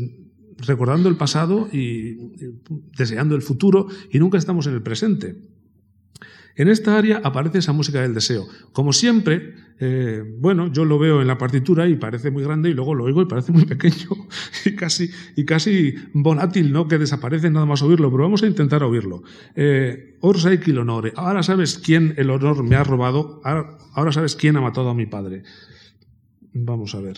recordando 0.57 1.09
el 1.09 1.15
pasado 1.15 1.67
y 1.71 2.17
deseando 2.97 3.35
el 3.35 3.41
futuro 3.41 3.87
y 4.11 4.19
nunca 4.19 4.37
estamos 4.37 4.67
en 4.67 4.73
el 4.73 4.83
presente. 4.83 5.35
En 6.55 6.67
esta 6.67 6.97
área 6.97 7.21
aparece 7.23 7.59
esa 7.59 7.71
música 7.71 8.01
del 8.01 8.13
deseo. 8.13 8.45
Como 8.73 8.91
siempre, 8.91 9.55
eh, 9.79 10.23
bueno, 10.37 10.71
yo 10.71 10.83
lo 10.83 10.99
veo 10.99 11.21
en 11.21 11.27
la 11.27 11.37
partitura 11.37 11.87
y 11.87 11.95
parece 11.95 12.31
muy 12.31 12.43
grande 12.43 12.69
y 12.69 12.73
luego 12.73 12.95
lo 12.95 13.05
oigo 13.05 13.21
y 13.21 13.25
parece 13.25 13.51
muy 13.51 13.65
pequeño 13.65 14.09
y 14.65 14.75
casi, 14.75 15.09
y 15.35 15.45
casi 15.45 15.95
volátil, 16.13 16.71
¿no? 16.71 16.87
Que 16.87 16.97
desaparece 16.97 17.49
nada 17.49 17.65
más 17.65 17.81
oírlo, 17.81 18.11
pero 18.11 18.23
vamos 18.23 18.43
a 18.43 18.47
intentar 18.47 18.83
oírlo. 18.83 19.23
Eh, 19.55 20.17
honore. 20.21 21.13
Ahora 21.15 21.43
sabes 21.43 21.77
quién 21.77 22.13
el 22.17 22.29
honor 22.29 22.63
me 22.63 22.75
ha 22.75 22.83
robado, 22.83 23.41
ahora 23.43 24.11
sabes 24.11 24.35
quién 24.35 24.57
ha 24.57 24.61
matado 24.61 24.89
a 24.89 24.93
mi 24.93 25.05
padre. 25.05 25.43
Vamos 26.53 26.95
a 26.95 26.99
ver. 26.99 27.17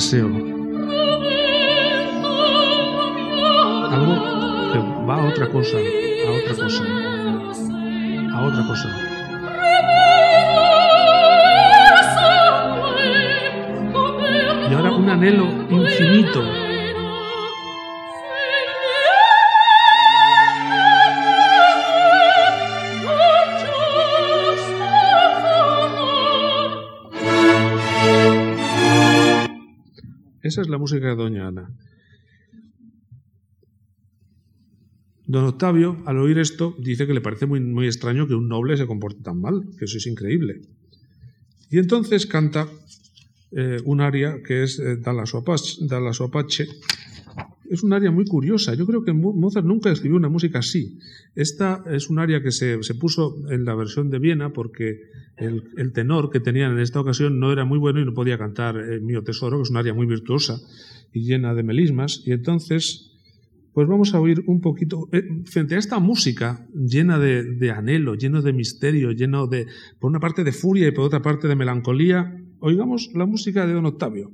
Deseo. 0.00 0.28
Algo 3.94 4.14
que 4.72 4.78
va 5.06 5.14
a 5.16 5.28
otra 5.28 5.46
cosa, 5.48 5.76
a 5.76 6.30
otra 6.40 6.54
cosa, 6.64 6.84
a 8.32 8.42
otra 8.46 8.66
cosa. 8.66 8.88
y 14.70 14.74
ahora 14.74 14.92
un 14.92 15.10
anhelo 15.10 15.46
infinito. 15.68 16.59
Esa 30.50 30.62
es 30.62 30.68
la 30.68 30.78
música 30.78 31.06
de 31.06 31.14
Doña 31.14 31.46
Ana. 31.46 31.70
Don 35.24 35.44
Octavio, 35.44 36.02
al 36.06 36.18
oír 36.18 36.40
esto, 36.40 36.74
dice 36.76 37.06
que 37.06 37.14
le 37.14 37.20
parece 37.20 37.46
muy, 37.46 37.60
muy 37.60 37.86
extraño 37.86 38.26
que 38.26 38.34
un 38.34 38.48
noble 38.48 38.76
se 38.76 38.84
comporte 38.84 39.22
tan 39.22 39.40
mal, 39.40 39.62
que 39.78 39.84
eso 39.84 39.98
es 39.98 40.08
increíble. 40.08 40.62
Y 41.70 41.78
entonces 41.78 42.26
canta 42.26 42.66
eh, 43.52 43.78
un 43.84 44.00
aria 44.00 44.42
que 44.42 44.64
es 44.64 44.80
eh, 44.80 44.96
Dalla 44.96 45.24
sua 45.24 45.44
pace. 45.44 46.66
Es 47.70 47.84
un 47.84 47.92
aria 47.92 48.10
muy 48.10 48.24
curiosa. 48.24 48.74
Yo 48.74 48.84
creo 48.84 49.04
que 49.04 49.12
Mozart 49.12 49.64
nunca 49.64 49.92
escribió 49.92 50.16
una 50.16 50.28
música 50.28 50.58
así. 50.58 50.98
Esta 51.36 51.84
es 51.88 52.10
un 52.10 52.18
aria 52.18 52.42
que 52.42 52.50
se, 52.50 52.80
puso 52.98 53.36
en 53.48 53.64
la 53.64 53.76
versión 53.76 54.10
de 54.10 54.18
Viena 54.18 54.52
porque 54.52 55.02
el, 55.36 55.92
tenor 55.92 56.30
que 56.30 56.40
tenían 56.40 56.72
en 56.72 56.80
esta 56.80 56.98
ocasión 56.98 57.38
no 57.38 57.52
era 57.52 57.64
muy 57.64 57.78
bueno 57.78 58.00
y 58.00 58.04
no 58.04 58.12
podía 58.12 58.36
cantar 58.38 58.76
eh, 58.76 58.98
Mío 58.98 59.22
Tesoro, 59.22 59.58
que 59.58 59.62
es 59.62 59.70
un 59.70 59.76
aria 59.76 59.94
muy 59.94 60.06
virtuosa 60.06 60.60
y 61.12 61.20
llena 61.20 61.54
de 61.54 61.62
melismas. 61.62 62.24
Y 62.26 62.32
entonces 62.32 63.10
pues 63.72 63.86
vamos 63.86 64.14
a 64.14 64.20
oír 64.20 64.42
un 64.46 64.60
poquito, 64.60 65.08
eh, 65.12 65.22
frente 65.44 65.76
a 65.76 65.78
esta 65.78 66.00
música 66.00 66.66
llena 66.74 67.20
de, 67.20 67.70
anhelo, 67.70 68.16
lleno 68.16 68.42
de 68.42 68.52
misterio, 68.52 69.12
lleno 69.12 69.46
de, 69.46 69.66
por 70.00 70.10
una 70.10 70.18
parte 70.18 70.42
de 70.42 70.50
furia 70.50 70.88
y 70.88 70.90
por 70.90 71.04
otra 71.04 71.22
parte 71.22 71.46
de 71.46 71.54
melancolía, 71.54 72.36
oigamos 72.58 73.10
la 73.14 73.26
música 73.26 73.66
de 73.66 73.74
Don 73.74 73.86
Octavio. 73.86 74.32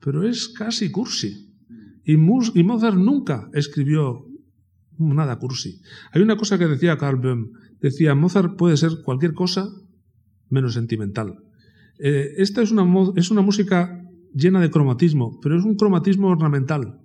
Pero 0.00 0.26
es 0.26 0.48
casi 0.48 0.90
cursi. 0.90 1.50
Y, 2.04 2.16
Mozart 2.16 2.96
nunca 2.96 3.48
escribió 3.52 4.26
nada 4.98 5.38
cursi. 5.38 5.80
Hay 6.12 6.22
una 6.22 6.36
cosa 6.36 6.58
que 6.58 6.66
decía 6.66 6.98
Carl 6.98 7.20
Böhm, 7.20 7.52
decía, 7.80 8.14
Mozart 8.14 8.56
puede 8.56 8.76
ser 8.76 9.02
cualquier 9.04 9.34
cosa 9.34 9.68
menos 10.48 10.74
sentimental. 10.74 11.38
Eh, 11.98 12.34
esta 12.38 12.62
es 12.62 12.70
una, 12.72 12.84
es 13.16 13.30
una 13.30 13.42
música 13.42 14.02
llena 14.34 14.60
de 14.60 14.70
cromatismo, 14.70 15.38
pero 15.40 15.58
es 15.58 15.64
un 15.64 15.76
cromatismo 15.76 16.28
ornamental. 16.28 17.00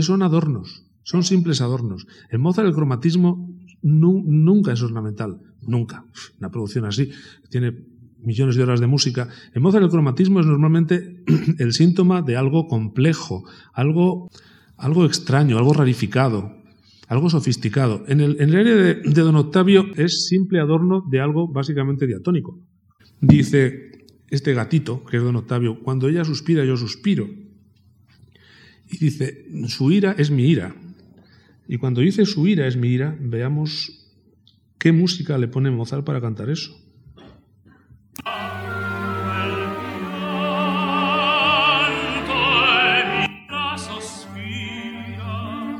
son 0.00 0.22
adornos, 0.22 0.86
son 1.02 1.22
simples 1.22 1.60
adornos. 1.60 2.06
En 2.30 2.40
Mozart 2.40 2.68
el 2.68 2.74
cromatismo 2.74 3.54
nunca 3.82 4.72
es 4.72 4.82
ornamental, 4.82 5.40
nunca. 5.62 6.04
Una 6.38 6.50
producción 6.50 6.84
así 6.84 7.10
tiene 7.50 7.72
millones 8.22 8.56
de 8.56 8.62
horas 8.62 8.80
de 8.80 8.86
música, 8.86 9.28
en 9.54 9.62
Mozart 9.62 9.84
el 9.84 9.90
cromatismo 9.90 10.40
es 10.40 10.46
normalmente 10.46 11.22
el 11.58 11.72
síntoma 11.72 12.22
de 12.22 12.36
algo 12.36 12.66
complejo, 12.66 13.44
algo, 13.72 14.30
algo 14.76 15.04
extraño, 15.04 15.58
algo 15.58 15.72
rarificado, 15.72 16.56
algo 17.08 17.30
sofisticado. 17.30 18.04
En 18.08 18.20
el, 18.20 18.40
en 18.40 18.54
área 18.54 18.74
de, 18.74 18.94
de, 18.96 19.22
Don 19.22 19.36
Octavio 19.36 19.86
es 19.96 20.26
simple 20.26 20.60
adorno 20.60 21.04
de 21.10 21.20
algo 21.20 21.48
básicamente 21.48 22.06
diatónico. 22.06 22.58
Dice 23.20 24.06
este 24.30 24.52
gatito, 24.54 25.04
que 25.04 25.16
es 25.16 25.22
Don 25.22 25.36
Octavio, 25.36 25.82
cuando 25.82 26.08
ella 26.08 26.24
suspira 26.24 26.64
yo 26.64 26.76
suspiro. 26.76 27.28
Y 28.90 28.98
dice, 28.98 29.46
su 29.68 29.90
ira 29.90 30.14
es 30.18 30.30
mi 30.30 30.44
ira. 30.44 30.74
Y 31.66 31.76
cuando 31.76 32.00
dice 32.00 32.24
su 32.24 32.46
ira 32.46 32.66
es 32.66 32.76
mi 32.76 32.88
ira, 32.88 33.16
veamos 33.20 34.06
qué 34.78 34.92
música 34.92 35.36
le 35.36 35.48
pone 35.48 35.70
Mozart 35.70 36.04
para 36.04 36.20
cantar 36.20 36.48
eso. 36.48 36.87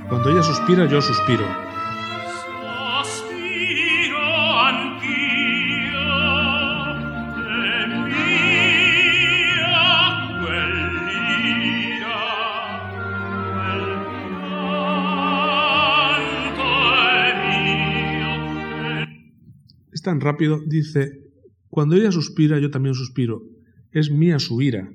Cuando 0.09 0.31
ella 0.31 0.43
suspira, 0.43 0.87
yo 0.87 1.03
suspiro. 1.03 1.45
Es 19.93 20.03
tan 20.03 20.21
rápido, 20.21 20.61
dice, 20.65 21.28
cuando 21.71 21.97
ella 21.97 22.13
suspira, 22.13 22.59
yo 22.59 22.71
también 22.71 22.95
suspiro. 22.95 23.43
Es 23.93 24.11
mía 24.11 24.39
su 24.39 24.61
ira. 24.61 24.91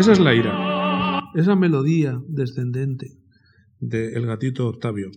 Esa 0.00 0.12
es 0.12 0.18
la 0.18 0.32
ira, 0.32 0.69
esa 1.34 1.56
melodía 1.56 2.20
descendente 2.28 3.12
del 3.78 4.26
gatito 4.26 4.68
Octavio. 4.68 5.10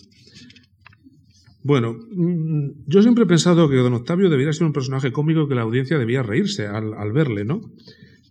Bueno, 1.64 1.93
mm, 1.93 2.86
yo 2.88 3.01
siempre 3.01 3.24
he 3.24 3.28
pensado 3.28 3.70
que 3.70 3.76
don 3.76 3.93
Octavio 3.93 4.30
debería 4.30 4.53
ser 4.53 4.68
un 4.68 4.74
personaje 4.74 5.11
cómico 5.11 5.47
que 5.47 5.55
la 5.55 5.61
audiencia 5.61 5.97
debía 5.97 6.24
reírse 6.24 6.68
al, 6.68 7.11
verle, 7.14 7.45
¿no? 7.45 7.61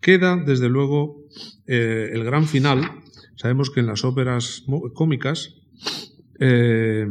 Queda, 0.01 0.37
desde 0.37 0.68
luego, 0.68 1.16
eh, 1.66 2.11
el 2.12 2.24
gran 2.24 2.47
final. 2.47 2.83
Sabemos 3.37 3.70
que 3.70 3.80
en 3.80 3.87
las 3.87 4.05
óperas 4.05 4.64
cómicas 4.95 5.55
eh, 6.39 7.07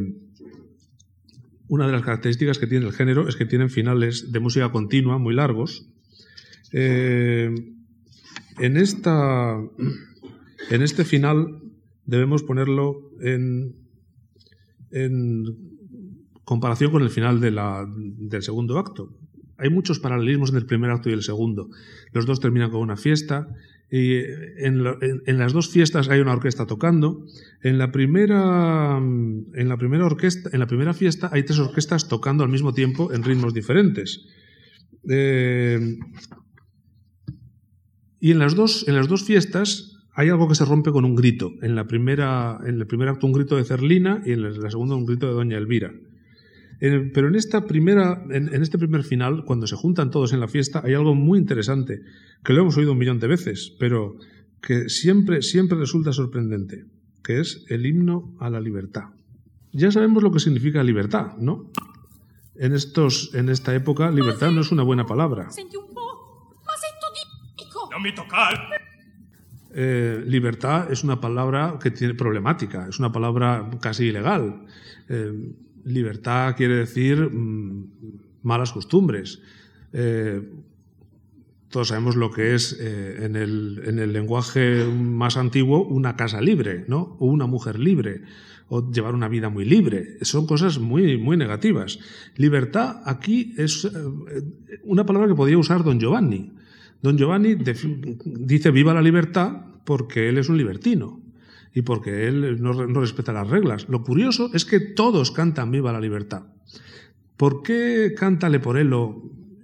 una 1.72 1.86
de 1.86 1.94
las 1.94 2.02
características 2.02 2.60
que 2.60 2.68
tiene 2.68 2.86
el 2.86 2.92
género 2.92 3.30
es 3.30 3.38
que 3.38 3.46
tienen 3.46 3.70
finales 3.70 4.34
de 4.34 4.42
música 4.42 4.74
continua 4.74 5.18
muy 5.18 5.34
largos. 5.34 5.88
Eh, 6.74 7.50
en, 8.60 8.76
esta, 8.76 9.58
en 10.72 10.82
este 10.82 11.04
final 11.04 11.62
debemos 12.06 12.44
ponerlo 12.44 13.12
en, 13.22 13.76
en 14.92 15.44
comparación 16.44 16.92
con 16.92 17.04
el 17.04 17.10
final 17.10 17.40
del 17.42 18.42
segundo 18.42 18.80
acto. 18.80 19.14
Hay 19.58 19.70
muchos 19.70 20.00
paralelismos 20.00 20.50
entre 20.50 20.62
el 20.62 20.66
primer 20.66 20.90
acto 20.90 21.10
y 21.10 21.14
el 21.14 21.24
segundo. 21.24 21.70
Los 22.14 22.26
dos 22.26 22.40
terminan 22.40 22.72
con 22.72 22.82
una 22.82 22.98
fiesta 22.98 23.48
y 23.92 24.16
en, 24.16 24.84
en, 25.26 25.38
las 25.38 25.52
dos 25.54 25.70
fiestas 25.70 26.08
hay 26.08 26.22
una 26.22 26.32
orquesta 26.32 26.66
tocando. 26.66 27.26
En 27.62 27.78
la 27.78 27.92
primera, 27.92 28.98
en 28.98 29.70
la 29.70 29.78
primera 29.78 30.06
orquesta, 30.06 30.50
en 30.54 30.60
la 30.60 30.68
primera 30.68 30.94
fiesta 30.94 31.30
hay 31.34 31.44
tres 31.44 31.60
orquestas 31.60 32.08
tocando 32.08 32.44
al 32.44 32.50
mismo 32.50 32.74
tiempo 32.74 33.14
en 33.14 33.24
ritmos 33.24 33.54
diferentes. 33.54 34.26
Eh, 35.10 36.00
y 38.20 38.32
en 38.32 38.40
las 38.40 38.56
dos, 38.56 38.88
en 38.88 38.96
las 38.96 39.08
dos 39.08 39.26
fiestas 39.26 39.91
hay 40.14 40.30
algo 40.30 40.48
que 40.48 40.56
se 40.56 40.66
rompe 40.66 40.92
con 40.92 41.06
un 41.06 41.16
grito. 41.16 41.52
En, 41.62 41.76
la 41.76 41.86
primera, 41.88 42.60
en 42.66 42.76
el 42.80 42.88
primer 42.88 43.08
acto 43.08 43.28
un 43.28 43.34
grito 43.34 43.56
de 43.56 43.64
Cerlina 43.64 44.22
y 44.26 44.34
en 44.34 44.62
la 44.62 44.70
segunda 44.70 44.96
un 44.96 45.06
grito 45.06 45.28
de 45.28 45.34
Doña 45.34 45.58
Elvira. 45.58 45.94
pero 46.80 47.28
en, 47.28 47.36
esta 47.36 47.66
primera, 47.66 48.24
en, 48.30 48.50
este 48.62 48.78
primer 48.78 49.04
final, 49.04 49.46
cuando 49.46 49.68
se 49.68 49.76
juntan 49.76 50.12
todos 50.12 50.34
en 50.34 50.40
la 50.40 50.48
fiesta, 50.48 50.82
hay 50.84 50.94
algo 50.94 51.16
muy 51.16 51.40
interesante, 51.40 52.02
que 52.44 52.54
lo 52.54 52.62
hemos 52.62 52.78
oído 52.78 52.92
un 52.92 52.98
millón 52.98 53.20
de 53.20 53.28
veces, 53.28 53.74
pero 53.80 54.18
que 54.62 54.90
siempre, 54.90 55.42
siempre 55.42 55.78
resulta 55.78 56.12
sorprendente, 56.12 56.86
que 57.24 57.40
es 57.40 57.66
el 57.70 57.86
himno 57.86 58.36
a 58.40 58.50
la 58.50 58.60
libertad. 58.60 59.10
Ya 59.72 59.92
sabemos 59.92 60.22
lo 60.22 60.32
que 60.32 60.40
significa 60.40 60.84
libertad, 60.84 61.38
¿no? 61.38 61.72
En, 62.56 62.74
estos, 62.74 63.34
en 63.34 63.48
esta 63.50 63.74
época, 63.74 64.12
libertad 64.12 64.52
no 64.52 64.62
es 64.62 64.72
una 64.72 64.84
buena 64.84 65.06
palabra. 65.06 65.48
Eh, 69.74 70.24
libertad 70.28 70.92
es 70.92 71.04
una 71.04 71.22
palabra 71.22 71.80
que 71.82 71.92
tiene 71.92 72.14
problemática, 72.14 72.88
es 72.90 73.00
una 73.00 73.12
palabra 73.12 73.70
casi 73.80 74.06
ilegal. 74.06 74.66
Eh, 75.08 75.32
libertad 75.86 76.56
quiere 76.56 76.76
decir 76.76 77.18
mm, 77.18 77.90
malas 78.44 78.72
costumbres. 78.72 79.42
Eh, 79.94 80.42
todos 81.70 81.88
sabemos 81.88 82.18
lo 82.18 82.32
que 82.32 82.54
es 82.54 82.78
en, 82.82 83.38
el, 83.38 83.82
en, 83.86 84.00
el, 84.00 84.12
lenguaje 84.12 84.84
más 84.86 85.38
antiguo 85.38 85.84
una 85.84 86.18
casa 86.18 86.42
libre, 86.42 86.84
¿no? 86.90 87.16
O 87.20 87.28
una 87.28 87.48
mujer 87.48 87.80
libre, 87.80 88.24
o 88.68 88.92
llevar 88.92 89.16
una 89.16 89.30
vida 89.30 89.48
muy 89.48 89.64
libre. 89.64 90.18
Son 90.22 90.46
cosas 90.46 90.80
muy, 90.80 91.18
muy 91.18 91.38
negativas. 91.38 91.98
Libertad 92.36 92.98
aquí 93.06 93.56
es 93.58 93.90
una 94.84 95.06
palabra 95.06 95.30
que 95.30 95.36
podría 95.36 95.58
usar 95.58 95.82
don 95.86 95.98
Giovanni. 95.98 96.52
Don 97.02 97.18
Giovanni 97.18 97.56
dice 98.26 98.72
viva 98.72 98.94
la 98.94 99.02
libertad 99.02 99.66
porque 99.86 100.30
él 100.30 100.38
es 100.38 100.50
un 100.50 100.58
libertino 100.58 101.20
y 101.74 101.82
porque 101.82 102.28
él 102.28 102.62
no, 102.62 102.74
no 102.74 103.02
respeta 103.02 103.34
las 103.34 103.50
reglas. 103.50 103.88
Lo 103.90 104.04
curioso 104.04 104.52
es 104.54 104.66
que 104.66 104.80
todos 104.80 105.32
cantan 105.32 105.72
viva 105.72 105.92
la 105.92 106.00
libertad. 106.00 106.44
¿Por 107.38 107.64
qué 107.64 108.14
canta 108.16 108.50
Leporello 108.50 109.22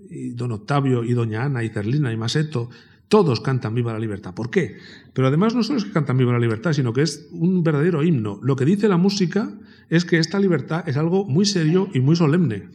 y 0.10 0.30
don 0.32 0.52
Octavio 0.52 1.04
y 1.04 1.14
doña 1.14 1.44
Ana 1.44 1.64
y 1.64 1.70
Cerlina 1.70 2.12
y 2.12 2.18
Maseto, 2.18 2.70
todos 3.08 3.40
cantan 3.40 3.74
Viva 3.74 3.94
la 3.94 4.00
Libertad. 4.00 4.34
¿Por 4.34 4.50
qué? 4.50 4.78
Pero 5.14 5.28
además 5.28 5.56
no 5.56 5.64
solo 5.64 5.80
es 5.80 5.86
que 5.86 5.92
cantan 5.92 6.18
Viva 6.18 6.34
la 6.34 6.40
Libertad, 6.40 6.74
sino 6.74 6.94
que 6.94 7.02
es 7.04 7.28
un 7.32 7.64
verdadero 7.64 8.04
himno. 8.04 8.40
Lo 8.44 8.56
que 8.56 8.66
dice 8.66 8.88
la 8.88 8.98
música 8.98 9.50
es 9.90 10.04
que 10.06 10.20
esta 10.20 10.40
libertad 10.40 10.88
es 10.88 10.98
algo 10.98 11.26
muy 11.26 11.46
serio 11.46 11.90
y 11.94 12.02
muy 12.02 12.16
solemne. 12.16 12.68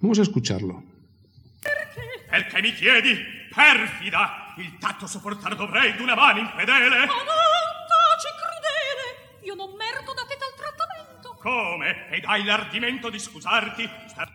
Vamos 0.00 0.18
a 0.18 0.22
escucharlo. 0.22 0.82
Perché 2.30 2.60
mi 2.60 2.74
chiedi, 2.74 3.16
perfida, 3.56 4.52
il 4.56 4.76
tatto 4.76 5.06
sopportar 5.06 5.54
dovrei 5.54 5.96
d'una 5.96 6.14
mano 6.14 6.40
infedele? 6.40 7.06
Ma 7.06 7.14
non 7.24 7.72
taci 7.88 8.28
crudele, 8.36 9.40
io 9.44 9.54
non 9.54 9.70
merito 9.74 10.12
da 10.12 10.26
te 10.28 10.36
tal 10.36 10.52
trattamento. 10.54 11.38
Come? 11.40 12.10
Ed 12.10 12.24
hai 12.26 12.44
l'ardimento 12.44 13.08
di 13.08 13.18
scusarti? 13.18 13.88
Sta... 14.08 14.28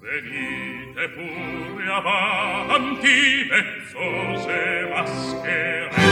Venite 0.00 1.08
pure 1.10 1.92
avanti, 1.92 3.46
mezzose 3.48 4.88
mascherette. 4.92 6.02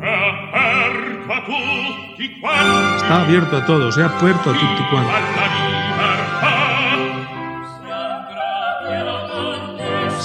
Aperto 0.00 1.32
a 1.32 1.42
tutti 1.42 2.38
quanti. 2.40 2.96
Está 2.96 3.20
abierto 3.20 3.56
a 3.56 3.62
todos, 3.62 3.96
è 3.96 4.02
aperto 4.02 4.50
a 4.50 4.52
tutti 4.52 4.82
quanti. 4.88 5.83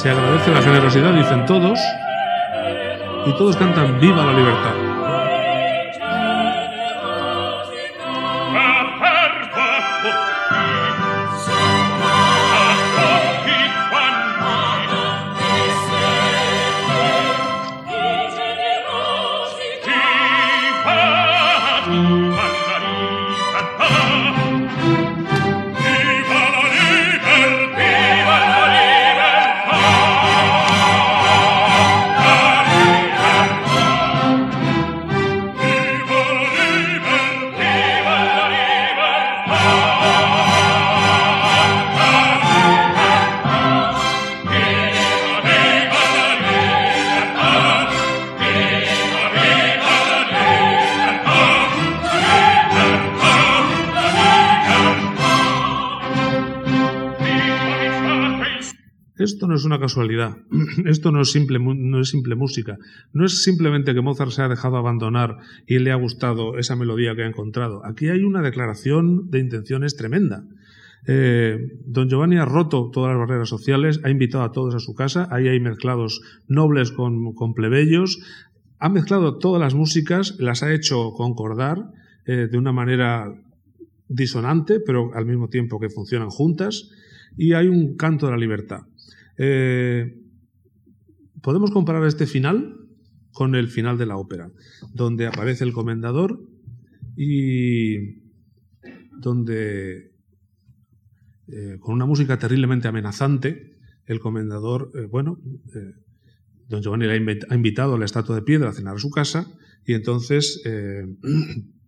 Se 0.01 0.09
agradece 0.09 0.51
la 0.51 0.61
generosidad, 0.61 1.11
dicen 1.11 1.45
todos, 1.45 1.77
y 3.25 3.33
todos 3.33 3.57
cantan 3.57 3.99
Viva 3.99 4.23
la 4.23 4.31
libertad. 4.31 4.98
Casualidad, 59.89 60.37
esto 60.85 61.11
no 61.11 61.21
es, 61.21 61.31
simple, 61.31 61.57
no 61.59 61.99
es 61.99 62.09
simple 62.09 62.35
música, 62.35 62.77
no 63.11 63.25
es 63.25 63.41
simplemente 63.43 63.95
que 63.95 64.01
Mozart 64.01 64.29
se 64.29 64.43
ha 64.43 64.47
dejado 64.47 64.77
abandonar 64.77 65.37
y 65.65 65.79
le 65.79 65.91
ha 65.91 65.95
gustado 65.95 66.59
esa 66.59 66.75
melodía 66.75 67.15
que 67.15 67.23
ha 67.23 67.27
encontrado. 67.27 67.83
Aquí 67.83 68.07
hay 68.09 68.21
una 68.21 68.43
declaración 68.43 69.31
de 69.31 69.39
intenciones 69.39 69.95
tremenda. 69.95 70.43
Eh, 71.07 71.57
don 71.87 72.07
Giovanni 72.07 72.37
ha 72.37 72.45
roto 72.45 72.91
todas 72.93 73.09
las 73.09 73.19
barreras 73.19 73.49
sociales, 73.49 73.99
ha 74.03 74.11
invitado 74.11 74.43
a 74.43 74.51
todos 74.51 74.75
a 74.75 74.79
su 74.79 74.93
casa, 74.93 75.27
ahí 75.31 75.47
hay 75.47 75.59
mezclados 75.59 76.21
nobles 76.47 76.91
con, 76.91 77.33
plebeyos, 77.55 78.19
ha 78.77 78.89
mezclado 78.89 79.39
todas 79.39 79.59
las 79.59 79.73
músicas, 79.73 80.35
las 80.37 80.61
ha 80.61 80.71
hecho 80.71 81.13
concordar 81.13 81.79
eh, 82.27 82.47
de 82.51 82.57
una 82.59 82.71
manera 82.71 83.33
disonante, 84.07 84.79
pero 84.79 85.15
al 85.15 85.25
mismo 85.25 85.47
tiempo 85.47 85.79
que 85.79 85.89
funcionan 85.89 86.29
juntas, 86.29 86.91
y 87.35 87.53
hay 87.53 87.67
un 87.67 87.95
canto 87.95 88.27
de 88.27 88.33
la 88.33 88.37
libertad. 88.37 88.81
Eh, 89.41 90.21
podemos 91.41 91.71
comparar 91.71 92.05
este 92.05 92.27
final 92.27 92.75
con 93.31 93.55
el 93.55 93.69
final 93.69 93.97
de 93.97 94.05
la 94.05 94.17
ópera, 94.17 94.51
donde 94.93 95.27
aparece 95.27 95.63
el 95.63 95.71
comendador 95.71 96.41
y 97.15 98.19
donde 99.17 100.11
eh, 101.47 101.77
con 101.79 101.95
una 101.95 102.05
música 102.05 102.37
terriblemente 102.37 102.89
amenazante, 102.89 103.77
el 104.05 104.19
comendador, 104.19 104.91
eh, 104.93 105.05
bueno, 105.05 105.39
don 106.67 106.81
Giovanni 106.81 107.05
le 107.05 107.13
ha 107.49 107.55
invitado 107.55 107.95
a 107.95 107.97
la 107.97 108.05
estatua 108.05 108.35
de 108.35 108.41
piedra 108.41 108.69
a 108.69 108.73
cenar 108.73 108.97
a 108.97 108.99
su 108.99 109.09
casa 109.09 109.47
y 109.85 109.93
entonces 109.93 110.61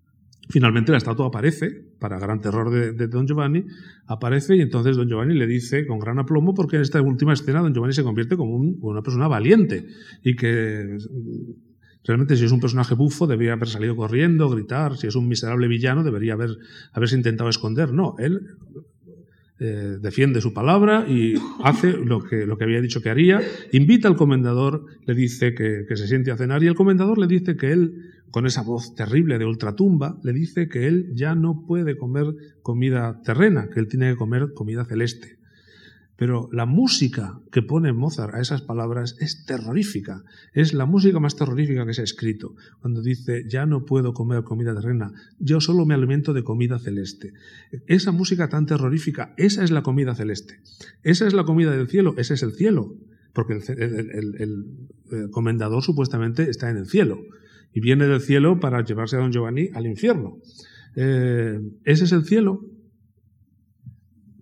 Finalmente 0.50 0.92
la 0.92 0.98
estatua 0.98 1.28
aparece, 1.28 1.70
para 2.00 2.20
gran 2.20 2.42
terror 2.42 2.70
de, 2.72 3.08
Don 3.08 3.28
Giovanni, 3.28 3.66
aparece 4.08 4.56
y 4.56 4.62
entonces 4.62 4.98
Don 4.98 5.08
Giovanni 5.08 5.36
le 5.36 5.48
dice 5.48 5.86
con 5.86 6.00
gran 6.00 6.20
aplomo, 6.20 6.54
porque 6.54 6.78
en 6.78 6.82
esta 6.82 7.02
última 7.02 7.34
escena 7.34 7.62
Don 7.62 7.74
Giovanni 7.74 7.94
se 7.94 8.04
convierte 8.04 8.36
como 8.36 8.56
una 8.56 9.02
persona 9.02 9.28
valiente 9.28 9.86
y 10.24 10.36
que 10.36 10.98
realmente 12.04 12.36
si 12.36 12.46
es 12.46 12.52
un 12.52 12.60
personaje 12.60 12.96
bufo 12.96 13.28
debería 13.28 13.54
haber 13.54 13.68
salido 13.68 13.96
corriendo, 13.96 14.50
gritar, 14.50 14.98
si 14.98 15.08
es 15.08 15.16
un 15.16 15.28
miserable 15.28 15.68
villano 15.68 16.04
debería 16.04 16.34
haber, 16.34 16.58
haberse 16.92 17.16
intentado 17.16 17.50
esconder. 17.50 17.94
No, 17.94 18.16
él 18.18 18.42
eh, 19.60 19.98
defiende 20.02 20.42
su 20.42 20.54
palabra 20.54 21.06
y 21.08 21.36
hace 21.64 21.94
lo 21.94 22.20
que, 22.20 22.48
lo 22.48 22.58
que 22.58 22.64
había 22.64 22.82
dicho 22.82 23.02
que 23.02 23.12
haría, 23.12 23.42
invita 23.72 24.08
al 24.08 24.16
comendador, 24.16 24.86
le 25.06 25.14
dice 25.14 25.54
que 25.54 25.96
se 25.96 26.08
siente 26.08 26.32
a 26.32 26.38
cenar 26.38 26.64
y 26.64 26.68
el 26.68 26.76
comendador 26.76 27.20
le 27.20 27.28
dice 27.28 27.56
que 27.56 27.72
él 27.72 28.12
con 28.32 28.46
esa 28.46 28.64
voz 28.64 28.96
terrible 28.96 29.38
de 29.38 29.46
ultratumba, 29.46 30.18
le 30.24 30.34
dice 30.34 30.70
que 30.70 30.88
él 30.88 31.12
ya 31.14 31.36
no 31.36 31.66
puede 31.68 31.98
comer 31.98 32.34
comida 32.64 33.22
terrena, 33.24 33.70
que 33.70 33.80
él 33.80 33.88
tiene 33.88 34.12
que 34.12 34.18
comer 34.18 34.54
comida 34.54 34.86
celeste. 34.86 35.38
Pero 36.16 36.50
la 36.52 36.68
música 36.68 37.40
que 37.52 37.64
pone 37.64 37.94
Mozart 37.94 38.36
a 38.36 38.42
esas 38.42 38.62
palabras 38.62 39.18
es 39.20 39.44
terrorífica. 39.46 40.24
Es 40.54 40.72
la 40.72 40.86
música 40.86 41.20
más 41.20 41.36
terrorífica 41.36 41.84
que 41.86 41.96
se 41.96 42.02
ha 42.02 42.04
escrito. 42.04 42.56
Cuando 42.80 43.02
dice, 43.02 43.44
ya 43.48 43.66
no 43.66 43.86
puedo 43.86 44.14
comer 44.14 44.44
comida 44.44 44.76
terrena, 44.76 45.12
yo 45.40 45.60
solo 45.60 45.86
me 45.86 45.96
alimento 45.96 46.34
de 46.34 46.44
comida 46.44 46.78
celeste. 46.78 47.34
Esa 47.88 48.12
música 48.12 48.50
tan 48.50 48.68
terrorífica, 48.68 49.34
esa 49.36 49.64
es 49.64 49.72
la 49.72 49.82
comida 49.82 50.14
celeste. 50.14 50.60
Esa 51.02 51.26
es 51.26 51.34
la 51.34 51.44
comida 51.44 51.72
del 51.72 51.88
cielo, 51.88 52.14
ese 52.18 52.36
es 52.36 52.44
el 52.44 52.54
cielo. 52.54 52.96
Porque 53.34 53.54
el 53.56 55.32
comendador 55.32 55.82
supuestamente 55.82 56.50
está 56.52 56.70
en 56.70 56.78
el 56.78 56.86
cielo 56.86 57.20
y 57.74 57.80
viene 57.80 58.08
del 58.08 58.22
cielo 58.22 58.60
para 58.60 58.84
llevarse 58.84 59.16
a 59.16 59.20
don 59.20 59.32
Giovanni 59.32 59.70
al 59.74 59.86
infierno. 59.86 60.38
Eh, 60.96 61.60
ese 61.84 62.06
es 62.06 62.12
el 62.12 62.26
cielo. 62.26 62.62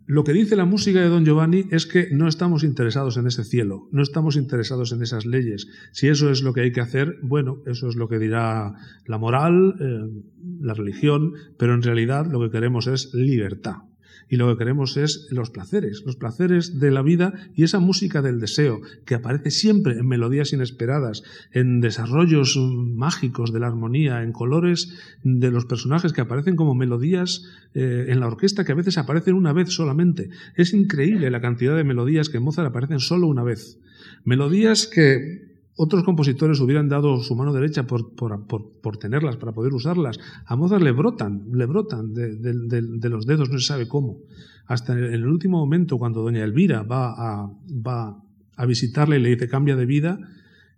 Lo 0.05 0.23
que 0.23 0.33
dice 0.33 0.55
la 0.55 0.65
música 0.65 1.01
de 1.01 1.07
don 1.07 1.23
Giovanni 1.23 1.65
es 1.69 1.85
que 1.85 2.09
no 2.11 2.27
estamos 2.27 2.63
interesados 2.63 3.17
en 3.17 3.27
ese 3.27 3.43
cielo, 3.43 3.87
no 3.91 4.01
estamos 4.01 4.37
interesados 4.37 4.91
en 4.91 5.03
esas 5.03 5.27
leyes. 5.27 5.67
Si 5.91 6.07
eso 6.07 6.31
es 6.31 6.41
lo 6.41 6.51
que 6.51 6.61
hay 6.61 6.71
que 6.71 6.81
hacer, 6.81 7.17
bueno, 7.21 7.61
eso 7.67 7.87
es 7.87 7.95
lo 7.95 8.07
que 8.07 8.17
dirá 8.17 8.73
la 9.05 9.17
moral, 9.19 9.75
eh, 9.79 10.23
la 10.61 10.73
religión, 10.73 11.33
pero 11.59 11.75
en 11.75 11.83
realidad 11.83 12.25
lo 12.25 12.41
que 12.41 12.49
queremos 12.49 12.87
es 12.87 13.13
libertad 13.13 13.83
y 14.29 14.37
lo 14.37 14.47
que 14.49 14.59
queremos 14.59 14.95
es 14.95 15.27
los 15.31 15.49
placeres, 15.49 16.03
los 16.05 16.15
placeres 16.15 16.79
de 16.79 16.91
la 16.91 17.01
vida 17.01 17.33
y 17.55 17.63
esa 17.63 17.79
música 17.79 18.21
del 18.21 18.39
deseo 18.39 18.79
que 19.05 19.15
aparece 19.15 19.51
siempre 19.51 19.97
en 19.97 20.07
melodías 20.07 20.53
inesperadas, 20.53 21.23
en 21.51 21.81
desarrollos 21.81 22.55
mágicos 22.57 23.51
de 23.51 23.59
la 23.59 23.67
armonía, 23.67 24.21
en 24.21 24.31
colores 24.31 24.93
de 25.23 25.51
los 25.51 25.65
personajes 25.65 26.13
que 26.13 26.21
aparecen 26.21 26.55
como 26.55 26.75
melodías 26.75 27.43
eh, 27.73 28.05
en 28.09 28.19
la 28.19 28.27
orquesta 28.27 28.63
que 28.63 28.71
a 28.71 28.75
veces 28.75 28.97
aparecen 28.97 29.33
una 29.33 29.53
vez 29.53 29.69
solamente. 29.69 30.29
Es 30.55 30.73
increíble 30.73 31.31
la 31.31 31.41
cantidad 31.41 31.75
de 31.75 31.83
melodías 31.83 32.29
que 32.29 32.37
en 32.37 32.43
Mozart 32.43 32.69
aparecen 32.69 32.99
solo 32.99 33.27
una 33.27 33.43
vez. 33.43 33.79
Melodías 34.23 34.87
que 34.87 35.48
otros 35.81 36.03
compositores 36.03 36.59
hubieran 36.59 36.89
dado 36.89 37.23
su 37.23 37.37
mano 37.37 37.53
derecha 37.53 37.87
por, 37.87 38.13
por, 38.13 38.97
tenerlas, 38.97 39.37
para 39.37 39.53
poder 39.53 39.73
usarlas. 39.73 40.19
A 40.45 40.57
Mozart 40.57 40.83
le 40.83 40.91
brotan, 40.91 41.45
le 41.53 41.65
brotan 41.65 42.13
de, 42.13 42.35
de, 42.35 43.09
los 43.09 43.25
dedos, 43.25 43.49
no 43.49 43.57
se 43.59 43.65
sabe 43.65 43.87
cómo. 43.87 44.17
Hasta 44.65 44.91
en 44.91 45.05
el 45.05 45.25
último 45.25 45.57
momento, 45.57 45.97
cuando 45.97 46.21
doña 46.21 46.43
Elvira 46.43 46.83
va 46.83 47.13
a, 47.15 47.49
va 47.69 48.21
a 48.57 48.65
visitarle 48.65 49.19
y 49.19 49.21
le 49.21 49.29
dice 49.29 49.47
cambia 49.47 49.77
de 49.77 49.85
vida, 49.85 50.19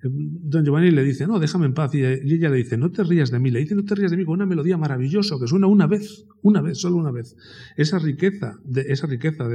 Don 0.03 0.65
Giovanni 0.65 0.89
le 0.89 1.03
dice, 1.03 1.27
no, 1.27 1.37
déjame 1.37 1.67
en 1.67 1.73
paz. 1.73 1.93
Y 1.93 2.03
ella 2.03 2.49
le 2.49 2.57
dice, 2.57 2.75
no 2.75 2.91
te 2.91 3.03
rías 3.03 3.29
de 3.29 3.39
mí. 3.39 3.51
Le 3.51 3.59
dice, 3.59 3.75
no 3.75 3.83
te 3.83 3.93
rías 3.93 4.09
de 4.09 4.17
mí 4.17 4.25
con 4.25 4.33
una 4.33 4.47
melodía 4.47 4.77
maravillosa 4.77 5.35
que 5.39 5.47
suena 5.47 5.67
una 5.67 5.85
vez, 5.85 6.25
una 6.41 6.61
vez, 6.61 6.79
solo 6.79 6.95
una 6.95 7.11
vez. 7.11 7.35
Esa 7.77 7.99
riqueza, 7.99 8.59
de, 8.63 8.81
esa 8.87 9.05
riqueza 9.05 9.47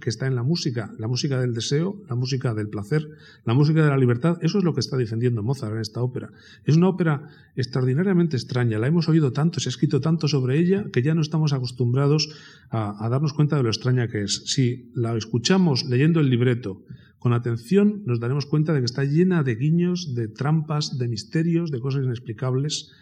que 0.00 0.10
está 0.10 0.26
en 0.26 0.34
la 0.34 0.42
música, 0.42 0.92
la 0.98 1.08
música 1.08 1.40
del 1.40 1.54
deseo, 1.54 2.02
la 2.08 2.16
música 2.16 2.52
del 2.52 2.68
placer, 2.68 3.08
la 3.44 3.54
música 3.54 3.82
de 3.82 3.88
la 3.88 3.96
libertad, 3.96 4.36
eso 4.42 4.58
es 4.58 4.64
lo 4.64 4.74
que 4.74 4.80
está 4.80 4.98
defendiendo 4.98 5.42
Mozart 5.42 5.74
en 5.74 5.80
esta 5.80 6.02
ópera. 6.02 6.30
Es 6.64 6.76
una 6.76 6.88
ópera 6.88 7.28
extraordinariamente 7.56 8.36
extraña. 8.36 8.78
La 8.78 8.88
hemos 8.88 9.08
oído 9.08 9.32
tanto, 9.32 9.58
se 9.58 9.68
ha 9.68 9.70
escrito 9.70 10.02
tanto 10.02 10.28
sobre 10.28 10.58
ella 10.58 10.84
que 10.92 11.02
ya 11.02 11.14
no 11.14 11.22
estamos 11.22 11.54
acostumbrados 11.54 12.28
a, 12.68 13.04
a 13.04 13.08
darnos 13.08 13.32
cuenta 13.32 13.56
de 13.56 13.62
lo 13.62 13.70
extraña 13.70 14.08
que 14.08 14.22
es. 14.22 14.42
Si 14.44 14.90
la 14.94 15.16
escuchamos 15.16 15.86
leyendo 15.86 16.20
el 16.20 16.28
libreto, 16.28 16.84
con 17.18 17.32
atención 17.32 18.02
nos 18.06 18.20
daremos 18.20 18.46
cuenta 18.46 18.72
de 18.72 18.80
que 18.80 18.86
está 18.86 19.04
llena 19.04 19.42
de 19.42 19.56
guiños, 19.56 20.14
de 20.14 20.28
trampas, 20.28 20.98
de 20.98 21.08
misterios, 21.08 21.70
de 21.70 21.80
cosas 21.80 22.04
inexplicables. 22.04 22.92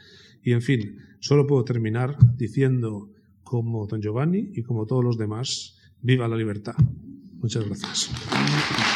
Y 0.42 0.52
en 0.52 0.62
fin, 0.62 0.98
solo 1.20 1.46
puedo 1.46 1.64
terminar 1.64 2.16
diciendo, 2.36 3.10
como 3.42 3.86
don 3.86 4.00
Giovanni 4.00 4.50
y 4.54 4.62
como 4.62 4.86
todos 4.86 5.04
los 5.04 5.18
demás, 5.18 5.78
viva 6.02 6.28
la 6.28 6.36
libertad. 6.36 6.74
Muchas 7.40 7.66
gracias. 7.66 8.95